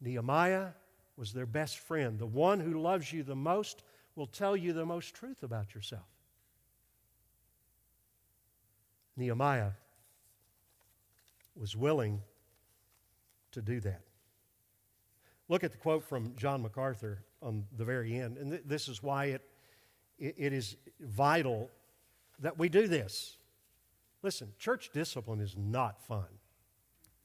Nehemiah 0.00 0.68
was 1.16 1.32
their 1.32 1.46
best 1.46 1.78
friend. 1.78 2.18
The 2.18 2.26
one 2.26 2.60
who 2.60 2.80
loves 2.80 3.12
you 3.12 3.22
the 3.22 3.36
most 3.36 3.82
will 4.14 4.26
tell 4.26 4.56
you 4.56 4.72
the 4.72 4.84
most 4.84 5.14
truth 5.14 5.42
about 5.42 5.74
yourself. 5.74 6.06
Nehemiah 9.16 9.70
was 11.54 11.74
willing 11.74 12.20
to 13.52 13.62
do 13.62 13.80
that. 13.80 14.02
Look 15.48 15.64
at 15.64 15.72
the 15.72 15.78
quote 15.78 16.04
from 16.04 16.34
John 16.36 16.62
MacArthur 16.62 17.22
on 17.40 17.64
the 17.76 17.84
very 17.84 18.18
end. 18.18 18.36
And 18.36 18.50
th- 18.50 18.62
this 18.66 18.88
is 18.88 19.02
why 19.02 19.26
it, 19.26 19.42
it, 20.18 20.34
it 20.36 20.52
is 20.52 20.76
vital 21.00 21.70
that 22.40 22.58
we 22.58 22.68
do 22.68 22.88
this. 22.88 23.38
Listen, 24.22 24.52
church 24.58 24.90
discipline 24.92 25.40
is 25.40 25.56
not 25.56 26.00
fun. 26.00 26.26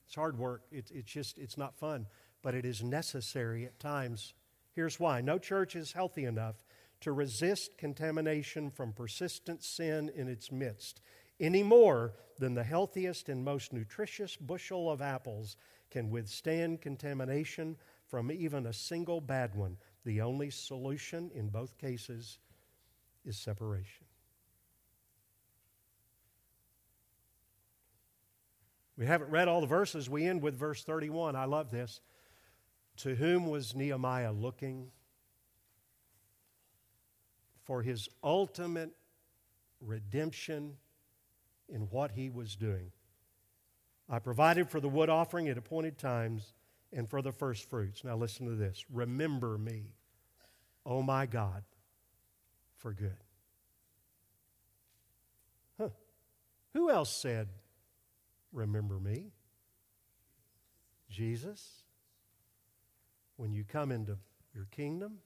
It's 0.06 0.14
hard 0.14 0.38
work. 0.38 0.62
It's, 0.70 0.90
it's 0.90 1.10
just, 1.10 1.38
it's 1.38 1.58
not 1.58 1.76
fun, 1.76 2.06
but 2.42 2.54
it 2.54 2.64
is 2.64 2.82
necessary 2.82 3.64
at 3.64 3.78
times. 3.80 4.34
Here's 4.72 5.00
why 5.00 5.20
no 5.20 5.38
church 5.38 5.76
is 5.76 5.92
healthy 5.92 6.24
enough 6.24 6.56
to 7.00 7.12
resist 7.12 7.76
contamination 7.78 8.70
from 8.70 8.92
persistent 8.92 9.62
sin 9.62 10.10
in 10.14 10.28
its 10.28 10.52
midst 10.52 11.00
any 11.42 11.62
more 11.62 12.14
than 12.38 12.54
the 12.54 12.62
healthiest 12.62 13.28
and 13.28 13.44
most 13.44 13.72
nutritious 13.72 14.36
bushel 14.36 14.90
of 14.90 15.02
apples 15.02 15.56
can 15.90 16.08
withstand 16.08 16.80
contamination 16.80 17.76
from 18.06 18.30
even 18.30 18.66
a 18.66 18.72
single 18.72 19.20
bad 19.20 19.54
one. 19.54 19.76
The 20.04 20.20
only 20.20 20.50
solution 20.50 21.30
in 21.34 21.48
both 21.48 21.76
cases 21.78 22.38
is 23.24 23.36
separation. 23.36 24.06
We 28.96 29.06
haven't 29.06 29.30
read 29.30 29.48
all 29.48 29.60
the 29.60 29.66
verses. 29.66 30.10
We 30.10 30.26
end 30.26 30.42
with 30.42 30.54
verse 30.54 30.84
31. 30.84 31.34
I 31.34 31.44
love 31.46 31.70
this. 31.70 32.00
To 32.98 33.14
whom 33.14 33.46
was 33.46 33.74
Nehemiah 33.74 34.32
looking? 34.32 34.90
For 37.64 37.82
his 37.82 38.08
ultimate 38.22 38.90
redemption 39.80 40.76
in 41.68 41.82
what 41.82 42.12
he 42.12 42.28
was 42.28 42.54
doing. 42.54 42.92
I 44.10 44.18
provided 44.18 44.68
for 44.68 44.78
the 44.78 44.88
wood 44.88 45.08
offering 45.08 45.48
at 45.48 45.56
appointed 45.56 45.96
times 45.96 46.52
and 46.92 47.08
for 47.08 47.22
the 47.22 47.32
first 47.32 47.70
fruits. 47.70 48.04
Now 48.04 48.16
listen 48.16 48.46
to 48.46 48.54
this. 48.54 48.84
Remember 48.92 49.56
me, 49.56 49.94
oh 50.84 51.02
my 51.02 51.24
God, 51.24 51.62
for 52.76 52.92
good. 52.92 53.16
Huh. 55.80 55.88
Who 56.74 56.90
else 56.90 57.16
said, 57.22 57.48
Remember 58.52 58.98
me? 58.98 59.32
Jesus, 61.08 61.82
when 63.36 63.52
you 63.52 63.64
come 63.64 63.92
into 63.92 64.16
your 64.54 64.66
kingdom, 64.70 65.18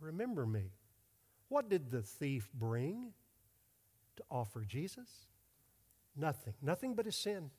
remember 0.00 0.46
me. 0.46 0.70
What 1.48 1.68
did 1.68 1.90
the 1.90 2.02
thief 2.02 2.48
bring 2.54 3.12
to 4.16 4.22
offer 4.30 4.64
Jesus? 4.66 5.08
Nothing. 6.16 6.54
Nothing 6.62 6.94
but 6.94 7.06
a 7.06 7.12
sin. 7.12 7.50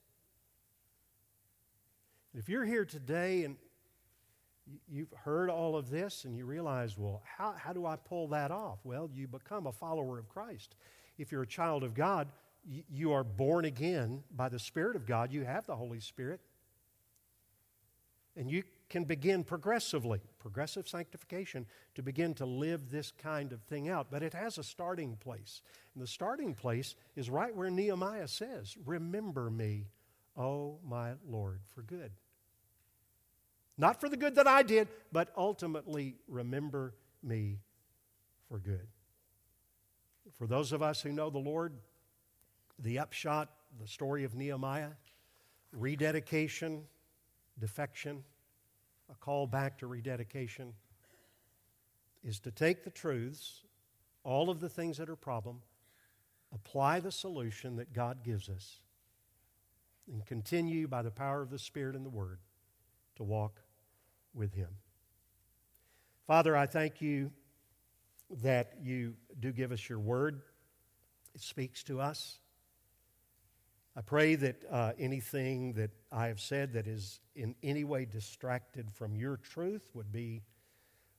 If 2.34 2.50
you're 2.50 2.66
here 2.66 2.86
today 2.86 3.44
and 3.44 3.56
you've 4.90 5.14
heard 5.24 5.50
all 5.50 5.76
of 5.76 5.90
this 5.90 6.26
and 6.26 6.36
you 6.36 6.46
realize, 6.46 6.98
well, 6.98 7.22
how, 7.38 7.54
how 7.58 7.72
do 7.72 7.86
I 7.86 7.96
pull 7.96 8.28
that 8.30 8.52
off? 8.52 8.80
Well, 8.84 9.10
you 9.14 9.28
become 9.28 9.68
a 9.68 9.72
follower 9.72 10.18
of 10.18 10.28
Christ. 10.28 10.76
If 11.18 11.32
you're 11.32 11.44
a 11.44 11.48
child 11.48 11.84
of 11.84 11.94
God, 11.94 12.28
you 12.66 13.14
are 13.14 13.24
born 13.24 13.66
again 13.66 14.24
by 14.36 14.50
the 14.50 14.60
Spirit 14.60 14.96
of 14.96 15.06
God. 15.06 15.32
You 15.32 15.44
have 15.46 15.66
the 15.66 15.76
Holy 15.76 16.00
Spirit. 16.00 16.42
And 18.36 18.50
you 18.50 18.64
can 18.90 19.06
begin 19.06 19.44
progressively, 19.44 20.20
progressive 20.40 20.88
sanctification, 20.88 21.66
to 21.96 22.02
begin 22.02 22.34
to 22.36 22.46
live 22.46 22.90
this 22.90 23.12
kind 23.12 23.54
of 23.54 23.62
thing 23.64 23.88
out. 23.88 24.08
But 24.12 24.24
it 24.24 24.34
has 24.34 24.58
a 24.58 24.64
starting 24.64 25.16
place. 25.16 25.62
And 25.94 26.04
the 26.04 26.08
starting 26.08 26.54
place 26.54 26.96
is 27.16 27.30
right 27.30 27.56
where 27.56 27.70
Nehemiah 27.70 28.28
says, 28.28 28.76
Remember 28.86 29.50
me, 29.50 29.86
O 30.36 30.80
my 30.86 31.14
Lord, 31.28 31.62
for 31.74 31.82
good. 31.82 32.12
Not 33.78 34.00
for 34.00 34.10
the 34.10 34.18
good 34.18 34.36
that 34.36 34.48
I 34.48 34.64
did, 34.64 34.88
but 35.12 35.32
ultimately 35.38 36.16
remember 36.28 36.94
me 37.24 37.60
for 38.48 38.58
good. 38.58 38.88
For 40.38 40.48
those 40.48 40.72
of 40.72 40.82
us 40.82 41.02
who 41.02 41.12
know 41.12 41.30
the 41.30 41.38
Lord, 41.38 41.74
the 42.80 43.00
upshot, 43.00 43.50
the 43.80 43.88
story 43.88 44.24
of 44.24 44.36
Nehemiah, 44.36 44.92
rededication, 45.72 46.84
defection, 47.60 48.24
a 49.10 49.16
call 49.16 49.48
back 49.48 49.78
to 49.80 49.88
rededication, 49.88 50.74
is 52.24 52.40
to 52.40 52.52
take 52.52 52.84
the 52.84 52.90
truths 52.90 53.62
all 54.24 54.50
of 54.50 54.60
the 54.60 54.70
things 54.70 54.98
that 54.98 55.10
are 55.10 55.16
problem, 55.16 55.62
apply 56.54 57.00
the 57.00 57.12
solution 57.12 57.76
that 57.76 57.94
God 57.94 58.24
gives 58.24 58.50
us, 58.50 58.80
and 60.12 60.26
continue 60.26 60.88
by 60.88 61.02
the 61.02 61.12
power 61.12 61.42
of 61.42 61.50
the 61.50 61.60
Spirit 61.60 61.96
and 61.96 62.06
the 62.06 62.10
Word 62.10 62.40
to 63.16 63.24
walk 63.24 63.62
with 64.34 64.54
Him. 64.54 64.70
Father, 66.26 66.56
I 66.58 66.66
thank 66.66 67.02
you 67.02 67.32
that 68.42 68.74
you 68.82 69.14
do 69.40 69.52
give 69.52 69.72
us 69.72 69.88
your 69.88 70.00
Word. 70.00 70.42
It 71.36 71.42
speaks 71.42 71.84
to 71.84 72.02
us. 72.02 72.40
I 73.98 74.02
pray 74.02 74.36
that 74.36 74.64
uh, 74.70 74.92
anything 75.00 75.74
that 75.74 75.92
I 76.12 76.28
have 76.28 76.42
said 76.42 76.74
that 76.74 76.86
is 76.86 77.22
in 77.34 77.56
any 77.64 77.86
way 77.86 78.06
distracted 78.06 78.92
from 78.92 79.16
your 79.16 79.38
truth 79.38 79.90
would 79.94 80.12
be 80.12 80.42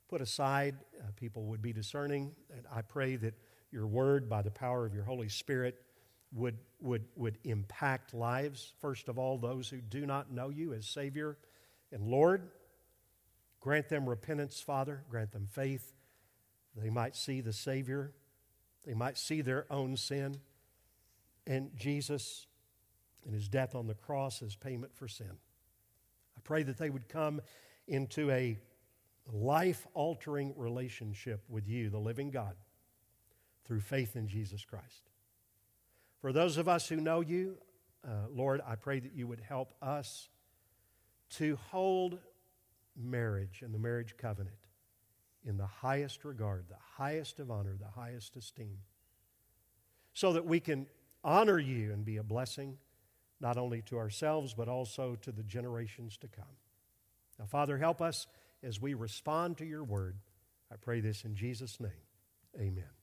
put 0.07 0.21
aside. 0.21 0.75
Uh, 0.99 1.07
people 1.15 1.45
would 1.45 1.61
be 1.61 1.73
discerning. 1.73 2.35
And 2.55 2.65
I 2.71 2.83
pray 2.83 3.15
that 3.15 3.33
your 3.71 3.87
word, 3.87 4.29
by 4.29 4.43
the 4.43 4.51
power 4.51 4.85
of 4.85 4.93
your 4.93 5.03
Holy 5.03 5.27
Spirit, 5.27 5.81
would, 6.31 6.57
would, 6.79 7.05
would 7.15 7.39
impact 7.43 8.13
lives. 8.13 8.73
First 8.79 9.09
of 9.09 9.17
all, 9.17 9.39
those 9.39 9.69
who 9.69 9.81
do 9.81 10.05
not 10.05 10.31
know 10.31 10.49
you 10.49 10.73
as 10.73 10.85
Savior 10.85 11.37
and 11.91 12.03
Lord. 12.03 12.49
Grant 13.59 13.89
them 13.89 14.07
repentance, 14.07 14.61
Father. 14.61 15.03
Grant 15.09 15.31
them 15.31 15.47
faith. 15.51 15.93
They 16.75 16.91
might 16.91 17.15
see 17.15 17.41
the 17.41 17.53
Savior. 17.53 18.13
They 18.85 18.93
might 18.93 19.17
see 19.17 19.41
their 19.41 19.65
own 19.71 19.97
sin. 19.97 20.37
And 21.47 21.71
Jesus 21.75 22.45
and 23.25 23.33
his 23.33 23.47
death 23.47 23.75
on 23.75 23.87
the 23.87 23.93
cross 23.93 24.41
as 24.41 24.55
payment 24.55 24.95
for 24.95 25.07
sin. 25.07 25.31
I 26.37 26.39
pray 26.43 26.63
that 26.63 26.77
they 26.77 26.89
would 26.89 27.09
come 27.09 27.41
into 27.87 28.31
a 28.31 28.57
life 29.31 29.85
altering 29.93 30.53
relationship 30.55 31.43
with 31.49 31.67
you, 31.67 31.89
the 31.89 31.97
living 31.97 32.31
God, 32.31 32.55
through 33.65 33.81
faith 33.81 34.15
in 34.15 34.27
Jesus 34.27 34.63
Christ. 34.63 35.09
For 36.21 36.31
those 36.31 36.57
of 36.57 36.67
us 36.67 36.87
who 36.87 36.97
know 36.97 37.21
you, 37.21 37.57
uh, 38.07 38.27
Lord, 38.31 38.61
I 38.65 38.75
pray 38.75 38.99
that 38.99 39.13
you 39.13 39.27
would 39.27 39.41
help 39.41 39.73
us 39.81 40.29
to 41.31 41.57
hold 41.69 42.19
marriage 42.95 43.61
and 43.63 43.73
the 43.73 43.79
marriage 43.79 44.15
covenant 44.17 44.55
in 45.45 45.57
the 45.57 45.67
highest 45.67 46.25
regard, 46.25 46.65
the 46.69 46.75
highest 46.97 47.39
of 47.39 47.51
honor, 47.51 47.75
the 47.79 47.99
highest 47.99 48.35
esteem, 48.35 48.77
so 50.13 50.33
that 50.33 50.45
we 50.45 50.59
can 50.59 50.87
honor 51.23 51.59
you 51.59 51.91
and 51.91 52.03
be 52.05 52.17
a 52.17 52.23
blessing 52.23 52.77
not 53.39 53.57
only 53.57 53.81
to 53.83 53.97
ourselves, 53.97 54.53
but 54.53 54.67
also 54.67 55.15
to 55.21 55.31
the 55.31 55.43
generations 55.43 56.17
to 56.17 56.27
come. 56.27 56.45
Now, 57.39 57.45
Father, 57.45 57.77
help 57.77 58.01
us 58.01 58.27
as 58.63 58.81
we 58.81 58.93
respond 58.93 59.57
to 59.57 59.65
your 59.65 59.83
word. 59.83 60.17
I 60.71 60.75
pray 60.75 61.01
this 61.01 61.23
in 61.23 61.35
Jesus' 61.35 61.79
name. 61.79 61.91
Amen. 62.59 62.96